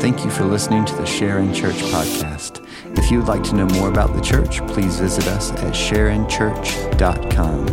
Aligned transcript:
Thank 0.00 0.24
you 0.24 0.30
for 0.30 0.44
listening 0.46 0.86
to 0.86 0.94
the 0.94 1.04
Sharon 1.04 1.52
Church 1.52 1.74
podcast. 1.74 2.66
If 2.96 3.10
you 3.10 3.18
would 3.18 3.28
like 3.28 3.42
to 3.44 3.54
know 3.54 3.66
more 3.66 3.90
about 3.90 4.14
the 4.14 4.22
church, 4.22 4.66
please 4.68 4.98
visit 4.98 5.26
us 5.26 5.50
at 5.52 5.74
sharonchurch.com. 5.74 7.66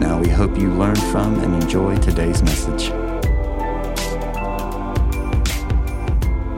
Now, 0.00 0.20
we 0.20 0.28
hope 0.28 0.58
you 0.58 0.72
learned 0.72 1.00
from 1.04 1.38
and 1.38 1.62
enjoy 1.62 1.96
today's 1.98 2.42
message. 2.42 2.88
Go 2.88 2.96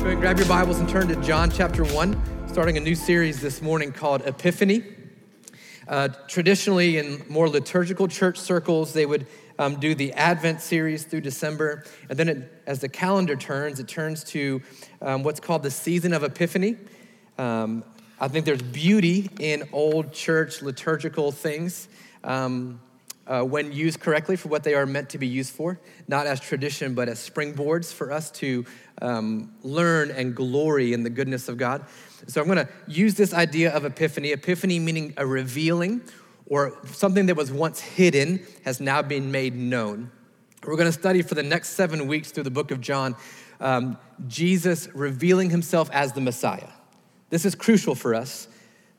ahead, 0.07 0.21
grab 0.21 0.39
your 0.39 0.49
Bibles 0.49 0.79
and 0.79 0.89
turn 0.89 1.07
to 1.09 1.17
John 1.17 1.51
chapter 1.51 1.85
1, 1.85 2.49
starting 2.49 2.79
a 2.79 2.81
new 2.81 2.95
series 2.95 3.43
this 3.43 3.61
morning 3.61 3.93
called 3.93 4.23
Epiphany. 4.23 4.85
Uh, 5.87 6.09
traditionally, 6.29 6.97
in 6.97 7.23
more 7.29 7.47
liturgical 7.47 8.09
church 8.09 8.39
circles, 8.39 8.95
they 8.95 9.05
would 9.05 9.27
um, 9.59 9.79
do 9.81 9.95
the 9.95 10.13
Advent 10.13 10.61
series 10.61 11.05
through 11.05 11.23
December. 11.23 11.85
And 12.09 12.19
then 12.19 12.29
it, 12.29 12.63
as 12.67 12.81
the 12.81 12.89
calendar 12.89 13.37
turns, 13.37 13.81
it 13.81 13.89
turns 13.89 14.25
to 14.25 14.63
um, 15.01 15.23
what's 15.23 15.41
called 15.41 15.63
the 15.63 15.71
season 15.71 16.13
of 16.13 16.23
Epiphany. 16.23 16.77
Um, 17.39 17.85
I 18.21 18.29
think 18.29 18.45
there's 18.45 18.63
beauty 18.63 19.31
in 19.41 19.69
old 19.73 20.13
church 20.13 20.63
liturgical 20.63 21.33
things 21.33 21.89
um, 22.23 22.81
uh, 23.27 23.43
when 23.43 23.73
used 23.73 24.01
correctly 24.01 24.37
for 24.37 24.49
what 24.49 24.63
they 24.63 24.75
are 24.75 24.87
meant 24.87 25.11
to 25.11 25.19
be 25.19 25.27
used 25.27 25.53
for, 25.53 25.81
not 26.09 26.27
as 26.27 26.41
tradition, 26.41 26.95
but 26.95 27.09
as 27.09 27.19
springboards 27.19 27.93
for 27.93 28.13
us 28.13 28.31
to 28.33 28.65
um, 29.01 29.53
learn 29.63 30.11
and 30.11 30.35
glory 30.35 30.93
in 30.93 31.03
the 31.03 31.11
goodness 31.11 31.49
of 31.49 31.57
God. 31.57 31.85
So 32.27 32.41
I'm 32.41 32.47
going 32.47 32.65
to 32.65 32.69
use 32.87 33.15
this 33.15 33.35
idea 33.35 33.75
of 33.75 33.85
epiphany, 33.85 34.33
epiphany 34.33 34.79
meaning 34.79 35.15
a 35.17 35.27
revealing 35.27 36.03
or 36.53 36.77
something 36.85 37.25
that 37.25 37.35
was 37.35 37.51
once 37.51 37.81
hidden 37.81 38.39
has 38.63 38.79
now 38.79 39.01
been 39.01 39.33
made 39.33 39.57
known. 39.57 40.11
We're 40.67 40.77
going 40.77 40.85
to 40.85 40.93
study 40.93 41.23
for 41.23 41.35
the 41.35 41.43
next 41.43 41.71
seven 41.71 42.07
weeks 42.07 42.31
through 42.31 42.43
the 42.43 42.51
book 42.51 42.71
of 42.71 42.79
John 42.79 43.17
um, 43.59 43.97
Jesus 44.29 44.87
revealing 44.93 45.49
himself 45.49 45.89
as 45.95 46.13
the 46.13 46.21
Messiah. 46.21 46.69
This 47.31 47.47
is 47.47 47.55
crucial 47.55 47.95
for 47.95 48.15
us 48.15 48.49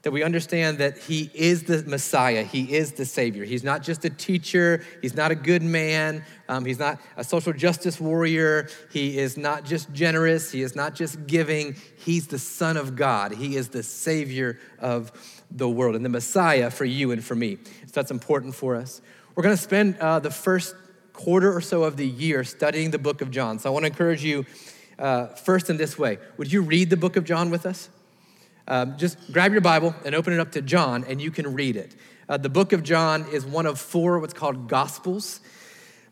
that 0.03 0.11
we 0.11 0.21
understand 0.21 0.79
that 0.79 0.97
he 0.97 1.31
is 1.33 1.63
the 1.63 1.81
Messiah, 1.83 2.43
he 2.43 2.75
is 2.75 2.91
the 2.91 3.05
Savior. 3.05 3.45
He's 3.45 3.63
not 3.63 3.81
just 3.81 4.03
a 4.03 4.09
teacher, 4.09 4.83
he's 5.01 5.15
not 5.15 5.31
a 5.31 5.35
good 5.35 5.63
man, 5.63 6.25
um, 6.49 6.65
he's 6.65 6.77
not 6.77 6.99
a 7.15 7.23
social 7.23 7.53
justice 7.53 8.01
warrior, 8.01 8.67
he 8.91 9.17
is 9.17 9.37
not 9.37 9.63
just 9.63 9.91
generous, 9.93 10.51
he 10.51 10.61
is 10.61 10.75
not 10.75 10.93
just 10.93 11.25
giving, 11.25 11.77
he's 11.97 12.27
the 12.27 12.37
Son 12.37 12.75
of 12.75 12.97
God, 12.97 13.31
he 13.31 13.55
is 13.55 13.69
the 13.69 13.81
Savior 13.81 14.59
of 14.77 15.11
the 15.49 15.69
world 15.69 15.95
and 15.95 16.03
the 16.03 16.09
Messiah 16.09 16.69
for 16.69 16.85
you 16.85 17.11
and 17.11 17.23
for 17.23 17.35
me. 17.35 17.57
So 17.63 17.91
that's 17.93 18.11
important 18.11 18.55
for 18.55 18.75
us. 18.75 19.01
We're 19.35 19.43
going 19.43 19.55
to 19.55 19.61
spend 19.61 19.97
uh, 19.99 20.19
the 20.19 20.31
first 20.31 20.75
quarter 21.13 21.55
or 21.55 21.61
so 21.61 21.83
of 21.83 21.95
the 21.95 22.07
year 22.07 22.43
studying 22.43 22.91
the 22.91 22.99
book 22.99 23.21
of 23.21 23.31
John. 23.31 23.57
So 23.57 23.69
I 23.69 23.71
want 23.71 23.83
to 23.83 23.87
encourage 23.87 24.23
you 24.23 24.45
uh, 24.99 25.27
first 25.27 25.69
in 25.69 25.77
this 25.77 25.97
way. 25.97 26.17
Would 26.37 26.51
you 26.51 26.61
read 26.61 26.89
the 26.89 26.97
book 26.97 27.15
of 27.15 27.23
John 27.23 27.49
with 27.49 27.65
us? 27.65 27.89
Um, 28.67 28.97
just 28.97 29.17
grab 29.31 29.51
your 29.51 29.61
Bible 29.61 29.93
and 30.05 30.15
open 30.15 30.33
it 30.33 30.39
up 30.39 30.51
to 30.53 30.61
John, 30.61 31.03
and 31.07 31.21
you 31.21 31.31
can 31.31 31.53
read 31.53 31.75
it. 31.75 31.95
Uh, 32.29 32.37
the 32.37 32.49
book 32.49 32.71
of 32.73 32.83
John 32.83 33.25
is 33.31 33.45
one 33.45 33.65
of 33.65 33.79
four 33.79 34.19
what's 34.19 34.33
called 34.33 34.67
Gospels 34.67 35.41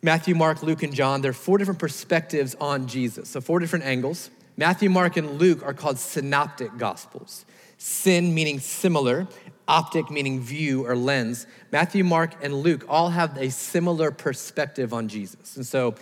Matthew, 0.04 0.34
Mark, 0.34 0.64
Luke, 0.64 0.82
and 0.82 0.96
John. 0.96 1.22
There 1.22 1.30
are 1.30 1.34
four 1.34 1.60
different 1.60 1.80
perspectives 1.80 2.56
on 2.60 2.88
Jesus, 2.88 3.30
so 3.30 3.40
four 3.40 3.60
different 3.60 3.86
angles. 3.86 4.32
Matthew, 4.58 4.90
Mark, 4.90 5.16
and 5.16 5.40
Luke 5.40 5.64
are 5.64 5.76
called 5.76 6.00
synoptic 6.00 6.76
Gospels. 6.78 7.46
Syn 7.78 8.34
meaning 8.34 8.60
similar, 8.60 9.28
optic 9.68 10.10
meaning 10.10 10.42
view 10.42 10.88
or 10.88 10.96
lens. 10.96 11.46
Matthew, 11.72 12.04
Mark, 12.04 12.34
and 12.44 12.56
Luke 12.56 12.84
all 12.90 13.10
have 13.10 13.38
a 13.38 13.52
similar 13.52 14.10
perspective 14.10 14.92
on 14.92 15.08
Jesus. 15.08 15.56
And 15.56 15.66
so 15.66 15.94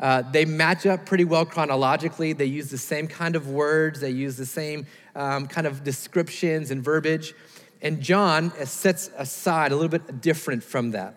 uh, 0.00 0.22
they 0.22 0.44
match 0.44 0.86
up 0.86 1.06
pretty 1.06 1.24
well 1.24 1.44
chronologically. 1.44 2.32
They 2.32 2.46
use 2.46 2.70
the 2.70 2.78
same 2.78 3.06
kind 3.06 3.36
of 3.36 3.48
words, 3.48 4.00
they 4.00 4.10
use 4.10 4.36
the 4.36 4.46
same 4.46 4.86
um, 5.14 5.46
kind 5.46 5.66
of 5.66 5.84
descriptions 5.84 6.70
and 6.70 6.82
verbiage. 6.82 7.34
And 7.82 8.00
John 8.00 8.50
sets 8.66 9.10
aside 9.16 9.72
a 9.72 9.76
little 9.76 9.90
bit 9.90 10.20
different 10.20 10.64
from 10.64 10.90
that. 10.90 11.14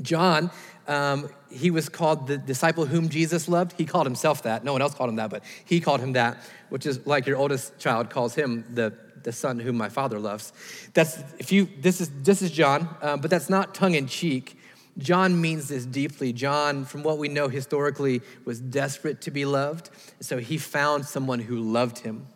John, 0.00 0.50
um, 0.88 1.28
he 1.50 1.70
was 1.70 1.88
called 1.88 2.26
the 2.26 2.38
disciple 2.38 2.86
whom 2.86 3.08
Jesus 3.08 3.48
loved. 3.48 3.72
He 3.76 3.84
called 3.84 4.06
himself 4.06 4.42
that. 4.44 4.64
No 4.64 4.72
one 4.72 4.82
else 4.82 4.94
called 4.94 5.10
him 5.10 5.16
that, 5.16 5.30
but 5.30 5.44
he 5.64 5.80
called 5.80 6.00
him 6.00 6.12
that, 6.12 6.38
which 6.70 6.86
is 6.86 7.06
like 7.06 7.26
your 7.26 7.36
oldest 7.36 7.78
child 7.78 8.10
calls 8.10 8.34
him 8.34 8.64
the 8.72 8.92
the 9.22 9.32
son 9.32 9.60
whom 9.60 9.76
my 9.76 9.88
father 9.88 10.18
loves. 10.18 10.52
That's 10.94 11.18
if 11.38 11.52
you 11.52 11.68
this 11.80 12.00
is 12.00 12.10
this 12.22 12.42
is 12.42 12.50
John, 12.50 12.88
um, 13.00 13.20
but 13.20 13.30
that's 13.30 13.48
not 13.48 13.74
tongue 13.74 13.94
in 13.94 14.06
cheek. 14.06 14.58
John 14.98 15.40
means 15.40 15.68
this 15.68 15.86
deeply. 15.86 16.32
John, 16.32 16.84
from 16.84 17.02
what 17.02 17.18
we 17.18 17.28
know 17.28 17.48
historically, 17.48 18.20
was 18.44 18.60
desperate 18.60 19.20
to 19.22 19.30
be 19.30 19.44
loved, 19.44 19.90
so 20.20 20.38
he 20.38 20.58
found 20.58 21.06
someone 21.06 21.38
who 21.40 21.60
loved 21.60 21.98
him. 21.98 22.26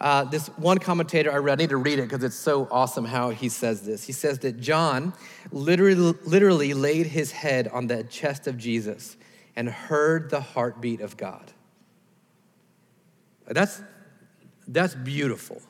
Uh, 0.00 0.24
this 0.24 0.48
one 0.56 0.78
commentator 0.78 1.30
I 1.30 1.36
read, 1.36 1.60
I 1.60 1.62
need 1.62 1.70
to 1.70 1.76
read 1.76 2.00
it 2.00 2.08
because 2.08 2.24
it's 2.24 2.34
so 2.34 2.66
awesome 2.72 3.04
how 3.04 3.30
he 3.30 3.48
says 3.48 3.82
this. 3.82 4.04
He 4.04 4.12
says 4.12 4.40
that 4.40 4.60
John 4.60 5.12
literally, 5.52 6.18
literally 6.24 6.74
laid 6.74 7.06
his 7.06 7.30
head 7.30 7.68
on 7.68 7.86
the 7.86 8.02
chest 8.04 8.48
of 8.48 8.58
Jesus 8.58 9.16
and 9.54 9.68
heard 9.68 10.28
the 10.30 10.40
heartbeat 10.40 11.00
of 11.02 11.16
God. 11.16 11.52
That's, 13.46 13.80
that's 14.66 14.94
beautiful. 14.94 15.62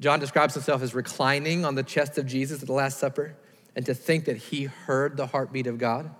John 0.00 0.18
describes 0.18 0.54
himself 0.54 0.82
as 0.82 0.92
reclining 0.92 1.64
on 1.64 1.74
the 1.74 1.82
chest 1.82 2.18
of 2.18 2.26
Jesus 2.26 2.60
at 2.60 2.66
the 2.66 2.72
Last 2.72 2.98
Supper, 2.98 3.36
and 3.80 3.86
to 3.86 3.94
think 3.94 4.26
that 4.26 4.36
he 4.36 4.64
heard 4.64 5.16
the 5.16 5.26
heartbeat 5.26 5.66
of 5.66 5.78
God. 5.78 6.10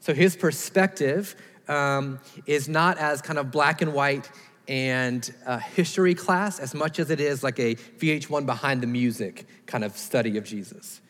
So 0.00 0.12
his 0.12 0.34
perspective 0.34 1.36
um, 1.68 2.18
is 2.44 2.68
not 2.68 2.98
as 2.98 3.22
kind 3.22 3.38
of 3.38 3.52
black 3.52 3.82
and 3.82 3.94
white 3.94 4.28
and 4.66 5.32
a 5.46 5.60
history 5.60 6.16
class 6.16 6.58
as 6.58 6.74
much 6.74 6.98
as 6.98 7.10
it 7.10 7.20
is 7.20 7.44
like 7.44 7.60
a 7.60 7.76
VH1 7.76 8.46
behind 8.46 8.82
the 8.82 8.88
music 8.88 9.46
kind 9.66 9.84
of 9.84 9.96
study 9.96 10.36
of 10.36 10.42
Jesus. 10.42 11.00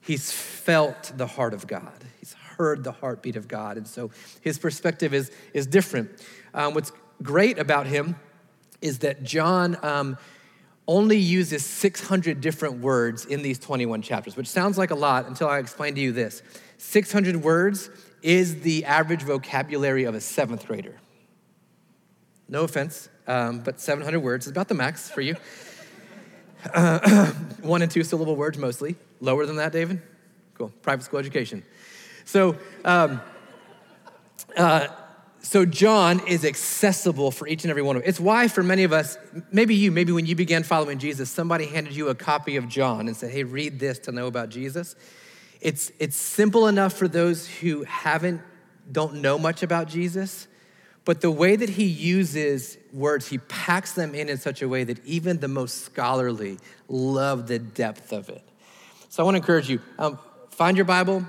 He's 0.00 0.32
felt 0.32 1.12
the 1.16 1.28
heart 1.28 1.54
of 1.54 1.68
God. 1.68 2.04
He's 2.18 2.32
heard 2.32 2.82
the 2.82 2.90
heartbeat 2.90 3.36
of 3.36 3.46
God. 3.46 3.76
And 3.76 3.86
so 3.86 4.10
his 4.40 4.58
perspective 4.58 5.14
is, 5.14 5.30
is 5.54 5.68
different. 5.68 6.10
Um, 6.54 6.74
what's 6.74 6.90
great 7.22 7.60
about 7.60 7.86
him 7.86 8.16
is 8.80 8.98
that 8.98 9.22
John 9.22 9.76
um, 9.84 10.18
only 10.88 11.18
uses 11.18 11.64
600 11.64 12.40
different 12.40 12.80
words 12.80 13.24
in 13.24 13.42
these 13.42 13.58
21 13.58 14.02
chapters, 14.02 14.36
which 14.36 14.46
sounds 14.46 14.78
like 14.78 14.90
a 14.90 14.94
lot 14.94 15.26
until 15.26 15.48
I 15.48 15.58
explain 15.58 15.94
to 15.96 16.00
you 16.00 16.12
this. 16.12 16.42
600 16.78 17.36
words 17.42 17.90
is 18.22 18.60
the 18.60 18.84
average 18.84 19.22
vocabulary 19.22 20.04
of 20.04 20.14
a 20.14 20.20
seventh 20.20 20.66
grader. 20.66 20.96
No 22.48 22.62
offense, 22.62 23.08
um, 23.26 23.60
but 23.60 23.80
700 23.80 24.20
words 24.20 24.46
is 24.46 24.52
about 24.52 24.68
the 24.68 24.74
max 24.74 25.10
for 25.10 25.20
you. 25.20 25.36
Uh, 26.72 27.26
one 27.62 27.82
and 27.82 27.90
two 27.90 28.04
syllable 28.04 28.36
words 28.36 28.58
mostly. 28.58 28.96
Lower 29.20 29.46
than 29.46 29.56
that, 29.56 29.72
David? 29.72 30.00
Cool. 30.54 30.72
Private 30.82 31.02
school 31.02 31.18
education. 31.18 31.64
So, 32.24 32.56
um, 32.84 33.20
uh, 34.56 34.88
so 35.46 35.64
John 35.64 36.26
is 36.26 36.44
accessible 36.44 37.30
for 37.30 37.46
each 37.46 37.62
and 37.62 37.70
every 37.70 37.80
one 37.80 37.94
of 37.94 38.02
us. 38.02 38.08
It's 38.08 38.18
why 38.18 38.48
for 38.48 38.64
many 38.64 38.82
of 38.82 38.92
us, 38.92 39.16
maybe 39.52 39.76
you, 39.76 39.92
maybe 39.92 40.10
when 40.10 40.26
you 40.26 40.34
began 40.34 40.64
following 40.64 40.98
Jesus, 40.98 41.30
somebody 41.30 41.66
handed 41.66 41.94
you 41.94 42.08
a 42.08 42.16
copy 42.16 42.56
of 42.56 42.68
John 42.68 43.06
and 43.06 43.16
said, 43.16 43.30
hey, 43.30 43.44
read 43.44 43.78
this 43.78 44.00
to 44.00 44.12
know 44.12 44.26
about 44.26 44.48
Jesus. 44.48 44.96
It's, 45.60 45.92
it's 46.00 46.16
simple 46.16 46.66
enough 46.66 46.94
for 46.94 47.06
those 47.06 47.46
who 47.46 47.84
haven't, 47.84 48.40
don't 48.90 49.22
know 49.22 49.38
much 49.38 49.62
about 49.62 49.86
Jesus, 49.86 50.48
but 51.04 51.20
the 51.20 51.30
way 51.30 51.54
that 51.54 51.68
he 51.68 51.84
uses 51.84 52.76
words, 52.92 53.28
he 53.28 53.38
packs 53.38 53.92
them 53.92 54.16
in 54.16 54.28
in 54.28 54.38
such 54.38 54.62
a 54.62 54.68
way 54.68 54.82
that 54.82 55.04
even 55.06 55.38
the 55.38 55.46
most 55.46 55.84
scholarly 55.84 56.58
love 56.88 57.46
the 57.46 57.60
depth 57.60 58.12
of 58.12 58.28
it. 58.30 58.42
So 59.10 59.22
I 59.22 59.24
want 59.24 59.36
to 59.36 59.38
encourage 59.38 59.70
you, 59.70 59.80
um, 59.96 60.18
find 60.50 60.76
your 60.76 60.86
Bible, 60.86 61.24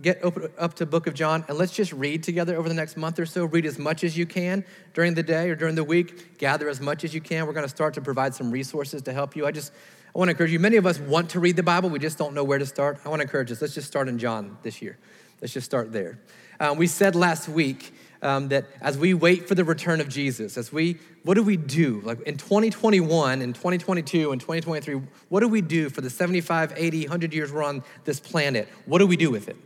get 0.00 0.18
open 0.22 0.48
up 0.58 0.74
to 0.74 0.86
book 0.86 1.06
of 1.06 1.14
john 1.14 1.44
and 1.48 1.58
let's 1.58 1.72
just 1.72 1.92
read 1.92 2.22
together 2.22 2.56
over 2.56 2.68
the 2.68 2.74
next 2.74 2.96
month 2.96 3.18
or 3.18 3.26
so. 3.26 3.44
Read 3.44 3.66
as 3.66 3.78
much 3.78 4.04
as 4.04 4.16
you 4.16 4.26
can 4.26 4.64
during 4.94 5.14
the 5.14 5.22
day 5.22 5.50
or 5.50 5.56
during 5.56 5.74
the 5.74 5.84
week. 5.84 6.38
Gather 6.38 6.68
as 6.68 6.80
much 6.80 7.04
as 7.04 7.14
you 7.14 7.20
can. 7.20 7.46
We're 7.46 7.52
going 7.52 7.64
to 7.64 7.68
start 7.68 7.94
to 7.94 8.00
provide 8.00 8.34
some 8.34 8.50
resources 8.50 9.02
to 9.02 9.12
help 9.12 9.36
you. 9.36 9.46
I 9.46 9.50
just 9.50 9.72
i 10.14 10.18
want 10.18 10.28
to 10.28 10.32
encourage 10.32 10.52
you. 10.52 10.58
Many 10.58 10.76
of 10.76 10.86
us 10.86 10.98
want 10.98 11.30
to 11.30 11.40
read 11.40 11.56
the 11.56 11.62
bible. 11.62 11.90
We 11.90 11.98
just 11.98 12.18
don't 12.18 12.34
know 12.34 12.44
where 12.44 12.58
to 12.58 12.66
start. 12.66 13.00
I 13.04 13.08
want 13.08 13.20
to 13.20 13.24
encourage 13.24 13.50
us. 13.52 13.60
Let's 13.60 13.74
just 13.74 13.86
start 13.86 14.08
in 14.08 14.18
john 14.18 14.58
this 14.62 14.80
year. 14.82 14.98
Let's 15.40 15.52
just 15.52 15.64
start 15.64 15.92
there. 15.92 16.18
Um, 16.60 16.76
we 16.76 16.86
said 16.86 17.14
last 17.14 17.48
week 17.48 17.94
um, 18.22 18.48
that 18.48 18.66
as 18.80 18.98
we 18.98 19.14
wait 19.14 19.46
for 19.46 19.54
the 19.54 19.64
return 19.64 20.00
of 20.00 20.08
jesus 20.08 20.56
as 20.56 20.72
we 20.72 20.98
what 21.22 21.34
do 21.34 21.42
we 21.42 21.56
do? 21.56 22.00
Like 22.04 22.20
in 22.22 22.36
2021 22.36 23.42
and 23.42 23.54
2022 23.54 24.32
and 24.32 24.40
2023 24.40 25.02
what 25.28 25.40
do 25.40 25.48
we 25.48 25.60
do 25.60 25.88
for 25.88 26.00
the 26.00 26.10
75 26.10 26.72
80 26.76 27.02
100 27.02 27.34
years 27.34 27.52
we're 27.52 27.62
on 27.62 27.84
this 28.04 28.18
planet? 28.18 28.68
What 28.86 28.98
do 28.98 29.06
we 29.06 29.16
do 29.16 29.30
with 29.30 29.48
it 29.48 29.56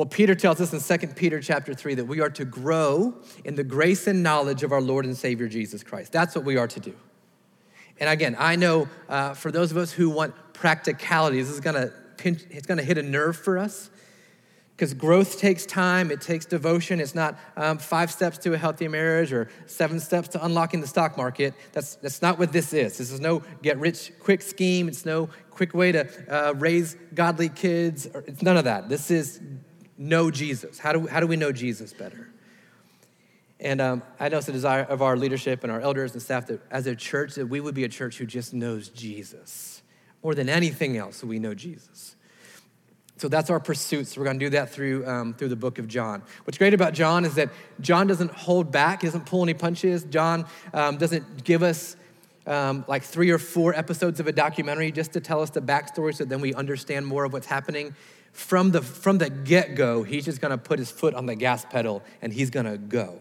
well, 0.00 0.08
Peter 0.08 0.34
tells 0.34 0.62
us 0.62 0.72
in 0.72 0.98
2 0.98 1.08
Peter 1.08 1.42
chapter 1.42 1.74
3 1.74 1.96
that 1.96 2.06
we 2.06 2.22
are 2.22 2.30
to 2.30 2.46
grow 2.46 3.12
in 3.44 3.54
the 3.54 3.62
grace 3.62 4.06
and 4.06 4.22
knowledge 4.22 4.62
of 4.62 4.72
our 4.72 4.80
Lord 4.80 5.04
and 5.04 5.14
Savior 5.14 5.46
Jesus 5.46 5.82
Christ. 5.82 6.10
That's 6.10 6.34
what 6.34 6.42
we 6.42 6.56
are 6.56 6.68
to 6.68 6.80
do. 6.80 6.94
And 7.98 8.08
again, 8.08 8.34
I 8.38 8.56
know 8.56 8.88
uh, 9.10 9.34
for 9.34 9.52
those 9.52 9.70
of 9.70 9.76
us 9.76 9.92
who 9.92 10.08
want 10.08 10.32
practicality, 10.54 11.38
this 11.38 11.50
is 11.50 11.60
gonna 11.60 11.92
pinch, 12.16 12.44
it's 12.48 12.66
gonna 12.66 12.82
hit 12.82 12.96
a 12.96 13.02
nerve 13.02 13.36
for 13.36 13.58
us 13.58 13.90
because 14.74 14.94
growth 14.94 15.38
takes 15.38 15.66
time, 15.66 16.10
it 16.10 16.22
takes 16.22 16.46
devotion. 16.46 16.98
It's 16.98 17.14
not 17.14 17.38
um, 17.58 17.76
five 17.76 18.10
steps 18.10 18.38
to 18.38 18.54
a 18.54 18.56
healthy 18.56 18.88
marriage 18.88 19.34
or 19.34 19.50
seven 19.66 20.00
steps 20.00 20.28
to 20.28 20.42
unlocking 20.42 20.80
the 20.80 20.86
stock 20.86 21.18
market. 21.18 21.52
That's, 21.72 21.96
that's 21.96 22.22
not 22.22 22.38
what 22.38 22.54
this 22.54 22.72
is. 22.72 22.96
This 22.96 23.12
is 23.12 23.20
no 23.20 23.42
get 23.60 23.78
rich 23.78 24.12
quick 24.18 24.40
scheme, 24.40 24.88
it's 24.88 25.04
no 25.04 25.28
quick 25.50 25.74
way 25.74 25.92
to 25.92 26.08
uh, 26.30 26.54
raise 26.54 26.96
godly 27.14 27.50
kids. 27.50 28.06
It's 28.06 28.40
none 28.40 28.56
of 28.56 28.64
that. 28.64 28.88
This 28.88 29.10
is 29.10 29.42
know 30.00 30.30
Jesus. 30.30 30.78
How 30.78 30.92
do, 30.92 31.06
how 31.06 31.20
do 31.20 31.26
we 31.26 31.36
know 31.36 31.52
Jesus 31.52 31.92
better? 31.92 32.28
And 33.60 33.80
um, 33.80 34.02
I 34.18 34.30
know 34.30 34.38
it's 34.38 34.48
a 34.48 34.52
desire 34.52 34.82
of 34.82 35.02
our 35.02 35.16
leadership 35.16 35.62
and 35.62 35.70
our 35.70 35.80
elders 35.80 36.14
and 36.14 36.22
staff 36.22 36.46
that 36.46 36.60
as 36.70 36.86
a 36.86 36.96
church, 36.96 37.34
that 37.34 37.46
we 37.46 37.60
would 37.60 37.74
be 37.74 37.84
a 37.84 37.88
church 37.88 38.16
who 38.16 38.24
just 38.24 38.54
knows 38.54 38.88
Jesus. 38.88 39.82
More 40.22 40.34
than 40.34 40.48
anything 40.48 40.96
else, 40.96 41.22
we 41.22 41.38
know 41.38 41.52
Jesus. 41.52 42.16
So 43.18 43.28
that's 43.28 43.50
our 43.50 43.60
pursuit. 43.60 44.06
So 44.06 44.20
we're 44.20 44.24
going 44.24 44.38
to 44.38 44.46
do 44.46 44.50
that 44.50 44.70
through, 44.70 45.06
um, 45.06 45.34
through 45.34 45.48
the 45.48 45.56
book 45.56 45.78
of 45.78 45.86
John. 45.86 46.22
What's 46.44 46.56
great 46.56 46.72
about 46.72 46.94
John 46.94 47.26
is 47.26 47.34
that 47.34 47.50
John 47.82 48.06
doesn't 48.06 48.30
hold 48.30 48.72
back, 48.72 49.02
he 49.02 49.06
doesn't 49.06 49.26
pull 49.26 49.42
any 49.42 49.52
punches. 49.52 50.04
John 50.04 50.46
um, 50.72 50.96
doesn't 50.96 51.44
give 51.44 51.62
us 51.62 51.96
um, 52.46 52.86
like 52.88 53.02
three 53.02 53.28
or 53.28 53.38
four 53.38 53.74
episodes 53.74 54.20
of 54.20 54.26
a 54.26 54.32
documentary 54.32 54.90
just 54.90 55.12
to 55.12 55.20
tell 55.20 55.42
us 55.42 55.50
the 55.50 55.60
backstory 55.60 56.14
so 56.14 56.24
then 56.24 56.40
we 56.40 56.54
understand 56.54 57.06
more 57.06 57.24
of 57.24 57.34
what's 57.34 57.46
happening. 57.46 57.94
From 58.32 58.70
the, 58.70 58.80
from 58.80 59.18
the 59.18 59.28
get 59.28 59.74
go, 59.74 60.02
he's 60.02 60.24
just 60.24 60.40
to 60.50 60.58
put 60.58 60.78
his 60.78 60.90
foot 60.90 61.14
on 61.14 61.26
the 61.26 61.34
gas 61.34 61.64
pedal 61.64 62.02
and 62.22 62.32
he's 62.32 62.50
to 62.66 62.78
go. 62.78 63.20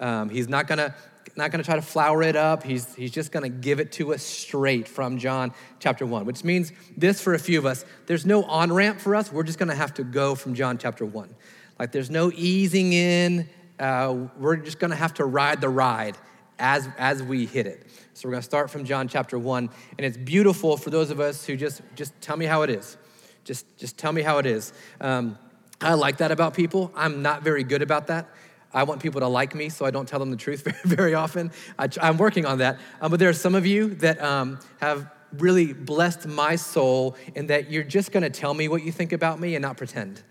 Um, 0.00 0.30
he's 0.30 0.48
not 0.48 0.68
to 0.78 0.94
not 1.36 1.50
going 1.50 1.58
to 1.58 1.64
try 1.64 1.76
to 1.76 1.82
flower 1.82 2.22
it 2.22 2.36
up. 2.36 2.62
He's, 2.62 2.94
he's 2.94 3.10
just 3.10 3.32
going 3.32 3.42
to 3.42 3.48
give 3.48 3.80
it 3.80 3.92
to 3.92 4.14
us 4.14 4.22
straight 4.22 4.86
from 4.86 5.18
John 5.18 5.52
chapter 5.80 6.06
1, 6.06 6.24
which 6.26 6.44
means 6.44 6.72
this 6.96 7.20
for 7.20 7.34
a 7.34 7.38
few 7.38 7.58
of 7.58 7.66
us, 7.66 7.84
there's 8.06 8.24
no 8.24 8.44
on 8.44 8.72
ramp 8.72 9.00
for 9.00 9.16
us. 9.16 9.32
We're 9.32 9.42
just 9.42 9.58
going 9.58 9.68
to 9.68 9.74
have 9.74 9.94
to 9.94 10.04
go 10.04 10.34
from 10.34 10.54
John 10.54 10.78
chapter 10.78 11.04
1. 11.04 11.34
Like 11.78 11.92
there's 11.92 12.10
no 12.10 12.30
easing 12.34 12.92
in. 12.92 13.48
Uh, 13.78 14.28
we're 14.38 14.56
just 14.56 14.78
going 14.78 14.90
to 14.90 14.96
have 14.96 15.14
to 15.14 15.24
ride 15.24 15.60
the 15.60 15.68
ride 15.68 16.16
as, 16.58 16.88
as 16.98 17.22
we 17.22 17.46
hit 17.46 17.66
it. 17.66 17.86
So 18.12 18.28
we're 18.28 18.32
going 18.32 18.42
to 18.42 18.46
start 18.46 18.70
from 18.70 18.84
John 18.84 19.08
chapter 19.08 19.38
1. 19.38 19.70
And 19.98 20.06
it's 20.06 20.16
beautiful 20.16 20.76
for 20.76 20.90
those 20.90 21.10
of 21.10 21.18
us 21.18 21.44
who 21.44 21.56
just, 21.56 21.82
just 21.96 22.18
tell 22.20 22.36
me 22.36 22.46
how 22.46 22.62
it 22.62 22.70
is. 22.70 22.96
Just, 23.44 23.76
just 23.76 23.98
tell 23.98 24.12
me 24.12 24.22
how 24.22 24.38
it 24.38 24.46
is. 24.46 24.72
Um, 25.00 25.38
I 25.80 25.94
like 25.94 26.18
that 26.18 26.30
about 26.30 26.54
people. 26.54 26.90
I'm 26.94 27.22
not 27.22 27.42
very 27.42 27.62
good 27.62 27.82
about 27.82 28.06
that. 28.08 28.28
I 28.72 28.82
want 28.82 29.00
people 29.00 29.20
to 29.20 29.28
like 29.28 29.54
me, 29.54 29.68
so 29.68 29.84
I 29.84 29.90
don't 29.90 30.08
tell 30.08 30.18
them 30.18 30.30
the 30.30 30.36
truth 30.36 30.62
very, 30.64 30.96
very 30.96 31.14
often. 31.14 31.52
I, 31.78 31.88
am 32.00 32.16
working 32.16 32.46
on 32.46 32.58
that. 32.58 32.78
Um, 33.00 33.10
but 33.10 33.20
there 33.20 33.28
are 33.28 33.34
some 33.34 33.54
of 33.54 33.64
you 33.64 33.94
that 33.96 34.20
um, 34.22 34.58
have 34.80 35.10
really 35.38 35.72
blessed 35.72 36.26
my 36.26 36.56
soul 36.56 37.16
in 37.34 37.48
that 37.48 37.70
you're 37.70 37.84
just 37.84 38.12
gonna 38.12 38.30
tell 38.30 38.54
me 38.54 38.68
what 38.68 38.82
you 38.82 38.92
think 38.92 39.12
about 39.12 39.38
me 39.40 39.54
and 39.54 39.62
not 39.62 39.76
pretend. 39.76 40.22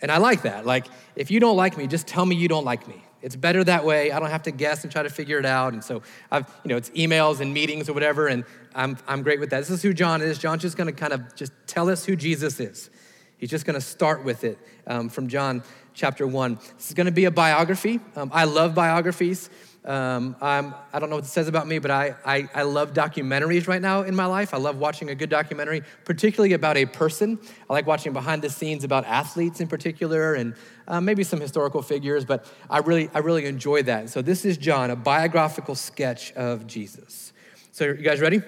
And 0.00 0.10
I 0.10 0.18
like 0.18 0.42
that. 0.42 0.66
Like, 0.66 0.86
if 1.16 1.30
you 1.30 1.40
don't 1.40 1.56
like 1.56 1.76
me, 1.76 1.86
just 1.86 2.06
tell 2.06 2.26
me 2.26 2.34
you 2.34 2.48
don't 2.48 2.64
like 2.64 2.88
me. 2.88 3.02
It's 3.22 3.36
better 3.36 3.62
that 3.64 3.84
way. 3.84 4.10
I 4.10 4.18
don't 4.18 4.30
have 4.30 4.42
to 4.44 4.50
guess 4.50 4.82
and 4.82 4.92
try 4.92 5.02
to 5.02 5.10
figure 5.10 5.38
it 5.38 5.46
out. 5.46 5.72
And 5.72 5.82
so 5.82 6.02
I've, 6.30 6.46
you 6.64 6.68
know, 6.68 6.76
it's 6.76 6.90
emails 6.90 7.40
and 7.40 7.54
meetings 7.54 7.88
or 7.88 7.92
whatever, 7.92 8.26
and 8.26 8.44
I'm, 8.74 8.98
I'm 9.06 9.22
great 9.22 9.40
with 9.40 9.50
that. 9.50 9.60
This 9.60 9.70
is 9.70 9.82
who 9.82 9.94
John 9.94 10.20
is. 10.20 10.38
John's 10.38 10.62
just 10.62 10.76
gonna 10.76 10.92
kind 10.92 11.12
of 11.12 11.34
just 11.34 11.52
tell 11.66 11.88
us 11.88 12.04
who 12.04 12.16
Jesus 12.16 12.60
is. 12.60 12.90
He's 13.38 13.50
just 13.50 13.64
gonna 13.64 13.80
start 13.80 14.24
with 14.24 14.44
it 14.44 14.58
um, 14.86 15.08
from 15.08 15.28
John 15.28 15.62
chapter 15.94 16.26
1. 16.26 16.54
This 16.54 16.88
is 16.88 16.94
going 16.94 17.06
to 17.06 17.12
be 17.12 17.26
a 17.26 17.30
biography. 17.30 18.00
Um, 18.16 18.30
I 18.32 18.44
love 18.44 18.74
biographies. 18.74 19.50
Um, 19.84 20.36
I'm, 20.40 20.74
I 20.92 21.00
don't 21.00 21.10
know 21.10 21.16
what 21.16 21.24
it 21.24 21.28
says 21.28 21.48
about 21.48 21.66
me, 21.66 21.80
but 21.80 21.90
I, 21.90 22.14
I, 22.24 22.48
I, 22.54 22.62
love 22.62 22.92
documentaries 22.92 23.66
right 23.66 23.82
now 23.82 24.02
in 24.02 24.14
my 24.14 24.26
life. 24.26 24.54
I 24.54 24.58
love 24.58 24.76
watching 24.76 25.10
a 25.10 25.14
good 25.16 25.28
documentary, 25.28 25.82
particularly 26.04 26.52
about 26.52 26.76
a 26.76 26.86
person. 26.86 27.36
I 27.68 27.72
like 27.72 27.84
watching 27.84 28.12
behind 28.12 28.42
the 28.42 28.50
scenes 28.50 28.84
about 28.84 29.04
athletes 29.06 29.60
in 29.60 29.66
particular 29.66 30.34
and 30.34 30.54
uh, 30.88 31.00
maybe 31.00 31.24
some 31.24 31.40
historical 31.40 31.82
figures, 31.82 32.24
but 32.24 32.46
I 32.68 32.78
really, 32.78 33.10
I 33.14 33.18
really 33.18 33.46
enjoy 33.46 33.82
that. 33.84 34.10
So 34.10 34.22
this 34.22 34.44
is 34.44 34.56
John, 34.56 34.90
a 34.90 34.96
biographical 34.96 35.74
sketch 35.74 36.32
of 36.32 36.66
Jesus. 36.66 37.32
So 37.72 37.84
you 37.84 37.94
guys 37.94 38.20
ready? 38.20 38.42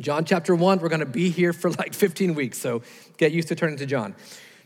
John 0.00 0.24
chapter 0.24 0.54
1, 0.54 0.80
we're 0.80 0.88
going 0.88 1.00
to 1.00 1.06
be 1.06 1.28
here 1.30 1.52
for 1.52 1.70
like 1.70 1.94
15 1.94 2.34
weeks, 2.34 2.58
so 2.58 2.82
get 3.16 3.32
used 3.32 3.48
to 3.48 3.54
turning 3.54 3.76
to 3.78 3.86
John. 3.86 4.14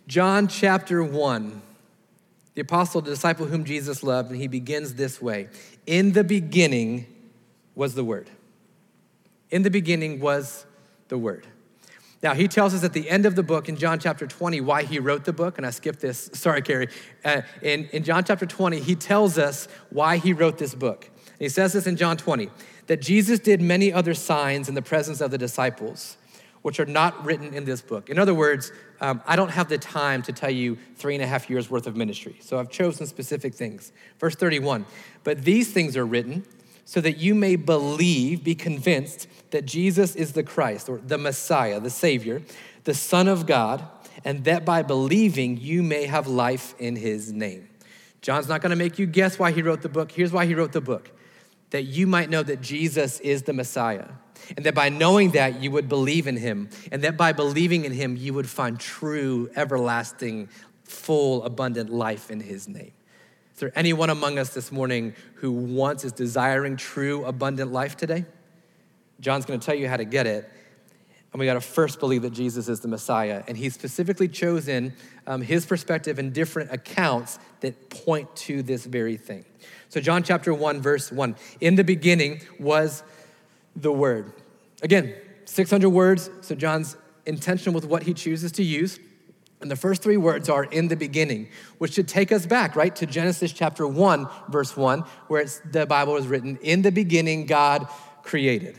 John 0.07 0.49
chapter 0.49 1.03
1 1.03 1.63
the 2.57 2.63
apostle, 2.63 3.03
the 3.03 3.11
disciple 3.11 3.45
whom 3.45 3.65
Jesus 3.65 4.03
loved, 4.03 4.31
and 4.31 4.41
he 4.41 4.49
begins 4.49 4.95
this 4.95 5.23
way 5.23 5.49
In 5.87 6.13
the 6.13 6.25
beginning 6.25 7.07
was 7.77 7.95
the 7.95 8.03
Word. 8.03 8.31
In 9.51 9.63
the 9.63 9.71
beginning 9.71 10.19
was 10.21 10.65
the 11.09 11.19
Word. 11.19 11.47
Now, 12.23 12.35
he 12.35 12.49
tells 12.49 12.75
us 12.75 12.83
at 12.83 12.93
the 12.93 13.09
end 13.11 13.27
of 13.27 13.37
the 13.37 13.43
book 13.43 13.69
in 13.69 13.77
John 13.77 13.99
chapter 13.99 14.27
20 14.27 14.61
why 14.63 14.83
he 14.85 14.99
wrote 14.99 15.25
the 15.25 15.33
book, 15.33 15.59
and 15.59 15.67
I 15.67 15.71
skipped 15.71 16.01
this. 16.01 16.31
Sorry, 16.33 16.63
Carrie. 16.63 16.89
Uh, 17.25 17.43
in, 17.63 17.85
in 17.93 18.05
John 18.05 18.25
chapter 18.25 18.47
20, 18.47 18.81
he 18.81 18.95
tells 18.95 19.39
us 19.39 19.69
why 19.91 20.17
he 20.17 20.33
wrote 20.33 20.59
this 20.59 20.75
book. 20.75 21.11
He 21.39 21.49
says 21.49 21.75
this 21.75 21.87
in 21.87 21.97
John 21.97 22.17
20 22.17 22.51
that 22.87 23.03
Jesus 23.03 23.39
did 23.41 23.61
many 23.61 23.93
other 23.93 24.15
signs 24.15 24.69
in 24.69 24.75
the 24.75 24.83
presence 24.83 25.21
of 25.21 25.31
the 25.31 25.39
disciples 25.39 26.17
which 26.67 26.81
are 26.81 26.87
not 26.87 27.25
written 27.25 27.55
in 27.55 27.65
this 27.65 27.81
book. 27.81 28.11
In 28.11 28.19
other 28.19 28.35
words, 28.35 28.73
um, 29.01 29.23
I 29.25 29.37
don't 29.37 29.51
have 29.51 29.69
the 29.69 29.79
time 29.79 30.23
to 30.23 30.33
tell 30.33 30.51
you 30.51 30.77
three 30.97 31.15
and 31.15 31.23
a 31.23 31.27
half 31.27 31.49
years 31.49 31.71
worth 31.71 31.87
of 31.87 31.95
ministry. 31.95 32.39
So 32.41 32.59
I've 32.59 32.71
chosen 32.71 33.07
specific 33.07 33.55
things. 33.55 33.93
Verse 34.19 34.35
31 34.35 34.85
But 35.23 35.45
these 35.45 35.73
things 35.73 35.97
are 35.97 36.05
written 36.05 36.45
so 36.87 37.03
that 37.03 37.19
you 37.19 37.35
may 37.35 37.57
believe, 37.57 38.43
be 38.43 38.55
convinced 38.55 39.27
that 39.51 39.67
Jesus 39.67 40.17
is 40.17 40.33
the 40.33 40.43
Christ, 40.43 40.89
or 40.89 40.97
the 40.99 41.19
Messiah, 41.19 41.79
the 41.79 41.91
Savior, 41.91 42.41
the 42.85 42.95
Son 42.95 43.29
of 43.29 43.45
God, 43.45 43.87
and 44.25 44.45
that 44.45 44.65
by 44.65 44.83
believing 44.83 45.59
you 45.59 45.83
may 45.83 46.07
have 46.07 46.27
life 46.27 46.75
in 46.79 46.97
his 46.97 47.31
name. 47.31 47.69
John's 48.23 48.49
not 48.49 48.63
gonna 48.63 48.77
make 48.77 48.99
you 48.99 49.05
guess 49.05 49.39
why 49.39 49.53
he 49.53 49.61
wrote 49.61 49.83
the 49.83 49.91
book. 49.91 50.11
Here's 50.11 50.33
why 50.33 50.47
he 50.47 50.55
wrote 50.55 50.73
the 50.73 50.81
book 50.81 51.11
that 51.71 51.83
you 51.83 52.07
might 52.07 52.31
know 52.31 52.43
that 52.43 52.63
Jesus 52.63 53.21
is 53.21 53.43
the 53.43 53.53
Messiah 53.53 54.07
and 54.57 54.65
that 54.67 54.75
by 54.75 54.89
knowing 54.89 55.33
that, 55.33 55.61
you 55.61 55.71
would 55.71 55.89
believe 55.89 56.27
in 56.27 56.37
him, 56.37 56.69
and 56.93 57.03
that 57.03 57.17
by 57.17 57.33
believing 57.33 57.85
in 57.85 57.93
him, 57.93 58.17
you 58.17 58.35
would 58.35 58.49
find 58.49 58.79
true, 58.79 59.51
everlasting, 59.57 60.49
full, 60.85 61.43
abundant 61.45 61.91
life 61.91 62.31
in 62.31 62.41
his 62.41 62.69
name. 62.69 62.93
Is 63.57 63.61
there 63.61 63.73
anyone 63.75 64.11
among 64.11 64.39
us 64.39 64.51
this 64.51 64.71
morning 64.71 65.15
who 65.37 65.51
wants, 65.51 66.05
is 66.05 66.13
desiring 66.13 66.77
true, 66.77 67.25
abundant 67.25 67.73
life 67.73 67.97
today? 67.97 68.27
John's 69.19 69.47
gonna 69.47 69.61
tell 69.61 69.75
you 69.75 69.89
how 69.89 69.97
to 69.97 70.05
get 70.05 70.27
it. 70.27 70.47
And 71.33 71.41
we 71.41 71.47
gotta 71.47 71.63
first 71.63 71.99
believe 71.99 72.21
that 72.21 72.35
Jesus 72.35 72.69
is 72.69 72.81
the 72.81 72.89
Messiah. 72.89 73.43
And 73.49 73.57
he's 73.57 73.73
specifically 73.73 74.29
chosen 74.29 74.93
um, 75.27 75.41
his 75.41 75.65
perspective 75.65 76.19
in 76.19 76.35
different 76.35 76.71
accounts 76.71 77.39
that 77.61 77.89
point 77.89 78.37
to 78.37 78.63
this 78.63 78.85
very 78.85 79.17
thing. 79.17 79.47
So, 79.89 80.03
John 80.03 80.23
chapter 80.23 80.53
1, 80.53 80.83
verse 80.83 81.11
1 81.11 81.35
In 81.63 81.77
the 81.77 81.85
beginning 81.85 82.43
was 82.61 83.03
the 83.75 83.91
word. 83.91 84.35
Again, 84.83 85.15
600 85.47 85.89
words, 85.89 86.29
so 86.43 86.55
John's 86.55 86.99
intentional 87.25 87.75
with 87.75 87.87
what 87.87 88.03
he 88.03 88.13
chooses 88.13 88.53
to 88.53 88.63
use. 88.63 89.01
And 89.61 89.71
the 89.71 89.77
first 89.77 90.03
three 90.03 90.19
words 90.19 90.49
are 90.49 90.65
in 90.65 90.89
the 90.89 90.97
beginning, 90.97 91.49
which 91.79 91.95
should 91.95 92.09
take 92.09 92.31
us 92.31 92.45
back, 92.45 92.77
right, 92.77 92.95
to 92.97 93.07
Genesis 93.07 93.53
chapter 93.53 93.87
1, 93.87 94.29
verse 94.49 94.77
1, 94.77 95.01
where 95.29 95.47
the 95.71 95.87
Bible 95.87 96.17
is 96.17 96.27
written, 96.27 96.59
In 96.63 96.83
the 96.83 96.93
beginning, 96.93 97.47
God 97.47 97.89
created. 98.23 98.79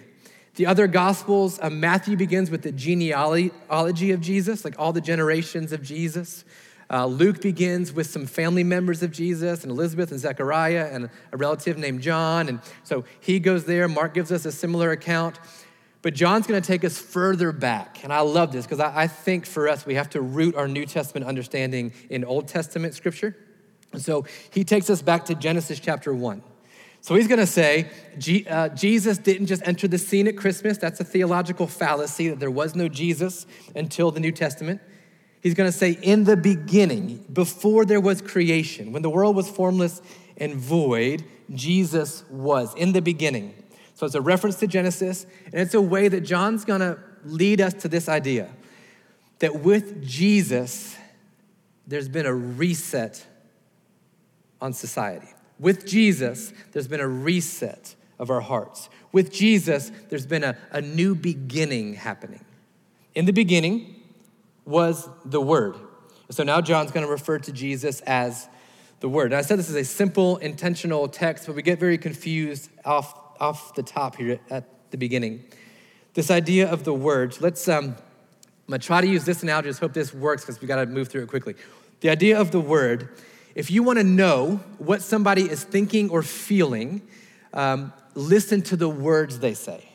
The 0.55 0.65
other 0.65 0.87
gospels, 0.87 1.59
uh, 1.61 1.69
Matthew 1.69 2.15
begins 2.15 2.49
with 2.49 2.63
the 2.63 2.71
genealogy 2.71 4.11
of 4.11 4.21
Jesus, 4.21 4.65
like 4.65 4.77
all 4.79 4.93
the 4.93 5.01
generations 5.01 5.71
of 5.71 5.83
Jesus. 5.83 6.45
Uh, 6.89 7.05
Luke 7.05 7.41
begins 7.41 7.91
with 7.91 8.07
some 8.07 8.25
family 8.25 8.63
members 8.63 9.03
of 9.03 9.11
Jesus 9.11 9.63
and 9.63 9.71
Elizabeth 9.71 10.11
and 10.11 10.19
Zechariah 10.19 10.89
and 10.91 11.09
a 11.31 11.37
relative 11.37 11.77
named 11.77 12.01
John. 12.01 12.47
And 12.47 12.61
so 12.83 13.03
he 13.19 13.39
goes 13.39 13.65
there. 13.65 13.87
Mark 13.87 14.13
gives 14.13 14.31
us 14.31 14.45
a 14.45 14.51
similar 14.51 14.91
account. 14.91 15.39
But 16.07 16.13
John's 16.13 16.47
going 16.47 16.61
to 16.61 16.65
take 16.65 16.85
us 16.85 16.97
further 16.97 17.51
back. 17.51 18.01
And 18.05 18.13
I 18.13 18.21
love 18.21 18.53
this 18.53 18.65
because 18.65 18.79
I, 18.79 19.01
I, 19.01 19.07
think 19.07 19.45
for 19.45 19.67
us, 19.67 19.85
we 19.85 19.95
have 19.95 20.09
to 20.11 20.21
root 20.21 20.55
our 20.55 20.65
New 20.65 20.85
Testament 20.85 21.25
understanding 21.25 21.91
in 22.09 22.23
Old 22.23 22.47
Testament 22.47 22.93
scripture. 22.93 23.35
And 23.91 24.01
so 24.01 24.23
he 24.49 24.63
takes 24.63 24.89
us 24.89 25.01
back 25.01 25.25
to 25.25 25.35
Genesis 25.35 25.81
chapter 25.81 26.13
1. 26.13 26.41
So 27.01 27.15
he's 27.15 27.27
going 27.27 27.41
to 27.41 27.45
say 27.45 27.89
G, 28.17 28.47
uh, 28.47 28.69
Jesus 28.69 29.17
didn't 29.17 29.47
just 29.47 29.67
enter 29.67 29.85
the 29.89 29.97
scene 29.97 30.29
at 30.29 30.37
Christmas. 30.37 30.77
That's 30.77 31.01
a 31.01 31.03
theological 31.03 31.67
fallacy 31.67 32.29
that 32.29 32.39
there 32.39 32.51
was 32.51 32.73
no 32.73 32.87
Jesus 32.87 33.45
until 33.75 34.09
the 34.09 34.21
New 34.21 34.31
Testament. 34.31 34.79
He's 35.41 35.55
going 35.55 35.69
to 35.69 35.77
say, 35.77 35.91
in 36.01 36.23
the 36.23 36.37
beginning, 36.37 37.25
before 37.33 37.83
there 37.83 37.99
was 37.99 38.21
creation, 38.21 38.93
when 38.93 39.01
the 39.01 39.09
world 39.09 39.35
was 39.35 39.49
formless 39.49 40.01
and 40.37 40.55
void, 40.55 41.25
Jesus 41.53 42.23
was 42.29 42.73
in 42.75 42.93
the 42.93 43.01
beginning. 43.01 43.61
So 43.97 44.05
it's 44.05 44.13
a 44.13 44.21
reference 44.21 44.57
to 44.57 44.67
Genesis, 44.67 45.25
and 45.45 45.55
it's 45.55 45.73
a 45.73 45.81
way 45.81 46.07
that 46.07 46.21
John's 46.21 46.63
to 46.65 46.99
lead 47.25 47.59
us 47.59 47.73
to 47.73 47.87
this 47.87 48.07
idea 48.07 48.47
that 49.39 49.61
with 49.61 50.05
Jesus, 50.05 50.95
there's 51.87 52.07
been 52.07 52.27
a 52.27 52.33
reset 52.33 53.25
on 54.61 54.71
society. 54.73 55.27
With 55.59 55.87
Jesus, 55.87 56.53
there's 56.73 56.87
been 56.87 56.99
a 56.99 57.07
reset 57.07 57.95
of 58.19 58.29
our 58.29 58.41
hearts. 58.41 58.87
With 59.11 59.33
Jesus, 59.33 59.91
there's 60.09 60.27
been 60.27 60.43
a, 60.43 60.55
a 60.71 60.79
new 60.79 61.15
beginning 61.15 61.95
happening. 61.95 62.45
In 63.15 63.25
the 63.25 63.33
beginning, 63.33 63.95
was 64.63 65.09
the 65.25 65.41
Word. 65.41 65.75
So 66.29 66.43
now 66.43 66.61
John's 66.61 66.91
going 66.91 67.05
to 67.05 67.11
refer 67.11 67.39
to 67.39 67.51
Jesus 67.51 68.01
as 68.01 68.47
the 68.99 69.09
Word. 69.09 69.31
And 69.31 69.35
I 69.35 69.41
said 69.41 69.57
this 69.57 69.69
is 69.69 69.75
a 69.75 69.83
simple, 69.83 70.37
intentional 70.37 71.07
text, 71.07 71.47
but 71.47 71.55
we 71.55 71.63
get 71.63 71.79
very 71.79 71.97
confused 71.97 72.69
off, 72.85 73.26
off 73.39 73.75
the 73.75 73.83
top 73.83 74.15
here 74.15 74.39
at 74.49 74.65
the 74.91 74.97
beginning. 74.97 75.43
This 76.13 76.31
idea 76.31 76.69
of 76.69 76.83
the 76.83 76.93
Word, 76.93 77.39
let's, 77.41 77.67
um, 77.67 77.95
I'm 78.67 78.79
to 78.79 78.79
try 78.79 79.01
to 79.01 79.07
use 79.07 79.25
this 79.25 79.43
analogy, 79.43 79.69
just 79.69 79.79
hope 79.79 79.93
this 79.93 80.13
works 80.13 80.43
because 80.43 80.61
we 80.61 80.67
got 80.67 80.77
to 80.77 80.85
move 80.85 81.07
through 81.07 81.23
it 81.23 81.29
quickly. 81.29 81.55
The 82.01 82.09
idea 82.09 82.39
of 82.39 82.51
the 82.51 82.59
Word, 82.59 83.09
if 83.55 83.71
you 83.71 83.83
want 83.83 83.99
to 83.99 84.03
know 84.03 84.57
what 84.77 85.01
somebody 85.01 85.43
is 85.43 85.63
thinking 85.63 86.09
or 86.09 86.23
feeling, 86.23 87.01
um, 87.53 87.93
listen 88.15 88.61
to 88.63 88.75
the 88.75 88.89
words 88.89 89.39
they 89.39 89.53
say. 89.53 89.89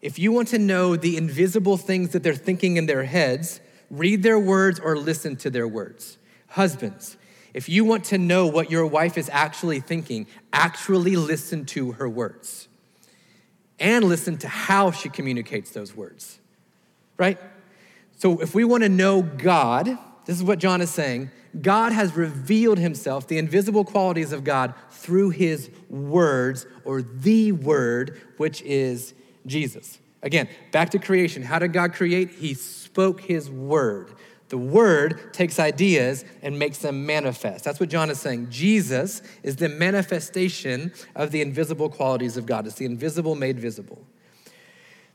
If 0.00 0.18
you 0.18 0.30
want 0.30 0.48
to 0.48 0.58
know 0.58 0.96
the 0.96 1.16
invisible 1.16 1.76
things 1.76 2.10
that 2.10 2.22
they're 2.22 2.34
thinking 2.34 2.76
in 2.76 2.86
their 2.86 3.04
heads, 3.04 3.60
read 3.90 4.22
their 4.22 4.38
words 4.38 4.78
or 4.78 4.96
listen 4.96 5.36
to 5.36 5.50
their 5.50 5.66
words. 5.66 6.18
Husbands, 6.48 7.16
if 7.58 7.68
you 7.68 7.84
want 7.84 8.04
to 8.04 8.18
know 8.18 8.46
what 8.46 8.70
your 8.70 8.86
wife 8.86 9.18
is 9.18 9.28
actually 9.32 9.80
thinking, 9.80 10.28
actually 10.52 11.16
listen 11.16 11.64
to 11.64 11.90
her 11.90 12.08
words 12.08 12.68
and 13.80 14.04
listen 14.04 14.38
to 14.38 14.46
how 14.46 14.92
she 14.92 15.08
communicates 15.08 15.72
those 15.72 15.92
words, 15.92 16.38
right? 17.16 17.36
So 18.16 18.38
if 18.38 18.54
we 18.54 18.62
want 18.62 18.84
to 18.84 18.88
know 18.88 19.22
God, 19.22 19.86
this 20.24 20.36
is 20.36 20.44
what 20.44 20.60
John 20.60 20.80
is 20.80 20.90
saying 20.90 21.32
God 21.60 21.90
has 21.90 22.14
revealed 22.14 22.78
himself, 22.78 23.26
the 23.26 23.38
invisible 23.38 23.84
qualities 23.84 24.30
of 24.30 24.44
God, 24.44 24.72
through 24.92 25.30
his 25.30 25.68
words 25.90 26.64
or 26.84 27.02
the 27.02 27.50
word, 27.50 28.22
which 28.36 28.62
is 28.62 29.14
Jesus. 29.46 29.98
Again, 30.22 30.48
back 30.70 30.90
to 30.90 31.00
creation. 31.00 31.42
How 31.42 31.58
did 31.58 31.72
God 31.72 31.92
create? 31.92 32.30
He 32.30 32.54
spoke 32.54 33.20
his 33.22 33.50
word. 33.50 34.14
The 34.48 34.58
word 34.58 35.32
takes 35.32 35.58
ideas 35.58 36.24
and 36.42 36.58
makes 36.58 36.78
them 36.78 37.04
manifest. 37.04 37.64
That's 37.64 37.80
what 37.80 37.90
John 37.90 38.08
is 38.08 38.18
saying. 38.18 38.48
Jesus 38.50 39.20
is 39.42 39.56
the 39.56 39.68
manifestation 39.68 40.92
of 41.14 41.32
the 41.32 41.42
invisible 41.42 41.90
qualities 41.90 42.36
of 42.36 42.46
God. 42.46 42.66
It's 42.66 42.76
the 42.76 42.86
invisible 42.86 43.34
made 43.34 43.60
visible. 43.60 43.98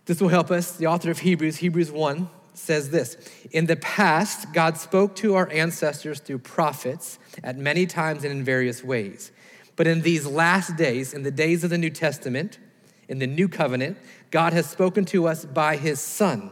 This 0.05 0.21
will 0.21 0.29
help 0.29 0.51
us. 0.51 0.73
The 0.73 0.87
author 0.87 1.09
of 1.09 1.19
Hebrews, 1.19 1.57
Hebrews 1.57 1.91
1, 1.91 2.29
says 2.53 2.91
this 2.91 3.17
In 3.51 3.65
the 3.65 3.75
past, 3.77 4.53
God 4.53 4.77
spoke 4.77 5.15
to 5.17 5.35
our 5.35 5.49
ancestors 5.51 6.19
through 6.19 6.39
prophets 6.39 7.17
at 7.43 7.57
many 7.57 7.85
times 7.85 8.23
and 8.23 8.31
in 8.31 8.43
various 8.43 8.83
ways. 8.83 9.31
But 9.75 9.87
in 9.87 10.01
these 10.01 10.27
last 10.27 10.75
days, 10.75 11.13
in 11.13 11.23
the 11.23 11.31
days 11.31 11.63
of 11.63 11.69
the 11.71 11.77
New 11.77 11.89
Testament, 11.89 12.59
in 13.07 13.19
the 13.19 13.27
new 13.27 13.47
covenant, 13.47 13.97
God 14.29 14.53
has 14.53 14.69
spoken 14.69 15.05
to 15.05 15.27
us 15.27 15.45
by 15.45 15.77
his 15.77 15.99
Son, 15.99 16.51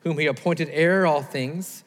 whom 0.00 0.18
he 0.18 0.26
appointed 0.26 0.68
heir 0.72 1.04
of 1.04 1.12
all 1.12 1.22
things, 1.22 1.84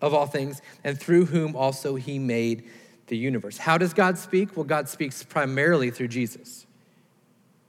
of 0.00 0.14
all 0.14 0.26
things, 0.26 0.62
and 0.84 0.98
through 0.98 1.26
whom 1.26 1.54
also 1.54 1.94
he 1.96 2.18
made 2.18 2.64
the 3.08 3.16
universe. 3.16 3.58
How 3.58 3.76
does 3.76 3.92
God 3.92 4.16
speak? 4.16 4.56
Well, 4.56 4.64
God 4.64 4.88
speaks 4.88 5.22
primarily 5.22 5.90
through 5.90 6.08
Jesus. 6.08 6.66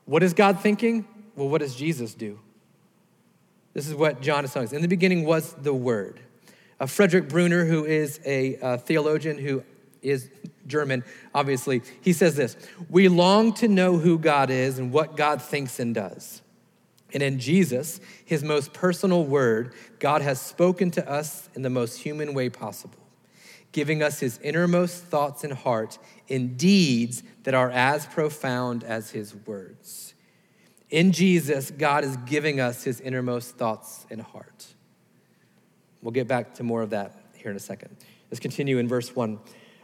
What 0.06 0.24
is 0.24 0.34
God 0.34 0.60
thinking? 0.60 1.06
Well, 1.36 1.50
what 1.50 1.62
does 1.62 1.76
Jesus 1.76 2.14
do? 2.14 2.40
This 3.74 3.88
is 3.88 3.96
what 3.96 4.22
John 4.22 4.46
is 4.46 4.54
telling 4.54 4.68
us. 4.68 4.74
In 4.74 4.82
the 4.82 4.88
beginning 4.88 5.26
was 5.26 5.54
the 5.54 5.74
Word. 5.74 6.20
Uh, 6.80 6.86
Frederick 6.86 7.30
Bruner, 7.30 7.66
who 7.66 7.86
is 7.86 8.20
a 8.26 8.58
uh, 8.58 8.78
theologian 8.78 9.38
who 9.38 9.64
is 10.02 10.30
German, 10.68 11.04
obviously, 11.34 11.82
he 12.02 12.14
says 12.14 12.36
this 12.36 12.58
We 12.90 13.08
long 13.08 13.54
to 13.56 13.68
know 13.68 13.98
who 13.98 14.18
God 14.18 14.50
is 14.50 14.80
and 14.80 14.92
what 14.92 15.16
God 15.16 15.42
thinks 15.42 15.80
and 15.80 15.94
does. 15.96 16.42
And 17.14 17.22
in 17.22 17.40
Jesus, 17.40 18.00
his 18.24 18.44
most 18.44 18.74
personal 18.74 19.24
word, 19.24 19.74
God 20.00 20.22
has 20.22 20.40
spoken 20.42 20.92
to 20.92 21.10
us 21.10 21.50
in 21.54 21.62
the 21.62 21.70
most 21.70 21.98
human 21.98 22.34
way 22.34 22.50
possible, 22.50 23.00
giving 23.72 24.02
us 24.02 24.20
his 24.20 24.38
innermost 24.40 25.04
thoughts 25.04 25.44
and 25.44 25.54
heart 25.54 25.98
in 26.28 26.56
deeds 26.56 27.24
that 27.44 27.54
are 27.54 27.70
as 27.70 28.06
profound 28.06 28.84
as 28.84 29.12
his 29.12 29.36
words. 29.36 30.14
In 30.90 31.12
Jesus, 31.12 31.72
God 31.72 32.04
is 32.04 32.18
giving 32.18 32.60
us 32.60 32.84
his 32.84 33.00
innermost 33.00 33.56
thoughts 33.58 34.06
and 34.10 34.22
heart. 34.22 34.68
We'll 36.02 36.12
get 36.12 36.28
back 36.28 36.56
to 36.56 36.64
more 36.64 36.82
of 36.82 36.90
that 36.92 37.16
here 37.36 37.52
in 37.52 37.58
a 37.58 37.62
second. 37.62 37.96
Let's 38.30 38.40
continue 38.40 38.78
in 38.78 38.88
verse 38.88 39.16
1. 39.16 39.40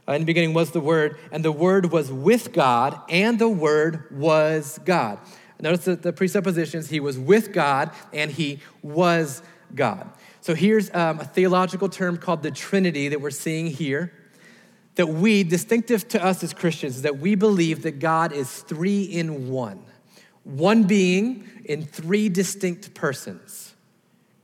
Uh, 0.07 0.13
in 0.13 0.21
the 0.21 0.25
beginning 0.25 0.53
was 0.53 0.71
the 0.71 0.79
Word, 0.79 1.17
and 1.31 1.43
the 1.43 1.51
Word 1.51 1.91
was 1.91 2.11
with 2.11 2.53
God, 2.53 2.99
and 3.09 3.37
the 3.37 3.49
Word 3.49 4.05
was 4.11 4.79
God. 4.85 5.19
Notice 5.59 5.85
the, 5.85 5.95
the 5.95 6.13
presuppositions. 6.13 6.89
He 6.89 6.99
was 6.99 7.17
with 7.17 7.51
God, 7.51 7.91
and 8.13 8.31
He 8.31 8.59
was 8.81 9.41
God. 9.73 10.09
So 10.41 10.55
here's 10.55 10.93
um, 10.93 11.19
a 11.19 11.25
theological 11.25 11.89
term 11.89 12.17
called 12.17 12.43
the 12.43 12.51
Trinity 12.51 13.09
that 13.09 13.19
we're 13.19 13.31
seeing 13.31 13.67
here. 13.67 14.13
That 14.95 15.07
we, 15.07 15.43
distinctive 15.43 16.07
to 16.09 16.23
us 16.23 16.43
as 16.43 16.53
Christians, 16.53 16.97
is 16.97 17.01
that 17.03 17.19
we 17.19 17.35
believe 17.35 17.83
that 17.83 17.99
God 17.99 18.33
is 18.33 18.61
three 18.61 19.03
in 19.03 19.49
one, 19.49 19.83
one 20.43 20.83
being 20.83 21.47
in 21.65 21.85
three 21.85 22.29
distinct 22.29 22.93
persons 22.93 23.75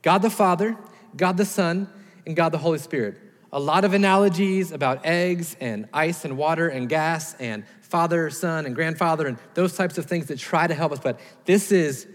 God 0.01 0.21
the 0.21 0.29
Father, 0.29 0.77
God 1.15 1.37
the 1.37 1.45
Son, 1.45 1.87
and 2.25 2.35
God 2.35 2.49
the 2.49 2.57
Holy 2.59 2.79
Spirit 2.79 3.17
a 3.53 3.59
lot 3.59 3.85
of 3.85 3.93
analogies 3.93 4.71
about 4.71 5.05
eggs 5.05 5.55
and 5.61 5.87
ice 5.93 6.25
and 6.25 6.35
water 6.37 6.69
and 6.69 6.89
gas 6.89 7.35
and 7.35 7.63
father, 7.93 8.31
son, 8.31 8.65
and 8.65 8.73
grandfather 8.73 9.27
and 9.27 9.37
those 9.53 9.75
types 9.75 9.99
of 9.99 10.05
things 10.07 10.25
that 10.25 10.39
try 10.39 10.65
to 10.65 10.73
help 10.73 10.91
us, 10.91 10.97
but 10.99 11.19
this 11.45 11.71
is 11.71 12.07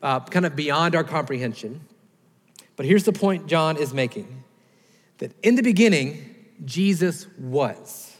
uh, 0.00 0.20
kind 0.20 0.46
of 0.46 0.54
beyond 0.54 0.94
our 0.94 1.02
comprehension. 1.02 1.80
But 2.76 2.86
here's 2.86 3.02
the 3.02 3.12
point 3.12 3.48
John 3.48 3.76
is 3.76 3.92
making 3.92 4.44
that 5.18 5.32
in 5.42 5.56
the 5.56 5.62
beginning, 5.62 6.36
Jesus 6.64 7.26
was. 7.36 8.16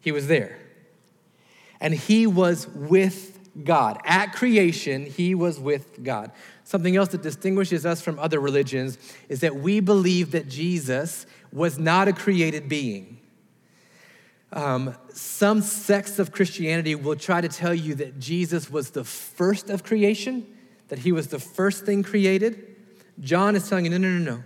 He 0.00 0.10
was 0.10 0.26
there. 0.26 0.58
And 1.80 1.94
he 1.94 2.26
was 2.26 2.66
with 2.66 3.38
God. 3.62 4.00
At 4.04 4.32
creation, 4.32 5.06
he 5.06 5.36
was 5.36 5.60
with 5.60 6.02
God. 6.02 6.32
Something 6.64 6.96
else 6.96 7.10
that 7.10 7.22
distinguishes 7.22 7.86
us 7.86 8.00
from 8.00 8.18
other 8.18 8.40
religions 8.40 8.98
is 9.28 9.42
that 9.42 9.54
we 9.54 9.78
believe 9.78 10.32
that 10.32 10.48
Jesus 10.48 11.24
was 11.52 11.78
not 11.78 12.08
a 12.08 12.12
created 12.12 12.68
being. 12.68 13.20
Um, 14.54 14.94
some 15.12 15.62
sects 15.62 16.20
of 16.20 16.30
Christianity 16.30 16.94
will 16.94 17.16
try 17.16 17.40
to 17.40 17.48
tell 17.48 17.74
you 17.74 17.96
that 17.96 18.20
Jesus 18.20 18.70
was 18.70 18.90
the 18.90 19.02
first 19.02 19.68
of 19.68 19.82
creation, 19.82 20.46
that 20.88 21.00
he 21.00 21.10
was 21.10 21.26
the 21.26 21.40
first 21.40 21.84
thing 21.84 22.04
created. 22.04 22.76
John 23.18 23.56
is 23.56 23.68
telling 23.68 23.84
you, 23.84 23.90
no, 23.90 23.98
no, 23.98 24.16
no, 24.16 24.36
no. 24.36 24.44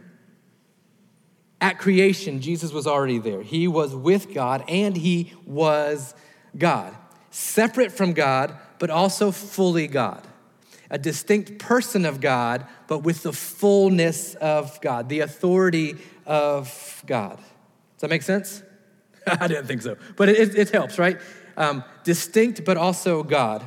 At 1.61 1.79
creation, 1.79 2.41
Jesus 2.41 2.73
was 2.73 2.87
already 2.87 3.19
there. 3.19 3.43
He 3.43 3.69
was 3.69 3.95
with 3.95 4.33
God 4.33 4.65
and 4.67 4.97
he 4.97 5.35
was 5.45 6.15
God, 6.57 6.97
separate 7.31 7.93
from 7.93 8.15
God, 8.15 8.57
but 8.79 8.89
also 8.89 9.31
fully 9.31 9.89
God. 9.89 10.27
A 10.91 10.97
distinct 10.97 11.59
person 11.59 12.07
of 12.07 12.23
God, 12.23 12.67
but 12.87 13.01
with 13.01 13.25
the 13.25 13.33
fullness 13.33 14.35
of 14.37 14.81
God, 14.81 15.11
the 15.11 15.21
authority 15.21 15.97
of 16.25 17.03
God. 17.07 17.37
Does 17.37 18.01
that 18.01 18.11
make 18.11 18.23
sense? 18.23 18.63
I 19.41 19.49
didn't 19.49 19.67
think 19.67 19.83
so, 19.83 19.97
but 20.17 20.29
it, 20.29 20.55
it 20.55 20.71
helps, 20.71 20.99
right? 20.99 21.21
Um, 21.57 21.85
distinct, 22.05 22.65
but 22.65 22.77
also 22.77 23.23
God. 23.23 23.65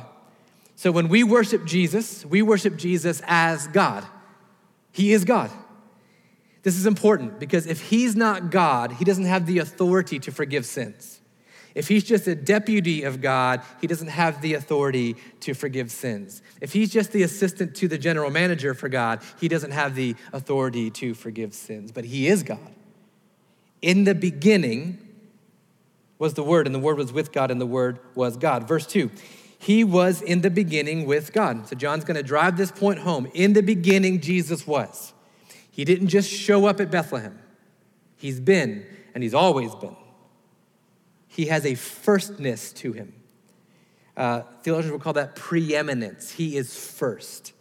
So 0.76 0.90
when 0.90 1.08
we 1.08 1.22
worship 1.22 1.64
Jesus, 1.64 2.24
we 2.26 2.42
worship 2.42 2.76
Jesus 2.76 3.22
as 3.26 3.66
God. 3.68 4.04
He 4.90 5.12
is 5.12 5.24
God. 5.24 5.50
This 6.62 6.76
is 6.76 6.86
important 6.86 7.38
because 7.38 7.66
if 7.66 7.80
he's 7.80 8.14
not 8.14 8.50
God, 8.50 8.92
he 8.92 9.04
doesn't 9.04 9.24
have 9.24 9.46
the 9.46 9.58
authority 9.58 10.18
to 10.20 10.30
forgive 10.30 10.64
sins. 10.64 11.20
If 11.74 11.88
he's 11.88 12.04
just 12.04 12.26
a 12.26 12.34
deputy 12.34 13.02
of 13.02 13.20
God, 13.20 13.62
he 13.80 13.86
doesn't 13.86 14.08
have 14.08 14.42
the 14.42 14.54
authority 14.54 15.16
to 15.40 15.54
forgive 15.54 15.90
sins. 15.90 16.42
If 16.60 16.72
he's 16.72 16.92
just 16.92 17.12
the 17.12 17.22
assistant 17.22 17.74
to 17.76 17.88
the 17.88 17.98
general 17.98 18.30
manager 18.30 18.74
for 18.74 18.88
God, 18.88 19.22
he 19.40 19.48
doesn't 19.48 19.70
have 19.70 19.94
the 19.94 20.14
authority 20.32 20.90
to 20.90 21.14
forgive 21.14 21.54
sins. 21.54 21.90
But 21.90 22.04
he 22.04 22.28
is 22.28 22.42
God. 22.42 22.74
In 23.80 24.04
the 24.04 24.14
beginning 24.14 24.98
was 26.22 26.34
the 26.34 26.42
Word, 26.42 26.66
and 26.66 26.74
the 26.74 26.78
Word 26.80 26.96
was 26.96 27.12
with 27.12 27.32
God, 27.32 27.50
and 27.50 27.60
the 27.60 27.66
Word 27.66 27.98
was 28.14 28.38
God. 28.38 28.66
Verse 28.66 28.86
2 28.86 29.10
He 29.58 29.84
was 29.84 30.22
in 30.22 30.40
the 30.40 30.50
beginning 30.50 31.04
with 31.04 31.34
God. 31.34 31.68
So 31.68 31.76
John's 31.76 32.04
going 32.04 32.16
to 32.16 32.22
drive 32.22 32.56
this 32.56 32.72
point 32.72 33.00
home. 33.00 33.28
In 33.34 33.52
the 33.52 33.62
beginning, 33.62 34.20
Jesus 34.20 34.66
was. 34.66 35.12
He 35.70 35.84
didn't 35.84 36.08
just 36.08 36.30
show 36.30 36.66
up 36.66 36.80
at 36.80 36.90
Bethlehem, 36.90 37.38
He's 38.16 38.40
been, 38.40 38.86
and 39.14 39.22
He's 39.22 39.34
always 39.34 39.74
been 39.74 39.96
he 41.32 41.46
has 41.46 41.64
a 41.64 41.74
firstness 41.74 42.74
to 42.74 42.92
him. 42.92 43.14
Uh, 44.16 44.42
theologians 44.62 44.92
will 44.92 44.98
call 44.98 45.14
that 45.14 45.34
preeminence. 45.34 46.32
He 46.32 46.58
is 46.58 46.76
first. 46.76 47.54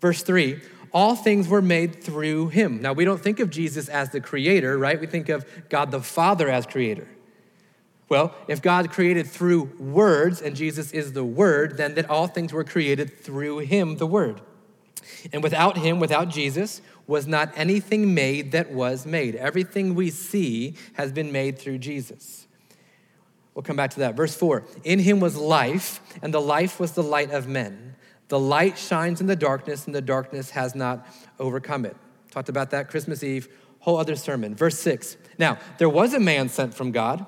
Verse 0.00 0.22
three, 0.22 0.60
all 0.92 1.16
things 1.16 1.48
were 1.48 1.60
made 1.60 2.02
through 2.02 2.48
him. 2.48 2.80
Now, 2.80 2.92
we 2.92 3.04
don't 3.04 3.20
think 3.20 3.40
of 3.40 3.50
Jesus 3.50 3.88
as 3.88 4.10
the 4.10 4.20
creator, 4.20 4.78
right? 4.78 5.00
We 5.00 5.08
think 5.08 5.28
of 5.28 5.44
God 5.68 5.90
the 5.90 6.00
Father 6.00 6.48
as 6.48 6.64
creator. 6.64 7.08
Well, 8.08 8.34
if 8.46 8.62
God 8.62 8.90
created 8.90 9.26
through 9.26 9.64
words 9.78 10.40
and 10.40 10.56
Jesus 10.56 10.92
is 10.92 11.12
the 11.12 11.24
word, 11.24 11.76
then 11.76 11.94
that 11.94 12.08
all 12.08 12.26
things 12.26 12.52
were 12.52 12.64
created 12.64 13.20
through 13.20 13.58
him, 13.58 13.96
the 13.96 14.06
word. 14.06 14.40
And 15.32 15.42
without 15.42 15.76
him, 15.76 16.00
without 16.00 16.28
Jesus, 16.28 16.80
was 17.06 17.26
not 17.26 17.52
anything 17.56 18.14
made 18.14 18.52
that 18.52 18.70
was 18.70 19.04
made. 19.04 19.34
Everything 19.34 19.94
we 19.94 20.10
see 20.10 20.74
has 20.94 21.12
been 21.12 21.32
made 21.32 21.58
through 21.58 21.78
Jesus. 21.78 22.46
We'll 23.54 23.62
come 23.62 23.76
back 23.76 23.90
to 23.90 24.00
that. 24.00 24.14
Verse 24.14 24.36
4 24.36 24.64
In 24.84 25.00
him 25.00 25.20
was 25.20 25.36
life, 25.36 26.00
and 26.22 26.32
the 26.32 26.40
life 26.40 26.78
was 26.78 26.92
the 26.92 27.02
light 27.02 27.30
of 27.30 27.48
men. 27.48 27.96
The 28.28 28.38
light 28.38 28.78
shines 28.78 29.20
in 29.20 29.26
the 29.26 29.36
darkness, 29.36 29.86
and 29.86 29.94
the 29.94 30.02
darkness 30.02 30.50
has 30.50 30.74
not 30.74 31.06
overcome 31.38 31.84
it. 31.84 31.96
Talked 32.30 32.50
about 32.50 32.70
that 32.70 32.88
Christmas 32.88 33.22
Eve, 33.22 33.48
whole 33.80 33.96
other 33.96 34.16
sermon. 34.16 34.54
Verse 34.54 34.78
6 34.78 35.16
Now, 35.38 35.58
there 35.78 35.88
was 35.88 36.14
a 36.14 36.20
man 36.20 36.48
sent 36.48 36.74
from 36.74 36.92
God 36.92 37.26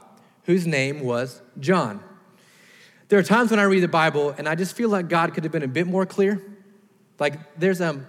whose 0.50 0.66
name 0.66 0.98
was 0.98 1.42
John. 1.60 2.02
There 3.06 3.20
are 3.20 3.22
times 3.22 3.52
when 3.52 3.60
I 3.60 3.62
read 3.62 3.84
the 3.84 3.88
Bible 3.88 4.34
and 4.36 4.48
I 4.48 4.56
just 4.56 4.74
feel 4.74 4.88
like 4.88 5.08
God 5.08 5.32
could 5.32 5.44
have 5.44 5.52
been 5.52 5.62
a 5.62 5.68
bit 5.68 5.86
more 5.86 6.04
clear. 6.04 6.42
Like 7.20 7.56
there's 7.56 7.80
um, 7.80 8.04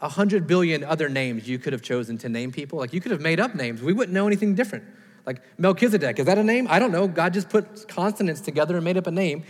a 0.00 0.08
hundred 0.10 0.46
billion 0.46 0.84
other 0.84 1.08
names 1.08 1.48
you 1.48 1.58
could 1.58 1.72
have 1.72 1.80
chosen 1.80 2.18
to 2.18 2.28
name 2.28 2.52
people. 2.52 2.78
Like 2.78 2.92
you 2.92 3.00
could 3.00 3.12
have 3.12 3.22
made 3.22 3.40
up 3.40 3.54
names. 3.54 3.80
We 3.80 3.94
wouldn't 3.94 4.12
know 4.12 4.26
anything 4.26 4.54
different. 4.54 4.84
Like 5.24 5.40
Melchizedek, 5.58 6.18
is 6.18 6.26
that 6.26 6.36
a 6.36 6.44
name? 6.44 6.66
I 6.68 6.78
don't 6.78 6.92
know. 6.92 7.08
God 7.08 7.32
just 7.32 7.48
put 7.48 7.88
consonants 7.88 8.42
together 8.42 8.76
and 8.76 8.84
made 8.84 8.98
up 8.98 9.06
a 9.06 9.10
name. 9.10 9.44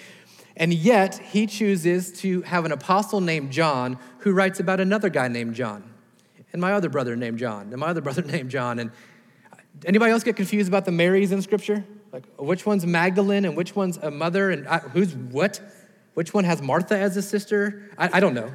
And 0.56 0.72
yet, 0.72 1.18
he 1.18 1.48
chooses 1.48 2.12
to 2.20 2.42
have 2.42 2.64
an 2.64 2.70
apostle 2.70 3.20
named 3.20 3.50
John 3.50 3.98
who 4.18 4.32
writes 4.32 4.60
about 4.60 4.78
another 4.78 5.08
guy 5.08 5.26
named 5.26 5.56
John, 5.56 5.82
and 6.52 6.62
my 6.62 6.74
other 6.74 6.88
brother 6.88 7.16
named 7.16 7.40
John, 7.40 7.72
and 7.72 7.76
my 7.78 7.88
other 7.88 8.00
brother 8.06 8.22
named 8.22 8.52
John. 8.52 8.78
And 8.78 8.92
anybody 9.84 10.12
else 10.12 10.22
get 10.22 10.36
confused 10.36 10.68
about 10.68 10.84
the 10.84 10.92
Marys 10.92 11.32
in 11.32 11.42
Scripture? 11.42 11.84
Like, 12.16 12.24
which 12.38 12.64
one's 12.64 12.86
Magdalene 12.86 13.44
and 13.44 13.54
which 13.54 13.76
one's 13.76 13.98
a 13.98 14.10
mother 14.10 14.50
and 14.50 14.66
I, 14.66 14.78
who's 14.78 15.14
what? 15.14 15.60
Which 16.14 16.32
one 16.32 16.44
has 16.44 16.62
Martha 16.62 16.96
as 16.96 17.14
a 17.18 17.20
sister? 17.20 17.90
I, 17.98 18.08
I 18.14 18.20
don't 18.20 18.32
know. 18.32 18.54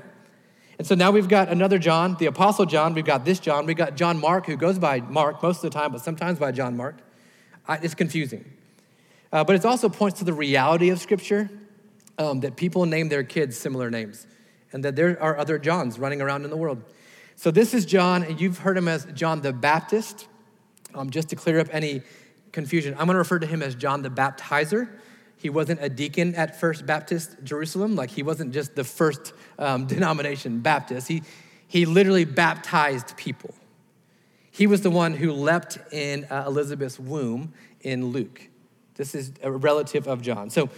And 0.80 0.88
so 0.88 0.96
now 0.96 1.12
we've 1.12 1.28
got 1.28 1.48
another 1.48 1.78
John, 1.78 2.16
the 2.18 2.26
Apostle 2.26 2.66
John. 2.66 2.96
We've 2.96 3.06
got 3.06 3.24
this 3.24 3.40
John. 3.40 3.68
We've 3.68 3.78
got 3.78 3.96
John 3.96 4.20
Mark, 4.20 4.48
who 4.48 4.58
goes 4.58 4.80
by 4.80 5.02
Mark 5.02 5.44
most 5.44 5.58
of 5.58 5.62
the 5.62 5.70
time, 5.70 5.92
but 5.92 6.02
sometimes 6.02 6.40
by 6.40 6.52
John 6.52 6.76
Mark. 6.76 6.96
I, 7.68 7.76
it's 7.84 7.94
confusing. 7.94 8.52
Uh, 9.32 9.44
but 9.44 9.56
it 9.56 9.64
also 9.64 9.90
points 9.90 10.18
to 10.18 10.26
the 10.26 10.34
reality 10.34 10.90
of 10.90 11.00
Scripture 11.00 11.48
um, 12.18 12.40
that 12.40 12.56
people 12.56 12.88
name 12.88 13.10
their 13.10 13.24
kids 13.24 13.58
similar 13.58 13.92
names 13.92 14.26
and 14.74 14.84
that 14.84 14.96
there 14.96 15.22
are 15.22 15.38
other 15.38 15.60
Johns 15.60 16.00
running 16.00 16.20
around 16.20 16.46
in 16.46 16.50
the 16.50 16.58
world. 16.58 16.82
So 17.36 17.52
this 17.52 17.76
is 17.76 17.86
John, 17.86 18.24
and 18.24 18.42
you've 18.42 18.58
heard 18.58 18.76
him 18.76 18.88
as 18.88 19.06
John 19.14 19.42
the 19.42 19.54
Baptist. 19.54 20.28
Um, 20.96 21.12
just 21.12 21.30
to 21.30 21.38
clear 21.38 21.60
up 21.60 21.68
any 21.72 22.02
confusion. 22.52 22.94
I'm 22.94 23.06
going 23.06 23.16
to 23.16 23.20
refer 23.20 23.40
to 23.40 23.48
him 23.48 23.62
as 23.62 23.76
John 23.76 24.02
the 24.02 24.10
Baptizer. 24.10 24.90
He 25.38 25.50
wasn't 25.50 25.82
a 25.82 25.90
deacon 25.90 26.36
at 26.36 26.60
First 26.60 26.86
Baptist 26.86 27.36
Jerusalem, 27.44 27.96
like 27.96 28.12
he 28.12 28.22
wasn't 28.22 28.54
just 28.54 28.76
the 28.76 28.84
first 28.84 29.34
um, 29.58 29.86
denomination 29.88 30.60
Baptist. 30.60 31.08
He, 31.08 31.24
he 31.68 31.86
literally 31.86 32.26
baptized 32.26 33.18
people. 33.18 33.56
He 34.52 34.68
was 34.68 34.82
the 34.82 34.92
one 34.92 35.14
who 35.14 35.32
leapt 35.32 35.80
in 35.92 36.26
uh, 36.26 36.44
Elizabeth's 36.46 37.00
womb 37.00 37.54
in 37.80 38.08
Luke. 38.08 38.50
This 38.96 39.16
is 39.16 39.32
a 39.42 39.52
relative 39.52 40.08
of 40.08 40.22
John. 40.22 40.50
So, 40.50 40.70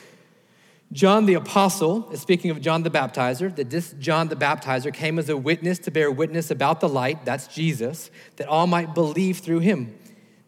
John 0.92 1.26
the 1.26 1.34
Apostle 1.34 2.12
is 2.12 2.22
speaking 2.22 2.52
of 2.52 2.62
John 2.62 2.84
the 2.84 2.92
Baptizer, 2.92 3.54
that 3.56 3.72
this 3.72 3.96
John 3.98 4.28
the 4.28 4.36
Baptizer 4.36 4.94
came 4.94 5.18
as 5.18 5.28
a 5.28 5.36
witness 5.36 5.80
to 5.80 5.92
bear 5.92 6.12
witness 6.12 6.52
about 6.52 6.82
the 6.82 6.88
light, 6.88 7.26
that's 7.26 7.48
Jesus, 7.48 8.12
that 8.36 8.48
all 8.48 8.68
might 8.68 8.94
believe 8.94 9.40
through 9.40 9.60
him. 9.60 9.98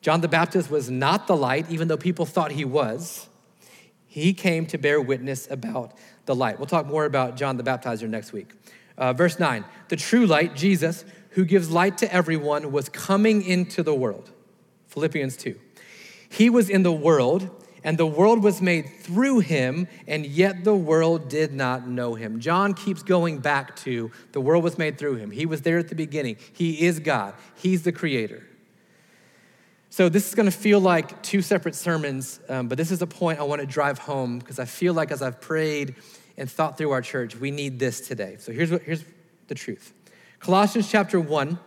John 0.05 0.21
the 0.21 0.27
Baptist 0.27 0.69
was 0.69 0.87
not 0.87 1.25
the 1.25 1.35
light, 1.35 1.65
even 1.71 1.87
though 1.87 1.97
people 1.97 2.27
thought 2.27 2.51
he 2.51 2.63
was. 2.63 3.27
He 4.05 4.33
came 4.33 4.67
to 4.67 4.77
bear 4.77 5.01
witness 5.01 5.49
about 5.49 5.93
the 6.27 6.35
light. 6.35 6.59
We'll 6.59 6.67
talk 6.67 6.85
more 6.85 7.05
about 7.05 7.35
John 7.37 7.57
the 7.57 7.63
Baptizer 7.63 8.07
next 8.07 8.31
week. 8.31 8.53
Uh, 8.99 9.13
verse 9.13 9.39
9 9.39 9.65
The 9.87 9.95
true 9.95 10.27
light, 10.27 10.55
Jesus, 10.55 11.05
who 11.31 11.43
gives 11.43 11.71
light 11.71 11.97
to 11.97 12.13
everyone, 12.13 12.71
was 12.71 12.87
coming 12.87 13.41
into 13.41 13.81
the 13.81 13.95
world. 13.95 14.29
Philippians 14.89 15.37
2. 15.37 15.59
He 16.29 16.51
was 16.51 16.69
in 16.69 16.83
the 16.83 16.93
world, 16.93 17.49
and 17.83 17.97
the 17.97 18.05
world 18.05 18.43
was 18.43 18.61
made 18.61 18.87
through 18.87 19.39
him, 19.39 19.87
and 20.07 20.23
yet 20.23 20.63
the 20.63 20.75
world 20.75 21.29
did 21.29 21.51
not 21.51 21.87
know 21.87 22.13
him. 22.13 22.39
John 22.39 22.75
keeps 22.75 23.01
going 23.01 23.39
back 23.39 23.75
to 23.77 24.11
the 24.33 24.39
world 24.39 24.63
was 24.63 24.77
made 24.77 24.99
through 24.99 25.15
him. 25.15 25.31
He 25.31 25.47
was 25.47 25.63
there 25.63 25.79
at 25.79 25.87
the 25.87 25.95
beginning. 25.95 26.37
He 26.53 26.85
is 26.85 26.99
God, 26.99 27.33
He's 27.55 27.81
the 27.81 27.91
creator. 27.91 28.43
So, 29.95 30.09
this 30.09 30.27
is 30.27 30.35
going 30.35 30.51
to 30.51 30.57
feel 30.57 30.81
like 30.81 31.23
two 31.23 31.41
separate 31.41 31.73
sermons, 31.73 32.41
um, 32.49 32.67
but 32.67 32.77
this 32.77 32.91
is 32.91 33.01
a 33.01 33.07
point 33.07 33.39
I 33.39 33.43
want 33.43 33.61
to 33.61 33.65
drive 33.65 33.97
home 33.97 34.39
because 34.39 34.59
I 34.59 34.65
feel 34.65 34.93
like 34.93 35.09
as 35.09 35.21
I've 35.21 35.39
prayed 35.39 35.95
and 36.35 36.51
thought 36.51 36.77
through 36.77 36.91
our 36.91 37.01
church, 37.01 37.37
we 37.37 37.49
need 37.49 37.79
this 37.79 38.05
today. 38.05 38.35
So, 38.37 38.51
here's, 38.51 38.69
what, 38.71 38.81
here's 38.81 39.05
the 39.47 39.55
truth 39.55 39.93
Colossians 40.41 40.91
chapter 40.91 41.17
1 41.17 41.57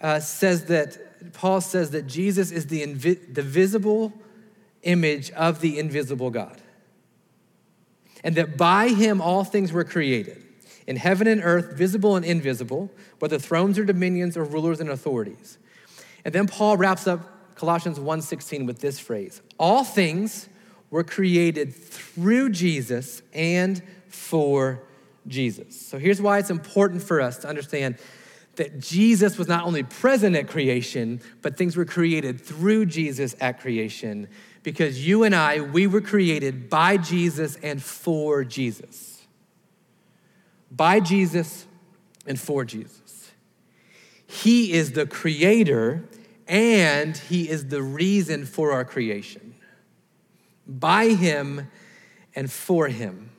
uh, 0.00 0.20
says 0.20 0.66
that, 0.66 1.32
Paul 1.32 1.60
says 1.60 1.90
that 1.90 2.06
Jesus 2.06 2.52
is 2.52 2.68
the, 2.68 2.80
invi- 2.80 3.34
the 3.34 3.42
visible 3.42 4.12
image 4.84 5.32
of 5.32 5.60
the 5.60 5.80
invisible 5.80 6.30
God, 6.30 6.62
and 8.22 8.36
that 8.36 8.56
by 8.56 8.90
him 8.90 9.20
all 9.20 9.42
things 9.42 9.72
were 9.72 9.82
created 9.82 10.40
in 10.86 10.94
heaven 10.94 11.26
and 11.26 11.40
earth, 11.42 11.72
visible 11.72 12.14
and 12.14 12.24
invisible, 12.24 12.92
whether 13.18 13.36
thrones 13.36 13.80
or 13.80 13.84
dominions 13.84 14.36
or 14.36 14.44
rulers 14.44 14.78
and 14.78 14.90
authorities. 14.90 15.58
And 16.24 16.32
then 16.32 16.46
Paul 16.46 16.76
wraps 16.76 17.08
up 17.08 17.33
Colossians 17.54 17.98
1:16 17.98 18.66
with 18.66 18.80
this 18.80 18.98
phrase. 18.98 19.40
All 19.58 19.84
things 19.84 20.48
were 20.90 21.04
created 21.04 21.74
through 21.74 22.50
Jesus 22.50 23.22
and 23.32 23.82
for 24.08 24.82
Jesus. 25.26 25.80
So 25.80 25.98
here's 25.98 26.20
why 26.20 26.38
it's 26.38 26.50
important 26.50 27.02
for 27.02 27.20
us 27.20 27.38
to 27.38 27.48
understand 27.48 27.96
that 28.56 28.78
Jesus 28.78 29.36
was 29.36 29.48
not 29.48 29.64
only 29.64 29.82
present 29.82 30.36
at 30.36 30.48
creation, 30.48 31.20
but 31.42 31.56
things 31.56 31.76
were 31.76 31.84
created 31.84 32.40
through 32.40 32.86
Jesus 32.86 33.34
at 33.40 33.60
creation 33.60 34.28
because 34.62 35.06
you 35.06 35.24
and 35.24 35.34
I, 35.34 35.60
we 35.60 35.86
were 35.86 36.00
created 36.00 36.70
by 36.70 36.96
Jesus 36.96 37.56
and 37.62 37.82
for 37.82 38.44
Jesus. 38.44 39.22
By 40.70 41.00
Jesus 41.00 41.66
and 42.26 42.40
for 42.40 42.64
Jesus. 42.64 43.32
He 44.26 44.72
is 44.72 44.92
the 44.92 45.06
creator 45.06 46.08
and 46.46 47.16
He 47.16 47.48
is 47.48 47.68
the 47.68 47.82
reason 47.82 48.46
for 48.46 48.72
our 48.72 48.84
creation. 48.84 49.54
By 50.66 51.08
Him 51.08 51.70
and 52.34 52.50
for 52.50 52.88
Him. 52.88 53.30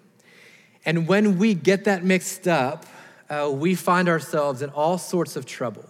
And 0.85 1.07
when 1.07 1.37
we 1.37 1.53
get 1.53 1.85
that 1.85 2.03
mixed 2.03 2.47
up, 2.47 2.85
uh, 3.29 3.49
we 3.51 3.75
find 3.75 4.07
ourselves 4.07 4.61
in 4.61 4.69
all 4.69 4.97
sorts 4.97 5.35
of 5.35 5.45
trouble. 5.45 5.85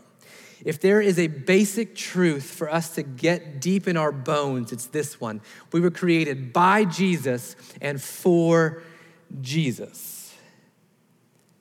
If 0.64 0.80
there 0.80 1.02
is 1.02 1.20
a 1.20 1.28
basic 1.28 1.96
truth 1.96 2.44
for 2.44 2.72
us 2.72 2.96
to 2.96 3.04
get 3.04 3.62
deep 3.62 3.88
in 3.88 3.98
our 3.98 4.12
bones, 4.12 4.72
it's 4.72 4.88
this 4.88 5.22
one. 5.22 5.42
We 5.72 5.80
were 5.80 5.92
created 5.92 6.54
by 6.54 6.86
Jesus 6.86 7.56
and 7.82 8.02
for 8.02 8.82
Jesus. 9.42 10.34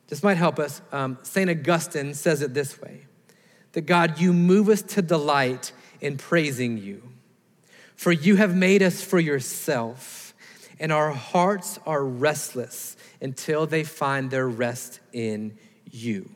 This 0.09 0.23
might 0.23 0.37
help 0.37 0.59
us. 0.59 0.81
Um, 0.93 1.19
St. 1.23 1.51
Augustine 1.51 2.15
says 2.15 2.41
it 2.41 2.55
this 2.55 2.81
way 2.81 3.04
that 3.75 3.87
God, 3.87 4.19
you 4.19 4.33
move 4.33 4.69
us 4.69 4.83
to 4.83 5.03
delight 5.03 5.73
in 6.01 6.17
praising 6.17 6.79
you. 6.79 7.03
For 7.95 8.11
you 8.11 8.37
have 8.37 8.57
made 8.57 8.83
us 8.83 9.03
for 9.03 9.21
yourself, 9.21 10.35
and 10.81 10.91
our 10.91 11.13
hearts 11.13 11.79
are 11.87 12.05
restless 12.05 12.97
until 13.21 13.67
they 13.67 13.85
find 13.85 14.31
their 14.31 14.49
rest 14.49 15.01
in 15.13 15.57
you. 15.91 16.31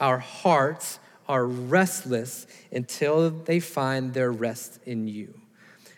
Our 0.00 0.18
hearts 0.18 0.98
are 1.28 1.46
restless 1.46 2.46
until 2.72 3.30
they 3.30 3.60
find 3.60 4.12
their 4.14 4.32
rest 4.32 4.80
in 4.84 5.06
you. 5.06 5.40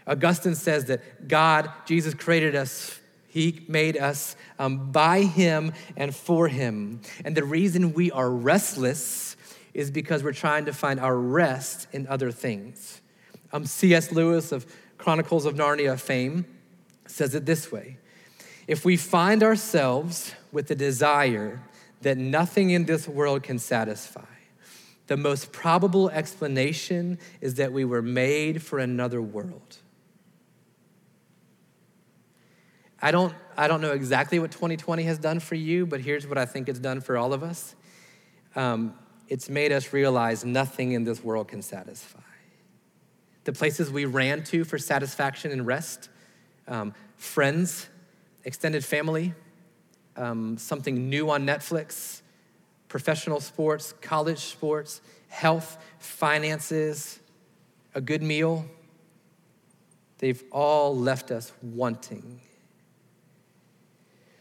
Augustine 0.06 0.54
says 0.54 0.86
that 0.86 1.28
God, 1.28 1.70
Jesus 1.86 2.12
created 2.12 2.54
us 2.54 2.98
he 3.32 3.64
made 3.66 3.96
us 3.96 4.36
um, 4.58 4.92
by 4.92 5.22
Him 5.22 5.72
and 5.96 6.14
for 6.14 6.48
Him. 6.48 7.00
And 7.24 7.34
the 7.34 7.44
reason 7.44 7.94
we 7.94 8.10
are 8.10 8.28
restless 8.28 9.38
is 9.74 9.90
because 9.90 10.22
we're 10.22 10.32
trying 10.32 10.64
to 10.66 10.72
find 10.72 11.00
our 11.00 11.16
rest 11.16 11.86
in 11.92 12.06
other 12.06 12.30
things. 12.30 13.00
Um, 13.52 13.64
C.S. 13.64 14.12
Lewis 14.12 14.52
of 14.52 14.66
Chronicles 14.98 15.46
of 15.46 15.54
Narnia 15.54 15.98
fame 15.98 16.44
says 17.06 17.34
it 17.34 17.46
this 17.46 17.72
way 17.72 17.98
If 18.66 18.84
we 18.84 18.96
find 18.96 19.42
ourselves 19.42 20.34
with 20.52 20.68
the 20.68 20.74
desire 20.74 21.62
that 22.02 22.18
nothing 22.18 22.70
in 22.70 22.84
this 22.84 23.08
world 23.08 23.42
can 23.42 23.58
satisfy, 23.58 24.24
the 25.06 25.16
most 25.16 25.52
probable 25.52 26.10
explanation 26.10 27.18
is 27.40 27.54
that 27.54 27.72
we 27.72 27.84
were 27.84 28.02
made 28.02 28.62
for 28.62 28.78
another 28.78 29.20
world. 29.20 29.78
I 33.04 33.10
don't, 33.10 33.34
I 33.56 33.66
don't 33.66 33.80
know 33.80 33.92
exactly 33.92 34.38
what 34.38 34.52
2020 34.52 35.02
has 35.02 35.18
done 35.18 35.40
for 35.40 35.56
you, 35.56 35.86
but 35.86 36.00
here's 36.00 36.26
what 36.26 36.38
I 36.38 36.46
think 36.46 36.68
it's 36.68 36.78
done 36.78 37.00
for 37.00 37.18
all 37.18 37.32
of 37.32 37.42
us. 37.42 37.74
Um, 38.54 38.94
it's 39.32 39.48
made 39.48 39.72
us 39.72 39.94
realize 39.94 40.44
nothing 40.44 40.92
in 40.92 41.04
this 41.04 41.24
world 41.24 41.48
can 41.48 41.62
satisfy. 41.62 42.20
The 43.44 43.54
places 43.54 43.90
we 43.90 44.04
ran 44.04 44.44
to 44.44 44.62
for 44.62 44.76
satisfaction 44.76 45.52
and 45.52 45.66
rest, 45.66 46.10
um, 46.68 46.92
friends, 47.16 47.88
extended 48.44 48.84
family, 48.84 49.32
um, 50.16 50.58
something 50.58 51.08
new 51.08 51.30
on 51.30 51.46
Netflix, 51.46 52.20
professional 52.88 53.40
sports, 53.40 53.94
college 54.02 54.40
sports, 54.40 55.00
health, 55.28 55.82
finances, 55.98 57.18
a 57.94 58.02
good 58.02 58.22
meal. 58.22 58.66
They've 60.18 60.44
all 60.52 60.94
left 60.94 61.30
us 61.30 61.52
wanting. 61.62 62.42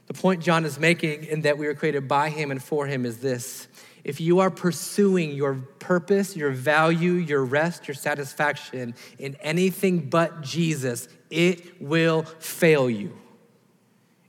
The 0.07 0.13
point 0.13 0.43
John 0.43 0.65
is 0.65 0.77
making 0.77 1.23
in 1.23 1.43
that 1.43 1.57
we 1.57 1.65
were 1.65 1.75
created 1.75 2.09
by 2.09 2.29
him 2.29 2.51
and 2.51 2.61
for 2.61 2.87
him 2.87 3.05
is 3.05 3.19
this. 3.19 3.69
If 4.03 4.19
you 4.19 4.39
are 4.39 4.49
pursuing 4.49 5.31
your 5.31 5.55
purpose, 5.79 6.35
your 6.35 6.51
value, 6.51 7.13
your 7.13 7.43
rest, 7.43 7.87
your 7.87 7.95
satisfaction 7.95 8.95
in 9.19 9.35
anything 9.41 10.09
but 10.09 10.41
Jesus, 10.41 11.07
it 11.29 11.81
will 11.81 12.23
fail 12.23 12.89
you. 12.89 13.17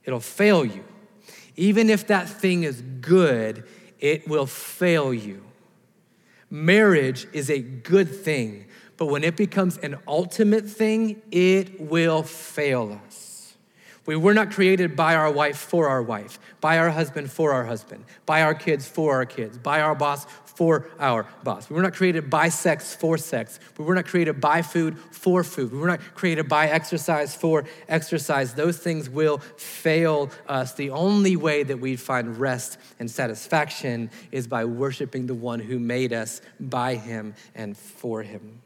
It'll 0.04 0.20
fail 0.20 0.64
you. 0.64 0.84
Even 1.56 1.90
if 1.90 2.06
that 2.08 2.28
thing 2.28 2.64
is 2.64 2.82
good, 3.00 3.64
it 3.98 4.28
will 4.28 4.46
fail 4.46 5.14
you. 5.14 5.42
Marriage 6.50 7.26
is 7.32 7.48
a 7.48 7.60
good 7.60 8.14
thing, 8.14 8.66
but 8.96 9.06
when 9.06 9.24
it 9.24 9.36
becomes 9.36 9.78
an 9.78 9.96
ultimate 10.06 10.68
thing, 10.68 11.22
it 11.30 11.80
will 11.80 12.22
fail 12.22 13.00
us. 13.06 13.31
We 14.04 14.16
were 14.16 14.34
not 14.34 14.50
created 14.50 14.96
by 14.96 15.14
our 15.14 15.30
wife 15.30 15.56
for 15.56 15.88
our 15.88 16.02
wife, 16.02 16.40
by 16.60 16.78
our 16.78 16.90
husband 16.90 17.30
for 17.30 17.52
our 17.52 17.64
husband, 17.64 18.04
by 18.26 18.42
our 18.42 18.54
kids 18.54 18.88
for 18.88 19.14
our 19.14 19.24
kids, 19.24 19.58
by 19.58 19.80
our 19.80 19.94
boss 19.94 20.26
for 20.56 20.88
our 20.98 21.26
boss. 21.44 21.70
We 21.70 21.76
were 21.76 21.82
not 21.82 21.94
created 21.94 22.28
by 22.28 22.48
sex 22.48 22.94
for 22.94 23.16
sex. 23.16 23.58
We 23.78 23.84
were 23.84 23.94
not 23.94 24.06
created 24.06 24.40
by 24.40 24.62
food 24.62 24.98
for 25.10 25.44
food. 25.44 25.72
We 25.72 25.78
were 25.78 25.86
not 25.86 26.00
created 26.14 26.48
by 26.48 26.68
exercise 26.68 27.34
for 27.34 27.64
exercise. 27.88 28.54
Those 28.54 28.76
things 28.78 29.08
will 29.08 29.38
fail 29.56 30.30
us. 30.48 30.74
The 30.74 30.90
only 30.90 31.36
way 31.36 31.62
that 31.62 31.78
we 31.78 31.96
find 31.96 32.38
rest 32.38 32.78
and 32.98 33.10
satisfaction 33.10 34.10
is 34.30 34.46
by 34.46 34.64
worshiping 34.64 35.26
the 35.26 35.34
one 35.34 35.60
who 35.60 35.78
made 35.78 36.12
us 36.12 36.40
by 36.58 36.96
him 36.96 37.34
and 37.54 37.76
for 37.76 38.22
him. 38.22 38.62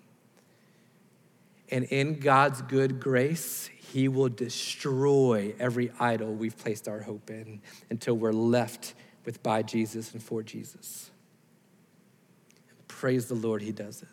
And 1.70 1.84
in 1.84 2.20
God's 2.20 2.62
good 2.62 3.00
grace, 3.00 3.70
he 3.92 4.08
will 4.08 4.28
destroy 4.28 5.54
every 5.58 5.90
idol 6.00 6.32
we've 6.32 6.56
placed 6.56 6.88
our 6.88 7.00
hope 7.00 7.30
in 7.30 7.60
until 7.90 8.14
we're 8.14 8.32
left 8.32 8.94
with 9.24 9.42
by 9.42 9.62
Jesus 9.62 10.12
and 10.12 10.22
for 10.22 10.42
Jesus. 10.42 11.10
Praise 12.88 13.26
the 13.26 13.34
Lord, 13.34 13.62
He 13.62 13.72
does 13.72 14.02
it. 14.02 14.08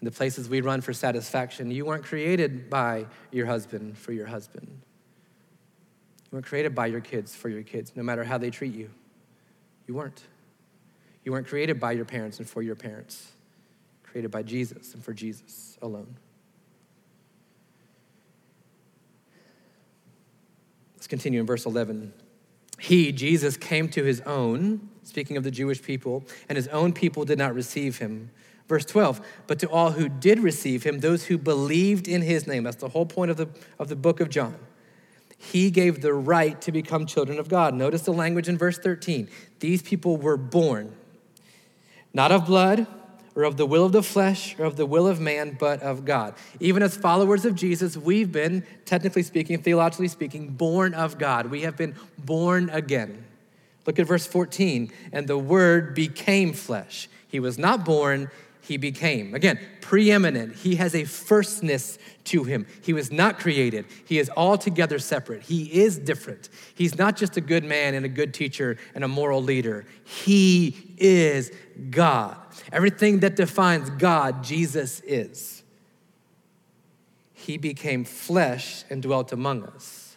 In 0.00 0.04
the 0.04 0.10
places 0.10 0.48
we 0.48 0.60
run 0.60 0.80
for 0.80 0.92
satisfaction, 0.92 1.70
you 1.70 1.84
weren't 1.84 2.04
created 2.04 2.70
by 2.70 3.06
your 3.30 3.46
husband 3.46 3.96
for 3.98 4.12
your 4.12 4.26
husband. 4.26 4.66
You 6.30 6.36
weren't 6.36 6.46
created 6.46 6.74
by 6.74 6.86
your 6.86 7.00
kids 7.00 7.34
for 7.34 7.48
your 7.48 7.62
kids, 7.62 7.92
no 7.94 8.02
matter 8.02 8.24
how 8.24 8.38
they 8.38 8.50
treat 8.50 8.74
you. 8.74 8.90
You 9.86 9.94
weren't. 9.94 10.22
You 11.24 11.32
weren't 11.32 11.46
created 11.46 11.78
by 11.78 11.92
your 11.92 12.06
parents 12.06 12.38
and 12.38 12.48
for 12.48 12.62
your 12.62 12.76
parents, 12.76 13.32
created 14.02 14.30
by 14.30 14.42
Jesus 14.42 14.94
and 14.94 15.04
for 15.04 15.12
Jesus 15.12 15.76
alone. 15.82 16.16
Let's 21.00 21.06
continue 21.06 21.40
in 21.40 21.46
verse 21.46 21.64
11. 21.64 22.12
He, 22.78 23.10
Jesus, 23.10 23.56
came 23.56 23.88
to 23.88 24.04
his 24.04 24.20
own, 24.20 24.90
speaking 25.02 25.38
of 25.38 25.44
the 25.44 25.50
Jewish 25.50 25.80
people, 25.80 26.24
and 26.46 26.56
his 26.56 26.68
own 26.68 26.92
people 26.92 27.24
did 27.24 27.38
not 27.38 27.54
receive 27.54 27.96
him. 27.96 28.30
Verse 28.68 28.84
12, 28.84 29.26
but 29.46 29.58
to 29.60 29.70
all 29.70 29.92
who 29.92 30.10
did 30.10 30.40
receive 30.40 30.82
him, 30.82 31.00
those 31.00 31.24
who 31.24 31.38
believed 31.38 32.06
in 32.06 32.20
his 32.20 32.46
name, 32.46 32.64
that's 32.64 32.76
the 32.76 32.90
whole 32.90 33.06
point 33.06 33.30
of 33.30 33.38
the, 33.38 33.48
of 33.78 33.88
the 33.88 33.96
book 33.96 34.20
of 34.20 34.28
John, 34.28 34.56
he 35.38 35.70
gave 35.70 36.02
the 36.02 36.12
right 36.12 36.60
to 36.60 36.70
become 36.70 37.06
children 37.06 37.38
of 37.38 37.48
God. 37.48 37.72
Notice 37.72 38.02
the 38.02 38.12
language 38.12 38.46
in 38.46 38.58
verse 38.58 38.78
13. 38.78 39.26
These 39.60 39.80
people 39.80 40.18
were 40.18 40.36
born, 40.36 40.94
not 42.12 42.30
of 42.30 42.44
blood, 42.44 42.86
or 43.40 43.44
of 43.44 43.56
the 43.56 43.64
will 43.64 43.86
of 43.86 43.92
the 43.92 44.02
flesh 44.02 44.54
or 44.58 44.66
of 44.66 44.76
the 44.76 44.84
will 44.84 45.06
of 45.06 45.18
man, 45.18 45.56
but 45.58 45.80
of 45.82 46.04
God. 46.04 46.34
Even 46.60 46.82
as 46.82 46.94
followers 46.94 47.46
of 47.46 47.54
Jesus, 47.54 47.96
we've 47.96 48.30
been, 48.30 48.66
technically 48.84 49.22
speaking, 49.22 49.62
theologically 49.62 50.08
speaking, 50.08 50.48
born 50.48 50.92
of 50.92 51.16
God. 51.16 51.46
We 51.46 51.62
have 51.62 51.74
been 51.74 51.94
born 52.18 52.68
again. 52.68 53.24
Look 53.86 53.98
at 53.98 54.06
verse 54.06 54.26
14. 54.26 54.92
And 55.12 55.26
the 55.26 55.38
word 55.38 55.94
became 55.94 56.52
flesh. 56.52 57.08
He 57.28 57.40
was 57.40 57.56
not 57.56 57.82
born, 57.82 58.30
he 58.70 58.76
became. 58.76 59.34
Again, 59.34 59.58
preeminent. 59.80 60.54
He 60.54 60.76
has 60.76 60.94
a 60.94 61.02
firstness 61.02 61.98
to 62.22 62.44
him. 62.44 62.66
He 62.84 62.92
was 62.92 63.10
not 63.10 63.40
created. 63.40 63.84
He 64.04 64.20
is 64.20 64.30
altogether 64.36 65.00
separate. 65.00 65.42
He 65.42 65.64
is 65.82 65.98
different. 65.98 66.48
He's 66.76 66.96
not 66.96 67.16
just 67.16 67.36
a 67.36 67.40
good 67.40 67.64
man 67.64 67.94
and 67.94 68.06
a 68.06 68.08
good 68.08 68.32
teacher 68.32 68.78
and 68.94 69.02
a 69.02 69.08
moral 69.08 69.42
leader. 69.42 69.86
He 70.04 70.94
is 70.98 71.50
God. 71.90 72.36
Everything 72.70 73.18
that 73.20 73.34
defines 73.34 73.90
God, 73.90 74.44
Jesus 74.44 75.00
is. 75.00 75.64
He 77.32 77.58
became 77.58 78.04
flesh 78.04 78.84
and 78.88 79.02
dwelt 79.02 79.32
among 79.32 79.64
us. 79.64 80.16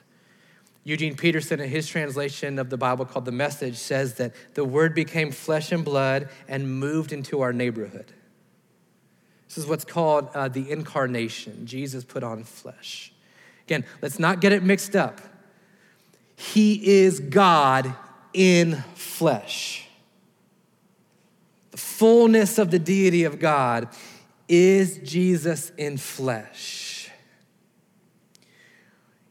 Eugene 0.83 1.15
Peterson, 1.15 1.59
in 1.59 1.69
his 1.69 1.87
translation 1.87 2.59
of 2.59 2.69
the 2.69 2.77
Bible 2.77 3.05
called 3.05 3.25
The 3.25 3.31
Message, 3.31 3.77
says 3.77 4.13
that 4.15 4.35
the 4.53 4.63
Word 4.63 4.93
became 4.93 5.31
flesh 5.31 5.71
and 5.71 5.83
blood 5.83 6.29
and 6.47 6.79
moved 6.79 7.11
into 7.11 7.41
our 7.41 7.51
neighborhood. 7.51 8.13
This 9.53 9.65
is 9.65 9.69
what's 9.69 9.85
called 9.85 10.29
uh, 10.33 10.47
the 10.47 10.71
incarnation. 10.71 11.67
Jesus 11.67 12.03
put 12.03 12.23
on 12.23 12.43
flesh. 12.43 13.13
Again, 13.67 13.85
let's 14.01 14.17
not 14.17 14.41
get 14.41 14.51
it 14.51 14.63
mixed 14.63 14.95
up. 14.95 15.21
He 16.35 17.03
is 17.03 17.19
God 17.19 17.93
in 18.33 18.83
flesh. 18.95 19.87
The 21.69 21.77
fullness 21.77 22.57
of 22.57 22.71
the 22.71 22.79
deity 22.79 23.25
of 23.25 23.39
God 23.39 23.89
is 24.49 24.97
Jesus 25.03 25.71
in 25.77 25.97
flesh 25.97 26.82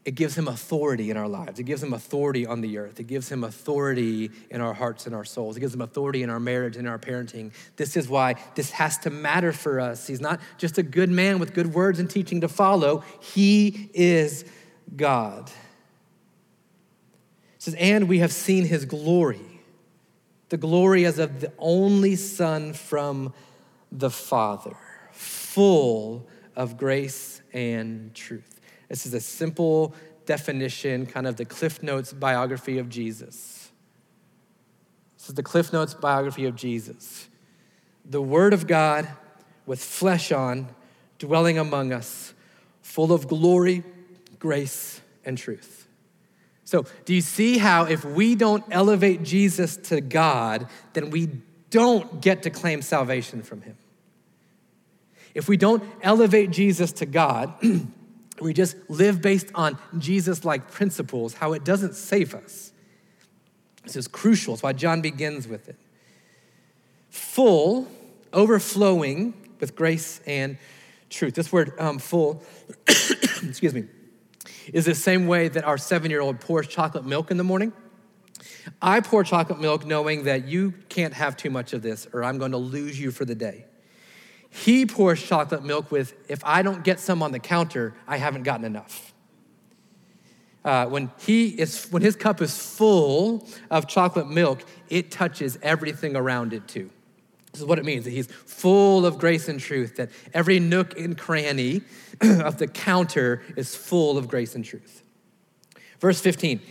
it 0.05 0.15
gives 0.15 0.37
him 0.37 0.49
authority 0.49 1.11
in 1.11 1.17
our 1.17 1.29
lives. 1.29 1.59
It 1.59 1.63
gives 1.63 1.81
him 1.81 1.93
authority 1.93 2.45
on 2.45 2.59
the 2.59 2.77
earth. 2.77 2.99
It 2.99 3.07
gives 3.07 3.31
him 3.31 3.43
authority 3.43 4.31
in 4.49 4.59
our 4.59 4.73
hearts 4.73 5.05
and 5.05 5.15
our 5.15 5.23
souls. 5.23 5.55
It 5.55 5.61
gives 5.61 5.73
him 5.73 5.81
authority 5.81 6.23
in 6.23 6.29
our 6.29 6.41
marriage 6.41 6.75
and 6.75 6.87
our 6.89 6.99
parenting. 6.99 7.53
This 7.77 7.95
is 7.95 8.09
why 8.09 8.35
this 8.55 8.71
has 8.71 8.97
to 8.99 9.09
matter 9.09 9.53
for 9.53 9.79
us. 9.79 10.05
He's 10.05 10.19
not 10.19 10.41
just 10.57 10.77
a 10.77 10.83
good 10.83 11.09
man 11.09 11.39
with 11.39 11.53
good 11.53 11.73
words 11.73 11.99
and 11.99 12.09
teaching 12.09 12.41
to 12.41 12.49
follow, 12.49 13.03
he 13.21 13.89
is 13.93 14.43
God. 14.93 15.49
It 17.55 17.61
says, 17.61 17.75
and 17.75 18.09
we 18.09 18.19
have 18.19 18.33
seen 18.33 18.65
his 18.65 18.83
glory, 18.83 19.61
the 20.49 20.57
glory 20.57 21.05
as 21.05 21.17
of 21.17 21.39
the 21.39 21.53
only 21.57 22.17
Son 22.17 22.73
from 22.73 23.33
the 23.89 24.09
Father, 24.09 24.75
full 25.11 26.27
of 26.57 26.75
grace 26.75 27.41
and 27.53 28.13
truth. 28.13 28.52
This 28.93 29.07
is 29.07 29.15
a 29.15 29.21
simple 29.21 29.95
definition, 30.27 31.07
kind 31.07 31.25
of 31.25 31.35
the 31.35 31.45
Cliff 31.45 31.81
Notes 31.81 32.13
biography 32.13 32.77
of 32.77 32.89
Jesus. 32.89 33.71
This 35.17 35.29
is 35.29 35.33
the 35.33 35.41
Cliff 35.41 35.73
Notes 35.73 35.95
biography 35.95 36.45
of 36.45 36.55
Jesus. 36.55 37.27
The 38.05 38.21
Word 38.21 38.53
of 38.53 38.67
God 38.67 39.09
with 39.65 39.83
flesh 39.83 40.31
on, 40.31 40.67
dwelling 41.17 41.57
among 41.57 41.91
us, 41.91 42.35
full 42.83 43.11
of 43.11 43.27
glory, 43.27 43.83
grace, 44.37 45.01
and 45.25 45.39
truth. 45.39 45.87
So, 46.63 46.85
do 47.05 47.15
you 47.15 47.21
see 47.21 47.57
how 47.57 47.85
if 47.85 48.05
we 48.05 48.35
don't 48.35 48.63
elevate 48.69 49.23
Jesus 49.23 49.75
to 49.75 50.01
God, 50.01 50.67
then 50.93 51.09
we 51.09 51.31
don't 51.71 52.21
get 52.21 52.43
to 52.43 52.51
claim 52.51 52.83
salvation 52.83 53.41
from 53.41 53.63
Him? 53.63 53.75
If 55.33 55.47
we 55.47 55.57
don't 55.57 55.83
elevate 56.03 56.51
Jesus 56.51 56.91
to 56.91 57.07
God, 57.07 57.55
we 58.41 58.53
just 58.53 58.75
live 58.89 59.21
based 59.21 59.47
on 59.53 59.77
Jesus 59.97 60.43
like 60.43 60.71
principles, 60.71 61.33
how 61.33 61.53
it 61.53 61.63
doesn't 61.63 61.95
save 61.95 62.33
us. 62.33 62.71
This 63.83 63.95
is 63.95 64.07
crucial. 64.07 64.53
It's 64.53 64.63
why 64.63 64.73
John 64.73 65.01
begins 65.01 65.47
with 65.47 65.69
it. 65.69 65.75
Full, 67.09 67.87
overflowing 68.31 69.33
with 69.59 69.75
grace 69.75 70.19
and 70.25 70.57
truth. 71.09 71.35
This 71.35 71.51
word 71.51 71.73
um, 71.79 71.99
full, 71.99 72.43
excuse 72.87 73.73
me, 73.73 73.85
is 74.73 74.85
the 74.85 74.95
same 74.95 75.27
way 75.27 75.47
that 75.49 75.63
our 75.63 75.77
seven 75.77 76.09
year 76.09 76.21
old 76.21 76.39
pours 76.39 76.67
chocolate 76.67 77.05
milk 77.05 77.29
in 77.29 77.37
the 77.37 77.43
morning. 77.43 77.71
I 78.81 79.01
pour 79.01 79.23
chocolate 79.23 79.59
milk 79.59 79.85
knowing 79.85 80.23
that 80.23 80.47
you 80.47 80.73
can't 80.89 81.13
have 81.13 81.35
too 81.37 81.49
much 81.49 81.73
of 81.73 81.81
this 81.81 82.07
or 82.13 82.23
I'm 82.23 82.37
going 82.37 82.51
to 82.51 82.57
lose 82.57 82.99
you 82.99 83.11
for 83.11 83.25
the 83.25 83.35
day. 83.35 83.65
He 84.53 84.85
pours 84.85 85.21
chocolate 85.21 85.63
milk 85.63 85.91
with, 85.91 86.13
if 86.29 86.45
I 86.45 86.61
don't 86.61 86.83
get 86.83 86.99
some 86.99 87.23
on 87.23 87.31
the 87.31 87.39
counter, 87.39 87.95
I 88.07 88.17
haven't 88.17 88.43
gotten 88.43 88.65
enough. 88.65 89.11
Uh, 90.63 90.85
when, 90.85 91.11
he 91.17 91.47
is, 91.47 91.87
when 91.89 92.03
his 92.03 92.15
cup 92.15 92.39
is 92.39 92.55
full 92.55 93.47
of 93.71 93.87
chocolate 93.87 94.29
milk, 94.29 94.63
it 94.89 95.09
touches 95.09 95.57
everything 95.63 96.15
around 96.15 96.53
it 96.53 96.67
too. 96.67 96.91
This 97.51 97.61
is 97.61 97.67
what 97.67 97.79
it 97.79 97.85
means 97.85 98.03
that 98.03 98.11
he's 98.11 98.27
full 98.27 99.07
of 99.07 99.17
grace 99.17 99.49
and 99.49 99.59
truth, 99.59 99.95
that 99.95 100.11
every 100.35 100.59
nook 100.59 100.99
and 100.99 101.17
cranny 101.17 101.81
of 102.21 102.59
the 102.59 102.67
counter 102.67 103.41
is 103.57 103.75
full 103.75 104.19
of 104.19 104.27
grace 104.27 104.53
and 104.53 104.63
truth. 104.63 105.01
Verse 105.99 106.21
15 106.21 106.61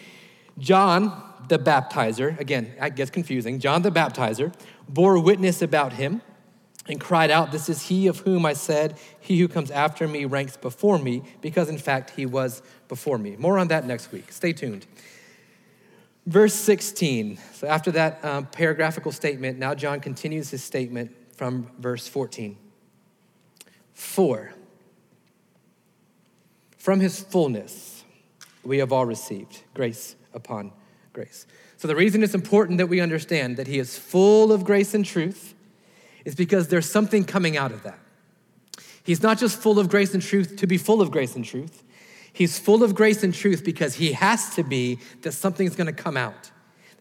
John, 0.57 1.21
the 1.49 1.59
baptizer, 1.59 2.39
again, 2.39 2.75
that 2.79 2.95
gets 2.95 3.11
confusing, 3.11 3.59
John 3.59 3.83
the 3.83 3.91
baptizer, 3.91 4.55
bore 4.89 5.19
witness 5.19 5.63
about 5.63 5.95
him 5.95 6.23
and 6.89 7.01
cried 7.01 7.31
out, 7.31 7.53
This 7.53 7.69
is 7.69 7.89
he 7.89 8.07
of 8.07 8.21
whom 8.21 8.45
I 8.45 8.53
said, 8.55 8.99
He 9.21 9.39
who 9.39 9.49
comes 9.49 9.71
after 9.71 10.09
me 10.09 10.25
ranks 10.25 10.57
before 10.57 10.99
me, 10.99 11.23
because 11.41 11.69
in 11.69 11.79
fact 11.79 12.11
he 12.11 12.27
was 12.27 12.63
before 12.89 13.19
me. 13.19 13.37
More 13.37 13.59
on 13.59 13.69
that 13.69 13.87
next 13.87 14.13
week. 14.13 14.33
Stay 14.33 14.53
tuned. 14.53 14.87
Verse 16.27 16.55
16. 16.55 17.39
So 17.55 17.67
after 17.67 17.91
that 17.93 18.25
um, 18.25 18.47
paragraphical 18.47 19.13
statement, 19.13 19.59
now 19.59 19.75
John 19.75 20.01
continues 20.01 20.51
his 20.51 20.63
statement 20.63 21.13
from 21.37 21.69
verse 21.79 22.07
14. 22.09 22.57
For 23.95 24.53
from 26.79 26.99
his 26.99 27.21
fullness 27.21 28.05
we 28.65 28.79
have 28.79 28.93
all 28.93 29.07
received 29.07 29.63
grace 29.75 30.17
upon 30.35 30.73
grace. 31.13 31.47
So 31.77 31.89
the 31.89 31.97
reason 31.97 32.23
it's 32.23 32.35
important 32.35 32.79
that 32.79 32.89
we 32.89 33.01
understand 33.01 33.57
that 33.57 33.67
he 33.67 33.79
is 33.79 33.99
full 33.99 34.53
of 34.53 34.65
grace 34.65 34.95
and 34.95 35.05
truth 35.05 35.55
is 36.25 36.35
because 36.35 36.69
there's 36.69 36.89
something 36.89 37.25
coming 37.25 37.57
out 37.57 37.73
of 37.73 37.83
that. 37.83 37.99
He's 39.05 39.23
not 39.23 39.39
just 39.39 39.59
full 39.59 39.79
of 39.79 39.89
grace 39.89 40.15
and 40.15 40.23
truth 40.23 40.57
to 40.57 40.67
be 40.67 40.79
full 40.79 41.01
of 41.01 41.11
grace 41.11 41.35
and 41.35 41.45
truth. 41.45 41.83
He's 42.33 42.59
full 42.59 42.83
of 42.83 42.95
grace 42.95 43.23
and 43.23 43.35
truth 43.35 43.65
because 43.65 43.95
he 43.95 44.13
has 44.13 44.55
to 44.55 44.63
be 44.63 44.99
that 45.23 45.33
something's 45.33 45.77
going 45.77 45.89
to 45.89 45.93
come 45.93 46.17
out. 46.17 46.51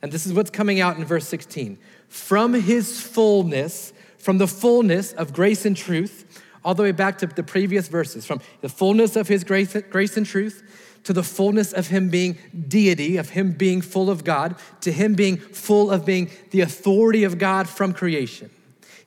And 0.02 0.12
this 0.12 0.26
is 0.26 0.34
what's 0.34 0.50
coming 0.50 0.80
out 0.80 0.98
in 0.98 1.06
verse 1.06 1.28
16. 1.28 1.78
From 2.10 2.54
his 2.54 3.00
fullness, 3.00 3.94
from 4.18 4.40
the 4.40 4.48
fullness 4.48 5.14
of 5.14 5.32
grace 5.32 5.66
and 5.66 5.78
truth, 5.78 6.44
all 6.64 6.76
the 6.76 6.84
way 6.84 6.92
back 6.92 7.18
to 7.20 7.28
the 7.28 7.44
previous 7.44 7.88
verses, 7.88 8.26
from 8.26 8.42
the 8.62 8.70
fullness 8.70 9.16
of 9.16 9.28
his 9.28 9.44
grace, 9.44 9.76
grace 9.90 10.18
and 10.18 10.26
truth 10.26 10.64
to 11.04 11.14
the 11.14 11.24
fullness 11.24 11.74
of 11.74 11.88
him 11.88 12.10
being 12.10 12.38
deity, 12.68 13.18
of 13.18 13.30
him 13.30 13.54
being 13.54 13.82
full 13.82 14.10
of 14.10 14.24
God, 14.24 14.56
to 14.82 14.92
him 14.92 15.16
being 15.16 15.38
full 15.38 15.90
of 15.90 16.06
being 16.06 16.30
the 16.52 16.62
authority 16.62 17.24
of 17.24 17.38
God 17.40 17.68
from 17.68 17.94
creation. 17.94 18.52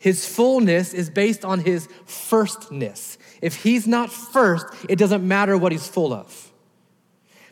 His 0.05 0.27
fullness 0.27 0.93
is 0.93 1.09
based 1.09 1.47
on 1.47 1.61
his 1.61 1.89
firstness. 2.05 3.17
If 3.41 3.63
he's 3.63 3.87
not 3.87 4.13
first, 4.13 4.67
it 4.87 4.97
doesn't 4.97 5.27
matter 5.27 5.57
what 5.57 5.73
he's 5.73 5.89
full 5.89 6.13
of. 6.13 6.53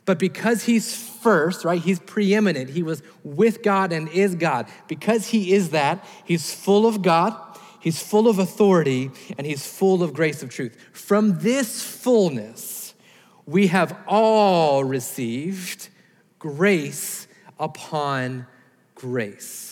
But 0.04 0.18
because 0.18 0.64
he's 0.64 0.94
first, 0.94 1.64
right, 1.64 1.80
he's 1.80 1.98
preeminent. 2.00 2.68
He 2.68 2.82
was 2.82 3.02
with 3.24 3.62
God 3.62 3.90
and 3.90 4.06
is 4.10 4.34
God. 4.34 4.66
Because 4.86 5.28
he 5.28 5.54
is 5.54 5.70
that, 5.70 6.04
he's 6.26 6.52
full 6.52 6.86
of 6.86 7.00
God, 7.00 7.34
he's 7.80 8.02
full 8.02 8.28
of 8.28 8.38
authority, 8.38 9.10
and 9.38 9.46
he's 9.46 9.66
full 9.66 10.02
of 10.02 10.12
grace 10.12 10.42
of 10.42 10.50
truth. 10.50 10.76
From 10.92 11.38
this 11.38 11.82
fullness, 11.82 12.92
we 13.46 13.68
have 13.68 13.96
all 14.06 14.84
received 14.84 15.88
grace 16.38 17.26
upon 17.58 18.46
grace 18.94 19.71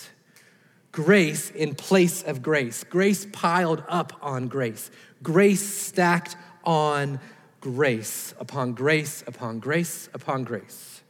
grace 0.92 1.50
in 1.50 1.74
place 1.74 2.22
of 2.22 2.42
grace, 2.42 2.85
grace 2.85 3.26
piled 3.33 3.83
up 3.88 4.12
on 4.22 4.48
grace, 4.48 4.90
grace 5.22 5.66
stacked 5.66 6.37
on 6.64 7.20
grace, 7.61 8.35
upon 8.38 8.72
grace, 8.72 9.22
upon 9.26 9.59
grace, 9.59 10.09
upon 10.14 10.44
grace. 10.44 11.03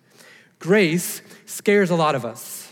Grace 0.59 1.23
scares 1.47 1.91
a 1.91 1.97
lot 1.97 2.15
of 2.15 2.25
us 2.25 2.70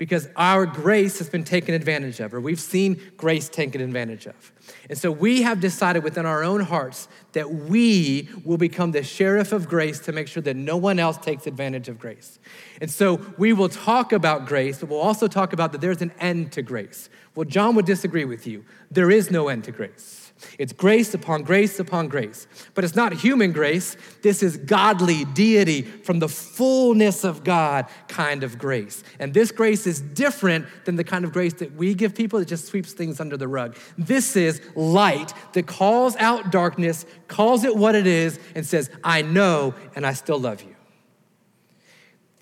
because 0.00 0.30
our 0.34 0.64
grace 0.64 1.18
has 1.18 1.28
been 1.28 1.44
taken 1.44 1.74
advantage 1.74 2.20
of, 2.20 2.32
or 2.32 2.40
we've 2.40 2.58
seen 2.58 2.98
grace 3.18 3.50
taken 3.50 3.82
advantage 3.82 4.24
of. 4.24 4.50
And 4.88 4.96
so 4.96 5.12
we 5.12 5.42
have 5.42 5.60
decided 5.60 6.02
within 6.02 6.24
our 6.24 6.42
own 6.42 6.60
hearts 6.60 7.06
that 7.32 7.52
we 7.52 8.26
will 8.42 8.56
become 8.56 8.92
the 8.92 9.02
sheriff 9.02 9.52
of 9.52 9.68
grace 9.68 9.98
to 10.00 10.12
make 10.12 10.26
sure 10.26 10.42
that 10.42 10.56
no 10.56 10.78
one 10.78 10.98
else 10.98 11.18
takes 11.18 11.46
advantage 11.46 11.90
of 11.90 11.98
grace. 11.98 12.38
And 12.80 12.90
so 12.90 13.20
we 13.36 13.52
will 13.52 13.68
talk 13.68 14.14
about 14.14 14.46
grace, 14.46 14.80
but 14.80 14.88
we'll 14.88 15.00
also 15.00 15.28
talk 15.28 15.52
about 15.52 15.70
that 15.72 15.82
there's 15.82 16.00
an 16.00 16.12
end 16.18 16.52
to 16.52 16.62
grace. 16.62 17.10
Well, 17.34 17.44
John 17.44 17.74
would 17.74 17.84
disagree 17.84 18.24
with 18.24 18.46
you. 18.46 18.64
There 18.90 19.10
is 19.10 19.30
no 19.30 19.48
end 19.48 19.64
to 19.64 19.70
grace. 19.70 20.19
It's 20.58 20.72
grace 20.72 21.14
upon 21.14 21.42
grace 21.42 21.78
upon 21.78 22.08
grace. 22.08 22.46
But 22.74 22.84
it's 22.84 22.96
not 22.96 23.12
human 23.12 23.52
grace. 23.52 23.96
This 24.22 24.42
is 24.42 24.56
godly 24.56 25.24
deity 25.26 25.82
from 25.82 26.18
the 26.18 26.28
fullness 26.28 27.24
of 27.24 27.44
God 27.44 27.86
kind 28.08 28.42
of 28.42 28.58
grace. 28.58 29.02
And 29.18 29.34
this 29.34 29.52
grace 29.52 29.86
is 29.86 30.00
different 30.00 30.66
than 30.84 30.96
the 30.96 31.04
kind 31.04 31.24
of 31.24 31.32
grace 31.32 31.54
that 31.54 31.74
we 31.74 31.94
give 31.94 32.14
people 32.14 32.38
that 32.38 32.48
just 32.48 32.66
sweeps 32.66 32.92
things 32.92 33.20
under 33.20 33.36
the 33.36 33.48
rug. 33.48 33.76
This 33.96 34.36
is 34.36 34.60
light 34.74 35.32
that 35.52 35.66
calls 35.66 36.16
out 36.16 36.50
darkness, 36.50 37.06
calls 37.28 37.64
it 37.64 37.76
what 37.76 37.94
it 37.94 38.06
is, 38.06 38.38
and 38.54 38.66
says, 38.66 38.90
I 39.04 39.22
know 39.22 39.74
and 39.94 40.06
I 40.06 40.12
still 40.12 40.38
love 40.38 40.62
you. 40.62 40.76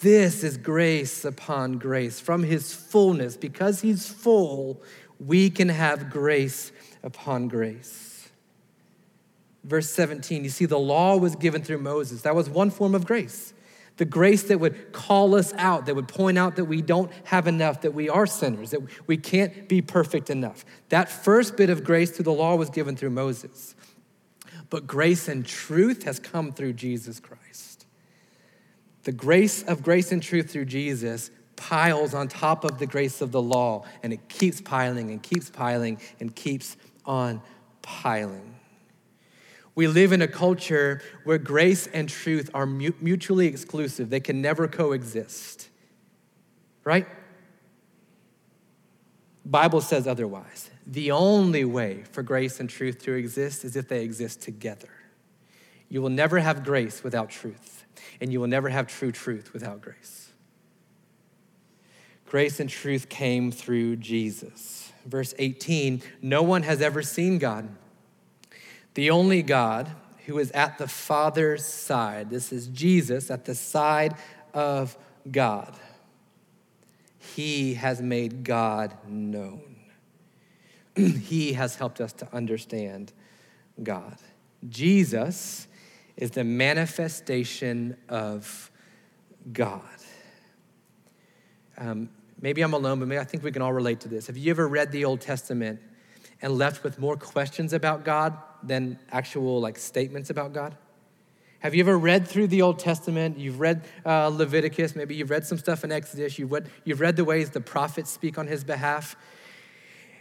This 0.00 0.44
is 0.44 0.56
grace 0.56 1.24
upon 1.24 1.78
grace 1.78 2.20
from 2.20 2.44
his 2.44 2.72
fullness. 2.72 3.36
Because 3.36 3.80
he's 3.80 4.08
full, 4.08 4.80
we 5.18 5.50
can 5.50 5.68
have 5.68 6.08
grace 6.10 6.70
upon 7.02 7.48
grace. 7.48 8.28
Verse 9.64 9.90
17, 9.90 10.44
you 10.44 10.50
see, 10.50 10.64
the 10.64 10.78
law 10.78 11.16
was 11.16 11.36
given 11.36 11.62
through 11.62 11.78
Moses. 11.78 12.22
That 12.22 12.34
was 12.34 12.48
one 12.48 12.70
form 12.70 12.94
of 12.94 13.06
grace. 13.06 13.52
The 13.98 14.04
grace 14.04 14.44
that 14.44 14.60
would 14.60 14.92
call 14.92 15.34
us 15.34 15.52
out, 15.54 15.86
that 15.86 15.96
would 15.96 16.06
point 16.06 16.38
out 16.38 16.56
that 16.56 16.66
we 16.66 16.80
don't 16.80 17.10
have 17.24 17.48
enough, 17.48 17.80
that 17.80 17.92
we 17.92 18.08
are 18.08 18.26
sinners, 18.26 18.70
that 18.70 18.80
we 19.08 19.16
can't 19.16 19.68
be 19.68 19.82
perfect 19.82 20.30
enough. 20.30 20.64
That 20.88 21.08
first 21.10 21.56
bit 21.56 21.68
of 21.68 21.82
grace 21.82 22.12
through 22.12 22.24
the 22.24 22.32
law 22.32 22.54
was 22.54 22.70
given 22.70 22.94
through 22.96 23.10
Moses. 23.10 23.74
But 24.70 24.86
grace 24.86 25.26
and 25.28 25.44
truth 25.44 26.04
has 26.04 26.20
come 26.20 26.52
through 26.52 26.74
Jesus 26.74 27.18
Christ. 27.18 27.86
The 29.02 29.12
grace 29.12 29.62
of 29.64 29.82
grace 29.82 30.12
and 30.12 30.22
truth 30.22 30.50
through 30.50 30.66
Jesus 30.66 31.30
piles 31.58 32.14
on 32.14 32.28
top 32.28 32.64
of 32.64 32.78
the 32.78 32.86
grace 32.86 33.20
of 33.20 33.32
the 33.32 33.42
law, 33.42 33.84
and 34.02 34.12
it 34.12 34.28
keeps 34.28 34.60
piling 34.60 35.10
and 35.10 35.22
keeps 35.22 35.50
piling 35.50 36.00
and 36.20 36.34
keeps 36.34 36.76
on 37.04 37.42
piling. 37.82 38.54
We 39.74 39.86
live 39.86 40.12
in 40.12 40.22
a 40.22 40.28
culture 40.28 41.02
where 41.24 41.38
grace 41.38 41.86
and 41.86 42.08
truth 42.08 42.50
are 42.54 42.66
mutually 42.66 43.46
exclusive, 43.46 44.10
they 44.10 44.20
can 44.20 44.42
never 44.42 44.66
coexist. 44.66 45.68
Right? 46.84 47.06
Bible 49.44 49.80
says 49.80 50.06
otherwise. 50.06 50.70
The 50.86 51.10
only 51.10 51.64
way 51.64 52.04
for 52.12 52.22
grace 52.22 52.60
and 52.60 52.68
truth 52.68 53.02
to 53.04 53.12
exist 53.12 53.64
is 53.64 53.76
if 53.76 53.88
they 53.88 54.02
exist 54.02 54.42
together. 54.42 54.88
You 55.88 56.02
will 56.02 56.10
never 56.10 56.38
have 56.38 56.64
grace 56.64 57.02
without 57.02 57.30
truth, 57.30 57.84
and 58.20 58.32
you 58.32 58.40
will 58.40 58.48
never 58.48 58.68
have 58.68 58.86
true 58.86 59.12
truth 59.12 59.52
without 59.52 59.80
grace. 59.80 60.27
Grace 62.28 62.60
and 62.60 62.68
truth 62.68 63.08
came 63.08 63.50
through 63.50 63.96
Jesus. 63.96 64.92
Verse 65.06 65.34
18 65.38 66.02
No 66.20 66.42
one 66.42 66.62
has 66.62 66.82
ever 66.82 67.00
seen 67.00 67.38
God. 67.38 67.68
The 68.92 69.10
only 69.10 69.42
God 69.42 69.90
who 70.26 70.38
is 70.38 70.50
at 70.50 70.76
the 70.76 70.88
Father's 70.88 71.64
side. 71.64 72.28
This 72.28 72.52
is 72.52 72.66
Jesus 72.66 73.30
at 73.30 73.46
the 73.46 73.54
side 73.54 74.14
of 74.52 74.98
God. 75.30 75.74
He 77.18 77.74
has 77.74 78.02
made 78.02 78.44
God 78.44 78.94
known. 79.06 79.76
he 80.96 81.54
has 81.54 81.76
helped 81.76 81.98
us 81.98 82.12
to 82.12 82.28
understand 82.34 83.12
God. 83.82 84.18
Jesus 84.68 85.66
is 86.18 86.32
the 86.32 86.44
manifestation 86.44 87.96
of 88.08 88.70
God. 89.50 89.80
Um, 91.78 92.10
maybe 92.40 92.62
I'm 92.62 92.72
alone, 92.72 93.00
but 93.00 93.16
I 93.16 93.24
think 93.24 93.42
we 93.42 93.52
can 93.52 93.62
all 93.62 93.72
relate 93.72 94.00
to 94.00 94.08
this. 94.08 94.26
Have 94.26 94.36
you 94.36 94.50
ever 94.50 94.68
read 94.68 94.92
the 94.92 95.04
Old 95.04 95.20
Testament 95.20 95.80
and 96.40 96.52
left 96.56 96.84
with 96.84 96.98
more 96.98 97.16
questions 97.16 97.72
about 97.72 98.04
God 98.04 98.36
than 98.62 98.98
actual 99.10 99.60
like 99.60 99.78
statements 99.78 100.30
about 100.30 100.52
God? 100.52 100.76
Have 101.60 101.74
you 101.74 101.80
ever 101.80 101.98
read 101.98 102.28
through 102.28 102.46
the 102.46 102.62
Old 102.62 102.78
Testament? 102.78 103.36
You've 103.36 103.58
read 103.58 103.84
uh, 104.06 104.28
Leviticus, 104.28 104.94
maybe 104.94 105.16
you've 105.16 105.30
read 105.30 105.44
some 105.44 105.58
stuff 105.58 105.82
in 105.82 105.90
Exodus, 105.90 106.38
you've 106.38 106.52
read, 106.52 106.70
you've 106.84 107.00
read 107.00 107.16
the 107.16 107.24
ways 107.24 107.50
the 107.50 107.60
prophets 107.60 108.10
speak 108.10 108.38
on 108.38 108.46
his 108.46 108.62
behalf, 108.62 109.16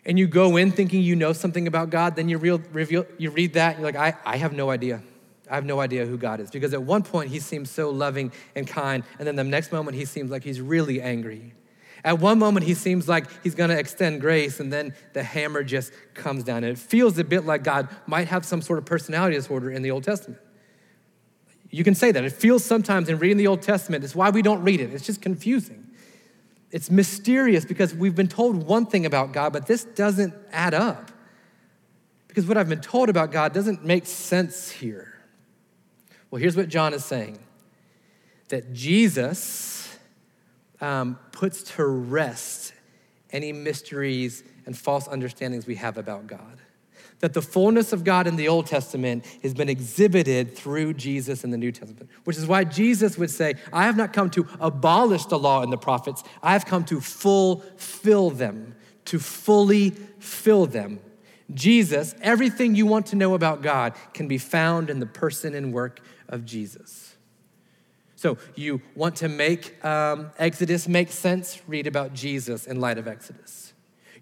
and 0.03 0.17
you 0.17 0.25
go 0.25 0.57
in 0.57 0.71
thinking 0.71 1.03
you 1.03 1.15
know 1.15 1.33
something 1.33 1.67
about 1.67 1.91
God, 1.91 2.15
then 2.15 2.27
you, 2.27 2.39
real, 2.39 2.59
reveal, 2.71 3.05
you 3.19 3.29
read 3.29 3.53
that, 3.53 3.77
you're 3.77 3.85
like, 3.85 3.95
I, 3.95 4.15
I 4.25 4.37
have 4.37 4.53
no 4.53 4.71
idea. 4.71 5.03
I 5.49 5.55
have 5.55 5.65
no 5.65 5.79
idea 5.79 6.05
who 6.05 6.17
God 6.17 6.39
is. 6.39 6.49
Because 6.49 6.73
at 6.73 6.81
one 6.81 7.03
point, 7.03 7.29
he 7.29 7.39
seems 7.39 7.69
so 7.69 7.91
loving 7.91 8.31
and 8.55 8.67
kind, 8.67 9.03
and 9.19 9.27
then 9.27 9.35
the 9.35 9.43
next 9.43 9.71
moment, 9.71 9.95
he 9.95 10.05
seems 10.05 10.31
like 10.31 10.43
he's 10.43 10.59
really 10.59 11.01
angry. 11.01 11.53
At 12.03 12.19
one 12.19 12.39
moment, 12.39 12.65
he 12.65 12.73
seems 12.73 13.07
like 13.07 13.25
he's 13.43 13.55
going 13.55 13.69
to 13.69 13.77
extend 13.77 14.21
grace, 14.21 14.59
and 14.59 14.71
then 14.71 14.93
the 15.13 15.23
hammer 15.23 15.63
just 15.63 15.91
comes 16.13 16.43
down. 16.43 16.63
And 16.63 16.73
it 16.73 16.77
feels 16.77 17.17
a 17.17 17.23
bit 17.23 17.45
like 17.45 17.63
God 17.63 17.89
might 18.05 18.27
have 18.27 18.45
some 18.45 18.61
sort 18.61 18.79
of 18.79 18.85
personality 18.85 19.35
disorder 19.35 19.71
in 19.71 19.81
the 19.81 19.91
Old 19.91 20.03
Testament. 20.03 20.39
You 21.69 21.83
can 21.83 21.95
say 21.95 22.11
that. 22.11 22.23
It 22.23 22.31
feels 22.31 22.63
sometimes 22.63 23.09
in 23.09 23.19
reading 23.19 23.37
the 23.37 23.47
Old 23.47 23.61
Testament, 23.61 24.03
it's 24.03 24.15
why 24.15 24.29
we 24.29 24.41
don't 24.41 24.63
read 24.63 24.79
it. 24.79 24.93
It's 24.93 25.05
just 25.05 25.21
confusing. 25.21 25.85
It's 26.71 26.89
mysterious 26.89 27.65
because 27.65 27.93
we've 27.93 28.15
been 28.15 28.27
told 28.27 28.65
one 28.65 28.85
thing 28.85 29.05
about 29.05 29.31
God, 29.31 29.53
but 29.53 29.67
this 29.67 29.83
doesn't 29.83 30.33
add 30.51 30.73
up. 30.73 31.11
Because 32.27 32.45
what 32.45 32.57
I've 32.57 32.69
been 32.69 32.81
told 32.81 33.09
about 33.09 33.31
God 33.31 33.53
doesn't 33.53 33.83
make 33.83 34.05
sense 34.05 34.69
here. 34.69 35.17
Well, 36.29 36.41
here's 36.41 36.55
what 36.55 36.67
John 36.69 36.93
is 36.93 37.03
saying 37.03 37.39
that 38.49 38.73
Jesus 38.73 39.76
um, 40.81 41.17
puts 41.31 41.63
to 41.75 41.85
rest 41.85 42.73
any 43.31 43.51
mysteries 43.51 44.43
and 44.65 44.77
false 44.77 45.07
understandings 45.07 45.67
we 45.67 45.75
have 45.75 45.97
about 45.97 46.27
God. 46.27 46.61
That 47.19 47.33
the 47.33 47.41
fullness 47.41 47.93
of 47.93 48.03
God 48.03 48.27
in 48.27 48.35
the 48.35 48.47
Old 48.47 48.67
Testament 48.67 49.25
has 49.41 49.53
been 49.53 49.69
exhibited 49.69 50.55
through 50.55 50.93
Jesus 50.93 51.43
in 51.43 51.49
the 51.49 51.57
New 51.57 51.71
Testament, 51.71 52.09
which 52.25 52.37
is 52.37 52.45
why 52.45 52.63
Jesus 52.63 53.17
would 53.17 53.31
say, 53.31 53.55
I 53.73 53.85
have 53.85 53.97
not 53.97 54.13
come 54.13 54.29
to 54.31 54.47
abolish 54.59 55.25
the 55.25 55.39
law 55.39 55.63
and 55.63 55.73
the 55.73 55.77
prophets, 55.77 56.23
I 56.43 56.53
have 56.53 56.65
come 56.65 56.85
to 56.85 57.01
fulfill 57.01 58.29
them, 58.29 58.75
to 59.05 59.17
fully 59.17 59.91
fill 60.19 60.67
them. 60.67 60.99
Jesus, 61.53 62.13
everything 62.21 62.75
you 62.75 62.85
want 62.85 63.07
to 63.07 63.15
know 63.15 63.33
about 63.33 63.61
God 63.61 63.93
can 64.13 64.27
be 64.27 64.37
found 64.37 64.89
in 64.89 64.99
the 64.99 65.05
person 65.05 65.55
and 65.55 65.73
work 65.73 66.01
of 66.27 66.45
Jesus. 66.45 67.06
So, 68.17 68.39
you 68.55 68.81
want 68.95 69.15
to 69.17 69.29
make 69.29 69.83
um, 69.85 70.31
Exodus 70.39 70.87
make 70.87 71.11
sense? 71.11 71.61
Read 71.67 71.85
about 71.85 72.15
Jesus 72.15 72.65
in 72.65 72.81
light 72.81 72.97
of 72.97 73.07
Exodus. 73.07 73.73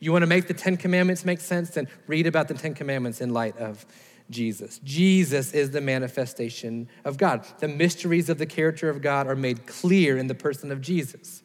You 0.02 0.12
want 0.12 0.24
to 0.24 0.28
make 0.28 0.48
the 0.48 0.54
Ten 0.54 0.76
Commandments 0.76 1.24
make 1.24 1.40
sense? 1.40 1.70
Then 1.70 1.88
read 2.06 2.28
about 2.28 2.50
the 2.50 2.56
Ten 2.56 2.74
Commandments 2.74 3.22
in 3.22 3.32
light 3.32 3.58
of 3.58 3.86
Jesus. 4.30 4.80
Jesus 4.84 5.54
is 5.54 5.72
the 5.72 5.80
manifestation 5.80 6.90
of 7.06 7.18
God. 7.18 7.46
The 7.60 7.70
mysteries 7.70 8.30
of 8.30 8.38
the 8.38 8.46
character 8.46 8.90
of 8.90 9.02
God 9.02 9.28
are 9.28 9.36
made 9.36 9.66
clear 9.66 10.18
in 10.18 10.28
the 10.28 10.36
person 10.36 10.74
of 10.74 10.82
Jesus. 10.82 11.42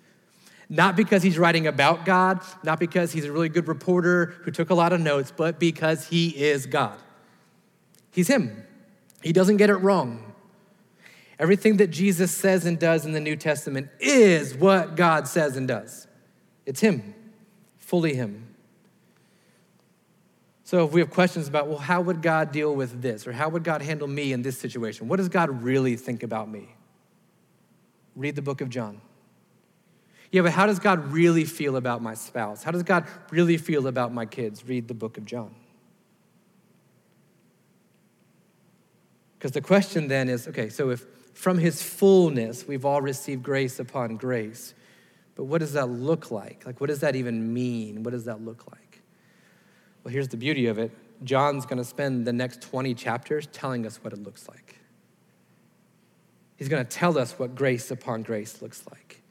Not 0.68 0.96
because 0.96 1.22
he's 1.22 1.38
writing 1.38 1.68
about 1.68 2.04
God, 2.04 2.40
not 2.64 2.80
because 2.80 3.12
he's 3.12 3.24
a 3.24 3.32
really 3.32 3.48
good 3.48 3.68
reporter 3.68 4.34
who 4.42 4.50
took 4.50 4.70
a 4.70 4.74
lot 4.74 4.92
of 4.92 5.00
notes, 5.00 5.32
but 5.36 5.60
because 5.60 6.08
he 6.08 6.28
is 6.28 6.66
God. 6.66 6.98
He's 8.10 8.28
him. 8.28 8.64
He 9.22 9.32
doesn't 9.32 9.58
get 9.58 9.70
it 9.70 9.76
wrong. 9.76 10.29
Everything 11.40 11.78
that 11.78 11.86
Jesus 11.86 12.30
says 12.30 12.66
and 12.66 12.78
does 12.78 13.06
in 13.06 13.12
the 13.12 13.20
New 13.20 13.34
Testament 13.34 13.88
is 13.98 14.54
what 14.54 14.94
God 14.94 15.26
says 15.26 15.56
and 15.56 15.66
does. 15.66 16.06
It's 16.66 16.80
him, 16.80 17.14
fully 17.78 18.14
him. 18.14 18.54
So 20.64 20.84
if 20.84 20.92
we 20.92 21.00
have 21.00 21.08
questions 21.08 21.48
about, 21.48 21.66
well, 21.66 21.78
how 21.78 22.02
would 22.02 22.20
God 22.20 22.52
deal 22.52 22.74
with 22.74 23.00
this? 23.00 23.26
Or 23.26 23.32
how 23.32 23.48
would 23.48 23.64
God 23.64 23.80
handle 23.80 24.06
me 24.06 24.34
in 24.34 24.42
this 24.42 24.58
situation? 24.58 25.08
What 25.08 25.16
does 25.16 25.30
God 25.30 25.62
really 25.62 25.96
think 25.96 26.22
about 26.22 26.46
me? 26.50 26.68
Read 28.14 28.36
the 28.36 28.42
book 28.42 28.60
of 28.60 28.68
John. 28.68 29.00
Yeah, 30.30 30.42
but 30.42 30.52
how 30.52 30.66
does 30.66 30.78
God 30.78 31.10
really 31.10 31.46
feel 31.46 31.76
about 31.76 32.02
my 32.02 32.12
spouse? 32.12 32.62
How 32.62 32.70
does 32.70 32.82
God 32.82 33.06
really 33.30 33.56
feel 33.56 33.86
about 33.86 34.12
my 34.12 34.26
kids? 34.26 34.62
Read 34.68 34.88
the 34.88 34.94
book 34.94 35.16
of 35.16 35.24
John. 35.24 35.54
Because 39.38 39.52
the 39.52 39.62
question 39.62 40.06
then 40.06 40.28
is 40.28 40.46
okay, 40.46 40.68
so 40.68 40.90
if 40.90 41.06
from 41.40 41.56
his 41.56 41.82
fullness 41.82 42.68
we've 42.68 42.84
all 42.84 43.00
received 43.00 43.42
grace 43.42 43.80
upon 43.80 44.18
grace, 44.18 44.74
but 45.36 45.44
what 45.44 45.60
does 45.60 45.72
that 45.72 45.88
look 45.88 46.30
like? 46.30 46.66
Like, 46.66 46.82
what 46.82 46.88
does 46.88 47.00
that 47.00 47.16
even 47.16 47.54
mean? 47.54 48.02
What 48.02 48.10
does 48.10 48.26
that 48.26 48.44
look 48.44 48.70
like? 48.70 49.00
Well, 50.04 50.12
here's 50.12 50.28
the 50.28 50.36
beauty 50.36 50.66
of 50.66 50.78
it 50.78 50.92
John's 51.24 51.64
going 51.64 51.78
to 51.78 51.84
spend 51.84 52.26
the 52.26 52.32
next 52.34 52.60
20 52.60 52.94
chapters 52.94 53.48
telling 53.52 53.86
us 53.86 54.04
what 54.04 54.12
it 54.12 54.22
looks 54.22 54.48
like. 54.48 54.76
He's 56.56 56.68
going 56.68 56.84
to 56.84 56.90
tell 56.90 57.16
us 57.16 57.38
what 57.38 57.54
grace 57.54 57.90
upon 57.90 58.22
grace 58.22 58.60
looks 58.60 58.84
like. 58.90 59.22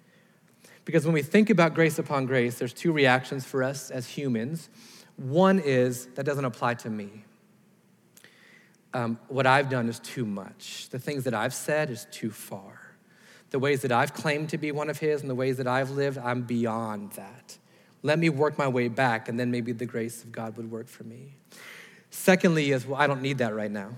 Because 0.85 1.05
when 1.05 1.13
we 1.13 1.21
think 1.21 1.51
about 1.51 1.75
grace 1.75 1.99
upon 1.99 2.25
grace, 2.25 2.57
there's 2.57 2.73
two 2.73 2.91
reactions 2.91 3.45
for 3.45 3.61
us 3.61 3.91
as 3.91 4.07
humans. 4.07 4.69
One 5.17 5.59
is 5.59 6.07
that 6.15 6.25
doesn't 6.25 6.45
apply 6.45 6.73
to 6.75 6.89
me. 6.89 7.25
Um, 8.93 9.19
what 9.27 9.45
I've 9.45 9.69
done 9.69 9.87
is 9.87 9.99
too 9.99 10.25
much. 10.25 10.89
The 10.89 10.99
things 10.99 11.23
that 11.25 11.33
I've 11.33 11.53
said 11.53 11.89
is 11.89 12.07
too 12.11 12.31
far. 12.31 12.95
The 13.51 13.59
ways 13.59 13.81
that 13.81 13.91
I've 13.91 14.13
claimed 14.13 14.49
to 14.49 14.57
be 14.57 14.71
one 14.71 14.89
of 14.89 14.99
His 14.99 15.21
and 15.21 15.29
the 15.29 15.35
ways 15.35 15.57
that 15.57 15.67
I've 15.67 15.91
lived, 15.91 16.17
I'm 16.17 16.43
beyond 16.43 17.11
that. 17.13 17.57
Let 18.01 18.17
me 18.17 18.29
work 18.29 18.57
my 18.57 18.67
way 18.67 18.87
back, 18.87 19.27
and 19.27 19.39
then 19.39 19.51
maybe 19.51 19.71
the 19.71 19.85
grace 19.85 20.23
of 20.23 20.31
God 20.31 20.55
would 20.57 20.71
work 20.71 20.87
for 20.87 21.03
me. 21.03 21.33
Secondly, 22.09 22.71
is 22.71 22.85
well, 22.85 22.99
I 22.99 23.07
don't 23.07 23.21
need 23.21 23.39
that 23.39 23.53
right 23.53 23.71
now 23.71 23.91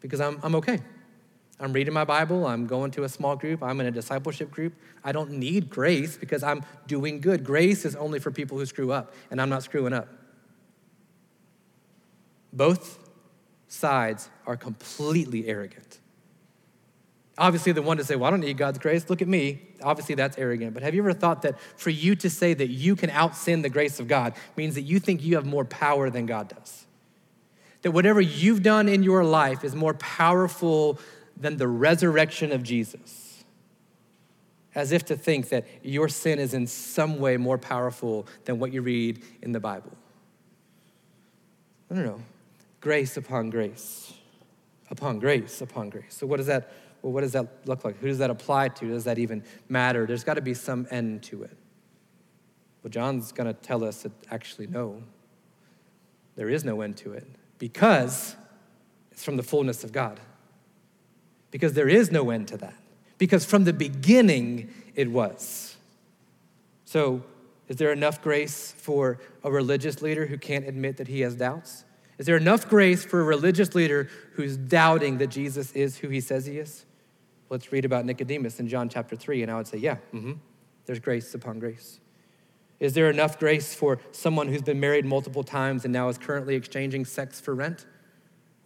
because 0.00 0.20
I'm, 0.20 0.38
I'm 0.42 0.54
okay. 0.56 0.80
I'm 1.60 1.72
reading 1.72 1.94
my 1.94 2.04
Bible, 2.04 2.46
I'm 2.46 2.66
going 2.66 2.90
to 2.92 3.04
a 3.04 3.08
small 3.08 3.36
group, 3.36 3.62
I'm 3.62 3.80
in 3.80 3.86
a 3.86 3.90
discipleship 3.92 4.50
group. 4.50 4.74
I 5.04 5.12
don't 5.12 5.30
need 5.30 5.70
grace 5.70 6.16
because 6.16 6.42
I'm 6.42 6.64
doing 6.88 7.20
good. 7.20 7.44
Grace 7.44 7.84
is 7.84 7.94
only 7.94 8.18
for 8.18 8.32
people 8.32 8.58
who 8.58 8.66
screw 8.66 8.90
up, 8.90 9.14
and 9.30 9.40
I'm 9.40 9.48
not 9.48 9.62
screwing 9.62 9.92
up. 9.92 10.08
Both 12.52 12.98
sides 13.72 14.28
are 14.46 14.56
completely 14.56 15.48
arrogant. 15.48 15.98
Obviously, 17.38 17.72
the 17.72 17.80
one 17.80 17.96
to 17.96 18.04
say, 18.04 18.14
Well, 18.14 18.28
I 18.28 18.30
don't 18.30 18.40
need 18.40 18.58
God's 18.58 18.78
grace, 18.78 19.08
look 19.08 19.22
at 19.22 19.28
me. 19.28 19.62
Obviously, 19.82 20.14
that's 20.14 20.36
arrogant. 20.36 20.74
But 20.74 20.82
have 20.82 20.94
you 20.94 21.00
ever 21.02 21.14
thought 21.14 21.42
that 21.42 21.58
for 21.76 21.90
you 21.90 22.14
to 22.16 22.28
say 22.28 22.52
that 22.52 22.68
you 22.68 22.94
can 22.94 23.08
out 23.10 23.34
sin 23.34 23.62
the 23.62 23.70
grace 23.70 23.98
of 23.98 24.06
God 24.06 24.34
means 24.56 24.74
that 24.74 24.82
you 24.82 25.00
think 25.00 25.24
you 25.24 25.36
have 25.36 25.46
more 25.46 25.64
power 25.64 26.10
than 26.10 26.26
God 26.26 26.48
does? 26.48 26.84
That 27.80 27.92
whatever 27.92 28.20
you've 28.20 28.62
done 28.62 28.88
in 28.88 29.02
your 29.02 29.24
life 29.24 29.64
is 29.64 29.74
more 29.74 29.94
powerful 29.94 31.00
than 31.36 31.56
the 31.56 31.66
resurrection 31.66 32.52
of 32.52 32.62
Jesus. 32.62 33.42
As 34.74 34.92
if 34.92 35.04
to 35.06 35.16
think 35.16 35.48
that 35.48 35.66
your 35.82 36.08
sin 36.08 36.38
is 36.38 36.54
in 36.54 36.66
some 36.66 37.18
way 37.18 37.38
more 37.38 37.58
powerful 37.58 38.26
than 38.44 38.58
what 38.58 38.72
you 38.72 38.82
read 38.82 39.22
in 39.40 39.52
the 39.52 39.60
Bible. 39.60 39.92
I 41.90 41.94
don't 41.94 42.04
know. 42.04 42.22
Grace 42.82 43.16
upon 43.16 43.48
grace, 43.48 44.12
upon 44.90 45.20
grace, 45.20 45.60
upon 45.60 45.88
grace. 45.88 46.16
So, 46.16 46.26
what 46.26 46.38
does 46.38 46.46
that, 46.48 46.72
well, 47.00 47.12
what 47.12 47.20
does 47.20 47.30
that 47.30 47.60
look 47.64 47.84
like? 47.84 47.96
Who 47.98 48.08
does 48.08 48.18
that 48.18 48.28
apply 48.28 48.70
to? 48.70 48.88
Does 48.88 49.04
that 49.04 49.20
even 49.20 49.44
matter? 49.68 50.04
There's 50.04 50.24
got 50.24 50.34
to 50.34 50.40
be 50.40 50.52
some 50.52 50.88
end 50.90 51.22
to 51.24 51.44
it. 51.44 51.56
Well, 52.82 52.90
John's 52.90 53.30
going 53.30 53.46
to 53.46 53.54
tell 53.54 53.84
us 53.84 54.02
that 54.02 54.10
actually, 54.32 54.66
no, 54.66 55.00
there 56.34 56.50
is 56.50 56.64
no 56.64 56.80
end 56.80 56.96
to 56.98 57.12
it 57.12 57.24
because 57.58 58.34
it's 59.12 59.24
from 59.24 59.36
the 59.36 59.44
fullness 59.44 59.84
of 59.84 59.92
God 59.92 60.18
because 61.52 61.74
there 61.74 61.88
is 61.88 62.10
no 62.10 62.30
end 62.30 62.48
to 62.48 62.56
that. 62.56 62.74
Because 63.16 63.44
from 63.44 63.62
the 63.62 63.72
beginning, 63.72 64.74
it 64.96 65.08
was. 65.08 65.76
So, 66.84 67.22
is 67.68 67.76
there 67.76 67.92
enough 67.92 68.20
grace 68.20 68.74
for 68.76 69.20
a 69.44 69.52
religious 69.52 70.02
leader 70.02 70.26
who 70.26 70.36
can't 70.36 70.66
admit 70.66 70.96
that 70.96 71.06
he 71.06 71.20
has 71.20 71.36
doubts? 71.36 71.84
Is 72.22 72.26
there 72.26 72.36
enough 72.36 72.68
grace 72.68 73.04
for 73.04 73.20
a 73.20 73.24
religious 73.24 73.74
leader 73.74 74.08
who's 74.34 74.56
doubting 74.56 75.18
that 75.18 75.26
Jesus 75.26 75.72
is 75.72 75.96
who 75.96 76.08
he 76.08 76.20
says 76.20 76.46
he 76.46 76.56
is? 76.56 76.86
Let's 77.50 77.72
read 77.72 77.84
about 77.84 78.04
Nicodemus 78.04 78.60
in 78.60 78.68
John 78.68 78.88
chapter 78.88 79.16
3, 79.16 79.42
and 79.42 79.50
I 79.50 79.56
would 79.56 79.66
say, 79.66 79.78
yeah, 79.78 79.96
mm-hmm. 80.14 80.34
there's 80.86 81.00
grace 81.00 81.34
upon 81.34 81.58
grace. 81.58 81.98
Is 82.78 82.92
there 82.92 83.10
enough 83.10 83.40
grace 83.40 83.74
for 83.74 83.98
someone 84.12 84.46
who's 84.46 84.62
been 84.62 84.78
married 84.78 85.04
multiple 85.04 85.42
times 85.42 85.82
and 85.84 85.92
now 85.92 86.08
is 86.10 86.16
currently 86.16 86.54
exchanging 86.54 87.06
sex 87.06 87.40
for 87.40 87.56
rent? 87.56 87.86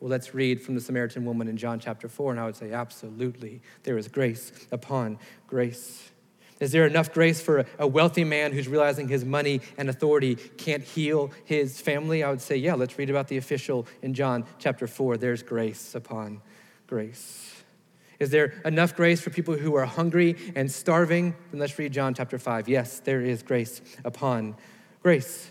Well, 0.00 0.10
let's 0.10 0.34
read 0.34 0.60
from 0.60 0.74
the 0.74 0.80
Samaritan 0.82 1.24
woman 1.24 1.48
in 1.48 1.56
John 1.56 1.80
chapter 1.80 2.10
4, 2.10 2.32
and 2.32 2.38
I 2.38 2.44
would 2.44 2.56
say, 2.56 2.72
absolutely, 2.72 3.62
there 3.84 3.96
is 3.96 4.06
grace 4.06 4.52
upon 4.70 5.18
grace. 5.46 6.10
Is 6.58 6.72
there 6.72 6.86
enough 6.86 7.12
grace 7.12 7.40
for 7.40 7.66
a, 7.78 7.86
wealthy 7.86 8.24
man 8.24 8.52
who's 8.52 8.66
realizing 8.66 9.08
his 9.08 9.24
money 9.24 9.60
and 9.76 9.90
authority 9.90 10.36
can't 10.36 10.82
heal 10.82 11.30
his 11.44 11.80
family? 11.80 12.22
I 12.22 12.30
would 12.30 12.40
say, 12.40 12.56
yeah, 12.56 12.74
let's 12.74 12.96
read 12.98 13.10
about 13.10 13.28
the 13.28 13.36
official 13.36 13.86
in 14.00 14.14
John 14.14 14.44
chapter 14.58 14.86
4. 14.86 15.18
There's 15.18 15.42
grace 15.42 15.94
upon 15.94 16.40
grace. 16.86 17.52
Is 18.18 18.30
there 18.30 18.54
enough 18.64 18.96
grace 18.96 19.20
for 19.20 19.28
people 19.28 19.54
who 19.54 19.74
are 19.74 19.84
hungry 19.84 20.36
and 20.54 20.72
starving? 20.72 21.34
Then 21.50 21.60
let's 21.60 21.78
read 21.78 21.92
John 21.92 22.14
chapter 22.14 22.38
5. 22.38 22.68
Yes, 22.68 23.00
there 23.00 23.20
is 23.20 23.42
grace 23.42 23.82
upon 24.04 24.56
grace. 25.02 25.50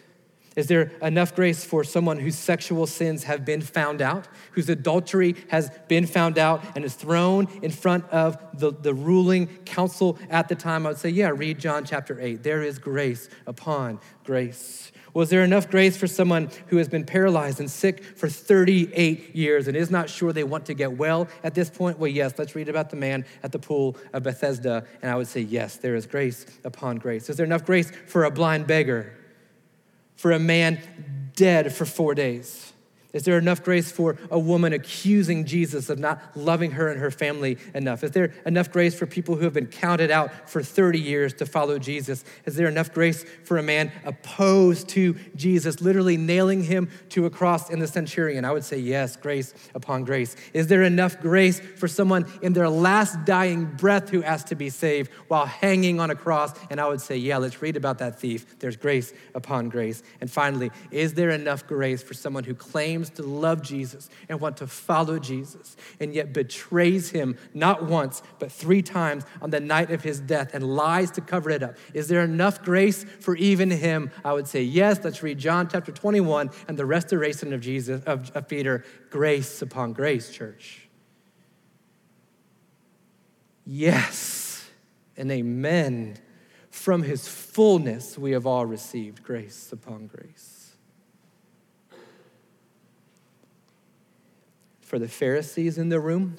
Is 0.56 0.68
there 0.68 0.92
enough 1.02 1.36
grace 1.36 1.66
for 1.66 1.84
someone 1.84 2.20
whose 2.20 2.36
sexual 2.36 2.88
sins 2.88 3.24
have 3.24 3.44
been 3.44 3.62
found 3.62 4.02
out, 4.02 4.28
whose 4.52 4.70
adultery 4.70 5.36
has 5.50 5.70
been 5.88 6.08
found 6.08 6.38
out 6.38 6.64
and 6.76 6.86
is 6.86 6.94
thrown 6.94 7.48
in 7.62 7.72
front 7.72 8.10
of 8.10 8.38
the, 8.54 8.72
the 8.72 8.94
ruling 8.94 9.48
council 9.66 10.18
at 10.30 10.48
the 10.48 10.56
time? 10.56 10.86
I 10.86 10.92
would 10.92 10.98
say, 10.98 11.10
yeah, 11.10 11.30
read 11.30 11.60
John 11.60 11.84
chapter 11.84 12.20
8. 12.20 12.42
There 12.42 12.64
is 12.64 12.80
grace 12.80 13.28
upon 13.46 14.00
grace. 14.24 14.92
Was 15.14 15.30
there 15.30 15.44
enough 15.44 15.70
grace 15.70 15.96
for 15.96 16.08
someone 16.08 16.50
who 16.68 16.76
has 16.76 16.90
been 16.90 17.06
paralyzed 17.06 17.62
and 17.62 17.72
sick 17.72 18.04
for 18.04 18.28
38 18.28 19.34
years 19.34 19.68
and 19.68 19.76
is 19.76 19.90
not 19.90 20.10
sure 20.10 20.34
they 20.34 20.44
want 20.44 20.66
to 20.66 20.74
get 20.74 20.98
well 20.98 21.30
at 21.42 21.54
this 21.54 21.70
point? 21.70 22.00
Well, 22.00 22.10
yes, 22.10 22.34
let's 22.38 22.54
read 22.54 22.68
about 22.68 22.90
the 22.90 22.98
man 22.98 23.26
at 23.42 23.54
the 23.54 23.60
pool 23.60 23.96
of 24.12 24.24
Bethesda. 24.24 24.86
And 25.02 25.10
I 25.10 25.16
would 25.16 25.28
say, 25.28 25.40
yes, 25.40 25.78
there 25.78 25.96
is 25.96 26.06
grace 26.06 26.46
upon 26.66 26.98
grace. 26.98 27.30
Is 27.30 27.38
there 27.38 27.46
enough 27.46 27.66
grace 27.66 27.92
for 28.08 28.26
a 28.26 28.32
blind 28.32 28.68
beggar? 28.68 29.14
For 30.16 30.32
a 30.32 30.40
man 30.40 30.80
dead 31.36 31.74
for 31.74 31.86
four 31.86 32.16
days? 32.16 32.74
Is 33.16 33.24
there 33.24 33.38
enough 33.38 33.64
grace 33.64 33.90
for 33.90 34.18
a 34.30 34.38
woman 34.38 34.74
accusing 34.74 35.46
Jesus 35.46 35.90
of 35.90 35.98
not 35.98 36.22
loving 36.36 36.72
her 36.72 36.90
and 36.90 37.00
her 37.00 37.10
family 37.10 37.58
enough? 37.74 38.04
Is 38.04 38.12
there 38.12 38.34
enough 38.46 38.70
grace 38.70 38.94
for 38.94 39.06
people 39.06 39.38
who 39.38 39.46
have 39.46 39.54
been 39.54 39.68
counted 39.68 40.12
out 40.12 40.50
for 40.50 40.62
30 40.62 41.00
years 41.00 41.34
to 41.36 41.46
follow 41.46 41.80
Jesus? 41.80 42.26
Is 42.44 42.58
there 42.58 42.68
enough 42.68 42.94
grace 42.94 43.24
for 43.46 43.58
a 43.58 43.64
man 43.64 43.94
opposed 44.04 44.90
to 44.90 45.16
Jesus, 45.34 45.80
literally 45.80 46.18
nailing 46.18 46.62
him 46.62 46.90
to 47.12 47.26
a 47.26 47.30
cross 47.30 47.70
in 47.70 47.80
the 47.80 47.88
centurion? 47.88 48.44
I 48.44 48.52
would 48.52 48.66
say 48.66 48.80
yes, 48.80 49.16
grace 49.16 49.54
upon 49.74 50.04
grace. 50.04 50.36
Is 50.54 50.68
there 50.68 50.84
enough 50.84 51.22
grace 51.22 51.62
for 51.62 51.88
someone 51.88 52.30
in 52.42 52.52
their 52.52 52.68
last 52.68 53.24
dying 53.24 53.64
breath 53.64 54.10
who 54.10 54.24
asked 54.24 54.48
to 54.48 54.56
be 54.56 54.70
saved 54.70 55.10
while 55.30 55.46
hanging 55.46 56.02
on 56.02 56.12
a 56.12 56.16
cross? 56.16 56.52
And 56.70 56.82
I 56.82 56.88
would 56.90 57.00
say, 57.00 57.16
yeah, 57.16 57.38
let's 57.38 57.62
read 57.62 57.78
about 57.78 58.00
that 58.00 58.20
thief. 58.20 58.60
There's 58.60 58.76
grace 58.76 59.14
upon 59.34 59.70
grace. 59.70 60.04
And 60.20 60.30
finally, 60.30 60.70
is 60.92 61.14
there 61.14 61.30
enough 61.30 61.66
grace 61.66 62.04
for 62.04 62.14
someone 62.14 62.44
who 62.44 62.54
claims 62.54 63.05
claims 63.06 63.18
to 63.18 63.24
love 63.24 63.62
Jesus 63.62 64.10
and 64.30 64.40
want 64.40 64.58
to 64.58 64.68
follow 64.68 65.20
Jesus, 65.20 65.76
and 66.00 66.14
yet 66.14 66.34
betrays 66.34 67.12
him 67.12 67.38
not 67.54 67.86
once, 67.86 68.22
but 68.40 68.52
three 68.52 68.82
times 68.82 69.24
on 69.42 69.50
the 69.50 69.60
night 69.60 69.92
of 69.92 70.04
his 70.04 70.20
death 70.20 70.54
and 70.54 70.64
lies 70.64 71.12
to 71.12 71.22
cover 71.22 71.50
it 71.50 71.64
up. 71.64 71.76
Is 71.94 72.08
there 72.08 72.22
enough 72.22 72.62
grace 72.64 73.06
for 73.20 73.36
even 73.36 73.70
him? 73.70 74.12
I 74.24 74.34
would 74.34 74.48
say 74.48 74.64
yes. 74.64 75.00
Let's 75.04 75.24
read 75.24 75.38
John 75.38 75.68
chapter 75.68 75.92
21 75.92 76.50
and 76.68 76.78
the 76.78 76.86
restoration 76.86 77.54
of 77.54 77.62
Jesus, 77.62 78.04
of, 78.06 78.32
of 78.36 78.48
Peter. 78.48 78.84
Grace 79.10 79.62
upon 79.62 79.94
grace, 79.94 80.32
church. 80.32 80.88
Yes 83.66 84.70
and 85.18 85.32
amen. 85.32 86.18
From 86.70 87.02
his 87.02 87.28
fullness, 87.28 88.18
we 88.18 88.32
have 88.32 88.46
all 88.46 88.66
received 88.66 89.24
grace 89.24 89.72
upon 89.72 90.08
grace. 90.08 90.55
For 94.96 95.00
the 95.00 95.10
Pharisees 95.10 95.78
in 95.78 95.90
the 95.90 96.00
room 96.00 96.38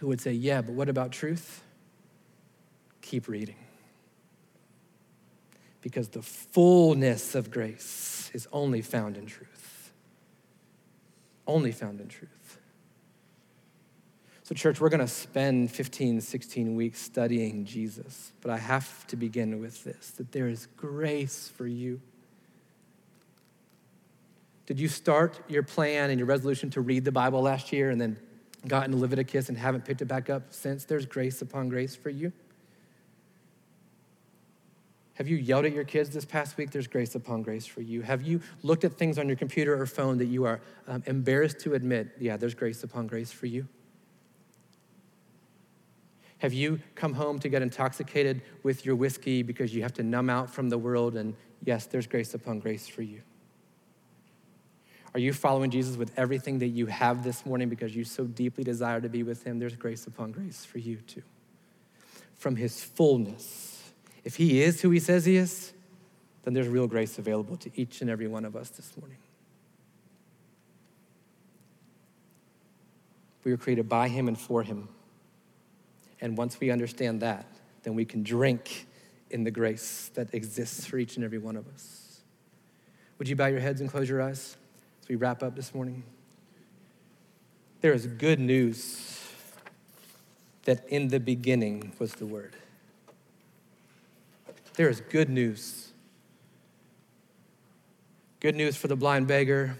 who 0.00 0.08
would 0.08 0.20
say, 0.20 0.30
Yeah, 0.30 0.60
but 0.60 0.74
what 0.74 0.90
about 0.90 1.12
truth? 1.12 1.62
Keep 3.00 3.26
reading. 3.26 3.56
Because 5.80 6.08
the 6.10 6.20
fullness 6.20 7.34
of 7.34 7.50
grace 7.50 8.30
is 8.34 8.46
only 8.52 8.82
found 8.82 9.16
in 9.16 9.24
truth. 9.24 9.94
Only 11.46 11.72
found 11.72 12.02
in 12.02 12.08
truth. 12.08 12.58
So, 14.42 14.54
church, 14.54 14.78
we're 14.78 14.90
going 14.90 15.00
to 15.00 15.08
spend 15.08 15.70
15, 15.70 16.20
16 16.20 16.74
weeks 16.74 17.00
studying 17.00 17.64
Jesus, 17.64 18.30
but 18.42 18.50
I 18.50 18.58
have 18.58 19.06
to 19.06 19.16
begin 19.16 19.58
with 19.58 19.84
this 19.84 20.10
that 20.18 20.32
there 20.32 20.48
is 20.48 20.66
grace 20.76 21.48
for 21.48 21.66
you. 21.66 22.02
Did 24.66 24.80
you 24.80 24.88
start 24.88 25.38
your 25.48 25.62
plan 25.62 26.10
and 26.10 26.18
your 26.18 26.26
resolution 26.26 26.70
to 26.70 26.80
read 26.80 27.04
the 27.04 27.12
Bible 27.12 27.40
last 27.40 27.72
year 27.72 27.90
and 27.90 28.00
then 28.00 28.18
got 28.66 28.84
into 28.84 28.98
Leviticus 28.98 29.48
and 29.48 29.56
haven't 29.56 29.84
picked 29.84 30.02
it 30.02 30.06
back 30.06 30.28
up 30.28 30.42
since? 30.50 30.84
There's 30.84 31.06
grace 31.06 31.40
upon 31.40 31.68
grace 31.68 31.94
for 31.94 32.10
you. 32.10 32.32
Have 35.14 35.28
you 35.28 35.36
yelled 35.36 35.64
at 35.64 35.72
your 35.72 35.84
kids 35.84 36.10
this 36.10 36.26
past 36.26 36.58
week? 36.58 36.72
There's 36.72 36.88
grace 36.88 37.14
upon 37.14 37.42
grace 37.42 37.64
for 37.64 37.80
you. 37.80 38.02
Have 38.02 38.22
you 38.22 38.40
looked 38.62 38.84
at 38.84 38.92
things 38.98 39.18
on 39.18 39.28
your 39.28 39.36
computer 39.36 39.80
or 39.80 39.86
phone 39.86 40.18
that 40.18 40.26
you 40.26 40.44
are 40.44 40.60
um, 40.88 41.02
embarrassed 41.06 41.60
to 41.60 41.72
admit? 41.72 42.08
Yeah, 42.18 42.36
there's 42.36 42.54
grace 42.54 42.82
upon 42.82 43.06
grace 43.06 43.32
for 43.32 43.46
you. 43.46 43.66
Have 46.38 46.52
you 46.52 46.80
come 46.94 47.14
home 47.14 47.38
to 47.38 47.48
get 47.48 47.62
intoxicated 47.62 48.42
with 48.62 48.84
your 48.84 48.94
whiskey 48.94 49.42
because 49.42 49.74
you 49.74 49.80
have 49.82 49.94
to 49.94 50.02
numb 50.02 50.28
out 50.28 50.50
from 50.50 50.68
the 50.68 50.76
world? 50.76 51.16
And 51.16 51.34
yes, 51.64 51.86
there's 51.86 52.06
grace 52.06 52.34
upon 52.34 52.58
grace 52.58 52.86
for 52.86 53.00
you. 53.00 53.22
Are 55.16 55.18
you 55.18 55.32
following 55.32 55.70
Jesus 55.70 55.96
with 55.96 56.12
everything 56.18 56.58
that 56.58 56.66
you 56.66 56.84
have 56.84 57.24
this 57.24 57.46
morning 57.46 57.70
because 57.70 57.96
you 57.96 58.04
so 58.04 58.24
deeply 58.24 58.62
desire 58.64 59.00
to 59.00 59.08
be 59.08 59.22
with 59.22 59.44
him? 59.44 59.58
There's 59.58 59.74
grace 59.74 60.06
upon 60.06 60.30
grace 60.30 60.66
for 60.66 60.76
you 60.76 60.96
too. 60.96 61.22
From 62.34 62.54
his 62.54 62.84
fullness. 62.84 63.92
If 64.24 64.36
he 64.36 64.60
is 64.60 64.82
who 64.82 64.90
he 64.90 65.00
says 65.00 65.24
he 65.24 65.36
is, 65.36 65.72
then 66.42 66.52
there's 66.52 66.68
real 66.68 66.86
grace 66.86 67.18
available 67.18 67.56
to 67.56 67.70
each 67.76 68.02
and 68.02 68.10
every 68.10 68.28
one 68.28 68.44
of 68.44 68.54
us 68.54 68.68
this 68.68 68.94
morning. 69.00 69.16
We 73.42 73.52
were 73.52 73.56
created 73.56 73.88
by 73.88 74.08
him 74.08 74.28
and 74.28 74.38
for 74.38 74.64
him. 74.64 74.86
And 76.20 76.36
once 76.36 76.60
we 76.60 76.70
understand 76.70 77.22
that, 77.22 77.46
then 77.84 77.94
we 77.94 78.04
can 78.04 78.22
drink 78.22 78.86
in 79.30 79.44
the 79.44 79.50
grace 79.50 80.10
that 80.12 80.34
exists 80.34 80.84
for 80.84 80.98
each 80.98 81.16
and 81.16 81.24
every 81.24 81.38
one 81.38 81.56
of 81.56 81.66
us. 81.68 82.20
Would 83.16 83.28
you 83.28 83.36
bow 83.36 83.46
your 83.46 83.60
heads 83.60 83.80
and 83.80 83.88
close 83.88 84.10
your 84.10 84.20
eyes? 84.20 84.58
As 85.06 85.08
we 85.08 85.14
wrap 85.14 85.40
up 85.40 85.54
this 85.54 85.72
morning. 85.72 86.02
There 87.80 87.92
is 87.92 88.08
good 88.08 88.40
news 88.40 89.24
that 90.64 90.84
in 90.88 91.06
the 91.08 91.20
beginning 91.20 91.92
was 92.00 92.14
the 92.14 92.26
Word. 92.26 92.56
There 94.74 94.88
is 94.88 95.00
good 95.00 95.28
news. 95.28 95.92
Good 98.40 98.56
news 98.56 98.76
for 98.76 98.88
the 98.88 98.96
blind 98.96 99.28
beggar. 99.28 99.78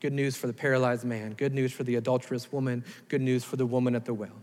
Good 0.00 0.14
news 0.14 0.34
for 0.34 0.46
the 0.46 0.54
paralyzed 0.54 1.04
man. 1.04 1.34
Good 1.34 1.52
news 1.52 1.72
for 1.72 1.84
the 1.84 1.96
adulterous 1.96 2.50
woman. 2.50 2.84
Good 3.08 3.20
news 3.20 3.44
for 3.44 3.56
the 3.56 3.66
woman 3.66 3.94
at 3.94 4.06
the 4.06 4.14
well. 4.14 4.40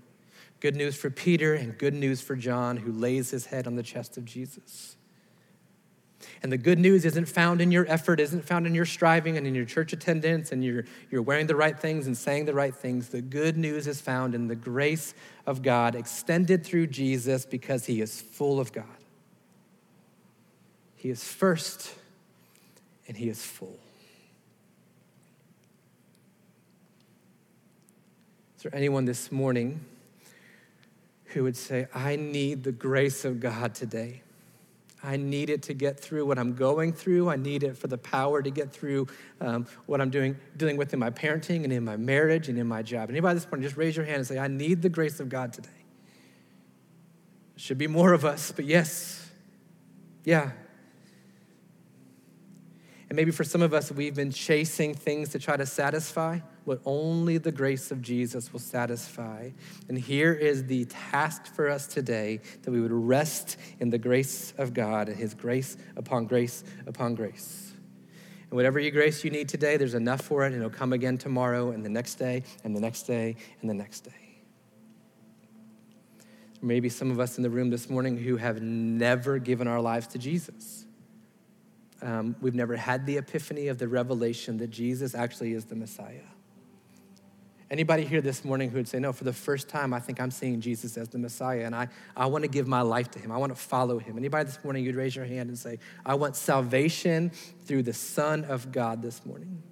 Good 0.60 0.76
news 0.76 0.96
for 0.96 1.10
Peter 1.10 1.56
and 1.56 1.76
good 1.80 1.96
news 1.96 2.22
for 2.22 2.36
John, 2.36 2.78
who 2.78 2.92
lays 2.92 3.32
his 3.32 3.48
head 3.48 3.66
on 3.66 3.76
the 3.76 3.84
chest 3.84 4.18
of 4.18 4.26
Jesus. 4.26 4.98
And 6.42 6.52
the 6.52 6.58
good 6.58 6.80
news 6.80 7.06
isn't 7.06 7.28
found 7.28 7.62
in 7.62 7.72
your 7.72 7.86
effort, 7.88 8.20
isn't 8.20 8.46
found 8.46 8.68
in 8.68 8.76
your 8.76 8.86
striving 8.86 9.38
and 9.38 9.46
in 9.46 9.56
your 9.56 9.66
church 9.66 9.94
attendance 9.94 10.52
and 10.52 10.64
you're, 10.64 10.86
you're 11.12 11.22
wearing 11.22 11.48
the 11.48 11.56
right 11.56 11.78
things 11.78 12.08
and 12.08 12.18
saying 12.18 12.46
the 12.46 12.54
right 12.54 12.76
things. 12.76 13.10
The 13.10 13.22
good 13.22 13.58
news 13.58 13.88
is 13.88 14.02
found 14.02 14.36
in 14.36 14.48
the 14.48 14.56
grace 14.56 15.14
of 15.46 15.62
God 15.62 15.96
extended 15.96 16.66
through 16.66 16.88
Jesus 16.88 17.46
because 17.46 17.86
he 17.86 18.02
is 18.02 18.22
full 18.22 18.60
of 18.60 18.72
God. 18.72 18.86
He 20.96 21.10
is 21.10 21.24
first 21.24 21.94
and 23.08 23.18
he 23.18 23.30
is 23.30 23.44
full. 23.44 23.78
Is 28.58 28.64
there 28.64 28.76
anyone 28.76 29.04
this 29.04 29.30
morning 29.30 29.84
who 31.26 31.44
would 31.44 31.58
say, 31.58 31.88
I 31.94 32.16
need 32.16 32.64
the 32.64 32.72
grace 32.72 33.26
of 33.26 33.42
God 33.42 33.76
today? 33.76 34.23
I 35.04 35.18
need 35.18 35.50
it 35.50 35.64
to 35.64 35.74
get 35.74 36.00
through 36.00 36.26
what 36.26 36.40
I'm 36.40 36.54
going 36.54 36.94
through. 36.94 37.30
I 37.30 37.36
need 37.36 37.64
it 37.64 37.78
for 37.78 37.88
the 37.88 37.98
power 37.98 38.42
to 38.42 38.50
get 38.50 38.72
through 38.72 39.08
um, 39.42 39.68
what 39.86 40.00
I'm 40.00 40.10
doing, 40.10 40.38
dealing 40.56 40.78
with 40.78 40.94
in 40.94 41.00
my 41.00 41.10
parenting 41.10 41.66
and 41.66 41.74
in 41.74 41.84
my 41.84 41.98
marriage 41.98 42.48
and 42.48 42.58
in 42.58 42.68
my 42.68 42.82
job. 42.82 43.10
Anybody 43.10 43.32
at 43.32 43.42
this 43.42 43.52
morning, 43.52 43.64
just 43.64 43.76
raise 43.76 43.98
your 43.98 44.06
hand 44.06 44.18
and 44.18 44.28
say, 44.28 44.40
I 44.40 44.48
need 44.48 44.82
the 44.82 44.90
grace 44.90 45.20
of 45.20 45.28
God 45.28 45.52
today. 45.52 45.70
Should 47.58 47.78
be 47.78 47.88
more 47.88 48.14
of 48.14 48.24
us, 48.24 48.52
but 48.52 48.66
yes, 48.66 49.30
yeah. 50.24 50.52
And 53.10 53.16
maybe 53.18 53.32
for 53.32 53.44
some 53.44 53.62
of 53.62 53.74
us, 53.74 53.92
we've 53.92 54.16
been 54.16 54.32
chasing 54.32 54.96
things 54.96 55.30
to 55.30 55.40
try 55.40 55.58
to 55.58 55.66
satisfy 55.66 56.40
what 56.66 56.80
only 56.86 57.38
the 57.38 57.52
grace 57.52 57.92
of 57.92 58.02
Jesus 58.02 58.54
will 58.54 58.60
satisfy. 58.60 59.50
And 59.90 59.98
here 59.98 60.34
is 60.34 60.66
the 60.66 60.86
task 60.86 61.54
for 61.54 61.70
us 61.70 61.88
today 61.88 62.40
that 62.62 62.72
we 62.72 62.80
would 62.80 62.92
rest 62.92 63.58
in 63.80 63.90
the 63.90 63.98
grace 63.98 64.54
of 64.58 64.74
God 64.74 65.10
and 65.10 65.18
His 65.18 65.34
grace 65.34 65.78
upon 65.96 66.26
grace 66.26 66.64
upon 66.88 67.16
grace. 67.16 67.74
And 68.50 68.58
whatever 68.58 68.80
you 68.80 68.92
grace 68.92 69.24
you 69.24 69.32
need 69.32 69.50
today, 69.50 69.78
there's 69.78 69.96
enough 69.96 70.22
for 70.22 70.44
it, 70.44 70.54
and 70.54 70.58
it'll 70.58 70.70
come 70.70 70.94
again 70.94 71.18
tomorrow, 71.18 71.72
and 71.72 71.84
the 71.84 71.90
next 71.90 72.16
day, 72.16 72.44
and 72.64 72.76
the 72.76 72.80
next 72.80 73.04
day, 73.04 73.36
and 73.62 73.70
the 73.70 73.74
next 73.74 74.02
day. 74.02 74.12
Maybe 76.62 76.88
some 76.88 77.12
of 77.12 77.20
us 77.20 77.38
in 77.38 77.44
the 77.44 77.50
room 77.50 77.72
this 77.72 77.90
morning 77.90 78.18
who 78.18 78.38
have 78.38 78.62
never 78.62 79.38
given 79.40 79.68
our 79.68 79.82
lives 79.82 80.08
to 80.08 80.20
Jesus. 80.20 80.86
Um, 82.02 82.36
we've 82.42 82.54
never 82.54 82.76
had 82.76 83.06
the 83.06 83.18
epiphany 83.18 83.70
of 83.70 83.80
the 83.80 83.88
revelation 83.88 84.58
that 84.58 84.70
Jesus 84.70 85.16
actually 85.16 85.54
is 85.54 85.66
the 85.66 85.76
Messiah. 85.76 86.22
Anybody 87.74 88.06
here 88.06 88.22
this 88.22 88.46
morning 88.46 88.70
who 88.70 88.78
would 88.78 88.88
say, 88.88 89.00
No, 89.00 89.12
for 89.12 89.24
the 89.24 89.34
first 89.34 89.68
time, 89.68 89.96
I 89.96 90.00
think 90.00 90.22
I'm 90.22 90.30
seeing 90.30 90.62
Jesus 90.62 90.96
as 90.96 91.10
the 91.10 91.18
Messiah, 91.18 91.66
and 91.66 91.76
I, 91.76 91.88
I 92.16 92.28
want 92.28 92.44
to 92.44 92.48
give 92.48 92.68
my 92.68 92.82
life 92.82 93.10
to 93.10 93.20
him. 93.20 93.32
I 93.32 93.38
want 93.38 93.52
to 93.52 93.60
follow 93.60 93.98
him. 93.98 94.16
Anybody 94.16 94.46
this 94.46 94.64
morning, 94.64 94.86
you'd 94.86 94.96
raise 94.96 95.16
your 95.16 95.26
hand 95.26 95.50
and 95.50 95.58
say, 95.58 95.80
I 96.06 96.14
want 96.14 96.36
salvation 96.36 97.32
through 97.66 97.82
the 97.82 97.94
Son 97.94 98.46
of 98.46 98.72
God 98.72 99.02
this 99.02 99.26
morning. 99.26 99.64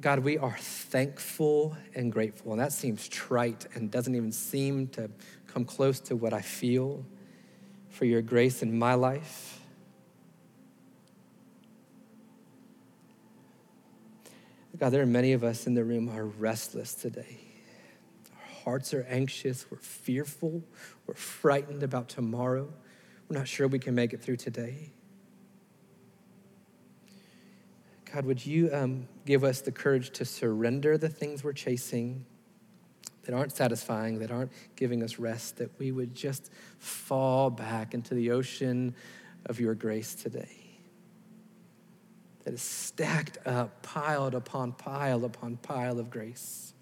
God, 0.00 0.20
we 0.20 0.38
are 0.38 0.56
thankful 0.58 1.76
and 1.94 2.10
grateful. 2.10 2.52
And 2.52 2.60
that 2.62 2.72
seems 2.72 3.06
trite 3.06 3.66
and 3.74 3.90
doesn't 3.90 4.14
even 4.14 4.32
seem 4.32 4.86
to 4.88 5.10
come 5.46 5.66
close 5.66 6.00
to 6.00 6.16
what 6.16 6.32
I 6.32 6.40
feel 6.40 7.04
for 7.90 8.06
your 8.06 8.22
grace 8.22 8.62
in 8.62 8.78
my 8.78 8.94
life. 8.94 9.59
God, 14.80 14.94
there 14.94 15.02
are 15.02 15.06
many 15.06 15.34
of 15.34 15.44
us 15.44 15.66
in 15.66 15.74
the 15.74 15.84
room 15.84 16.08
who 16.08 16.16
are 16.16 16.24
restless 16.24 16.94
today. 16.94 17.38
Our 18.34 18.62
hearts 18.64 18.94
are 18.94 19.02
anxious, 19.10 19.70
we're 19.70 19.76
fearful, 19.76 20.64
we're 21.06 21.12
frightened 21.12 21.82
about 21.82 22.08
tomorrow. 22.08 22.72
we're 23.28 23.36
not 23.36 23.46
sure 23.46 23.68
we 23.68 23.78
can 23.78 23.94
make 23.94 24.14
it 24.14 24.22
through 24.22 24.38
today. 24.38 24.90
God, 28.10 28.24
would 28.24 28.44
you 28.44 28.70
um, 28.72 29.06
give 29.26 29.44
us 29.44 29.60
the 29.60 29.70
courage 29.70 30.12
to 30.12 30.24
surrender 30.24 30.96
the 30.96 31.10
things 31.10 31.44
we're 31.44 31.52
chasing 31.52 32.24
that 33.24 33.34
aren't 33.34 33.52
satisfying, 33.52 34.18
that 34.20 34.30
aren't 34.30 34.50
giving 34.76 35.02
us 35.02 35.18
rest, 35.18 35.58
that 35.58 35.78
we 35.78 35.92
would 35.92 36.14
just 36.14 36.50
fall 36.78 37.50
back 37.50 37.92
into 37.92 38.14
the 38.14 38.30
ocean 38.30 38.94
of 39.44 39.60
your 39.60 39.74
grace 39.74 40.14
today 40.14 40.69
that 42.50 42.54
is 42.54 42.62
stacked 42.62 43.38
up, 43.46 43.80
piled 43.82 44.34
upon 44.34 44.72
pile 44.72 45.24
upon 45.24 45.56
pile 45.58 46.00
of 46.00 46.10
grace. 46.10 46.74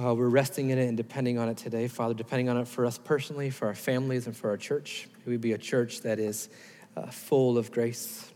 Uh, 0.00 0.14
we're 0.14 0.28
resting 0.28 0.70
in 0.70 0.78
it 0.78 0.86
and 0.86 0.96
depending 0.96 1.36
on 1.36 1.48
it 1.48 1.56
today, 1.56 1.88
Father, 1.88 2.14
depending 2.14 2.48
on 2.48 2.58
it 2.58 2.68
for 2.68 2.86
us 2.86 2.96
personally, 2.96 3.50
for 3.50 3.66
our 3.66 3.74
families, 3.74 4.28
and 4.28 4.36
for 4.36 4.50
our 4.50 4.56
church. 4.56 5.08
May 5.24 5.32
we 5.32 5.36
be 5.36 5.52
a 5.52 5.58
church 5.58 6.02
that 6.02 6.20
is 6.20 6.48
uh, 6.96 7.06
full 7.06 7.58
of 7.58 7.72
grace 7.72 8.30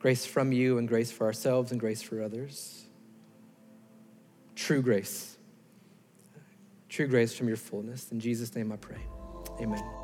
grace 0.00 0.26
from 0.26 0.50
you, 0.52 0.76
and 0.78 0.88
grace 0.88 1.10
for 1.10 1.26
ourselves, 1.26 1.72
and 1.72 1.80
grace 1.80 2.02
for 2.02 2.22
others. 2.22 2.84
True 4.54 4.82
grace. 4.82 5.38
True 6.90 7.06
grace 7.06 7.34
from 7.34 7.48
your 7.48 7.58
fullness. 7.58 8.10
In 8.10 8.18
Jesus' 8.18 8.54
name 8.54 8.72
I 8.72 8.76
pray. 8.76 9.00
Amen. 9.60 9.99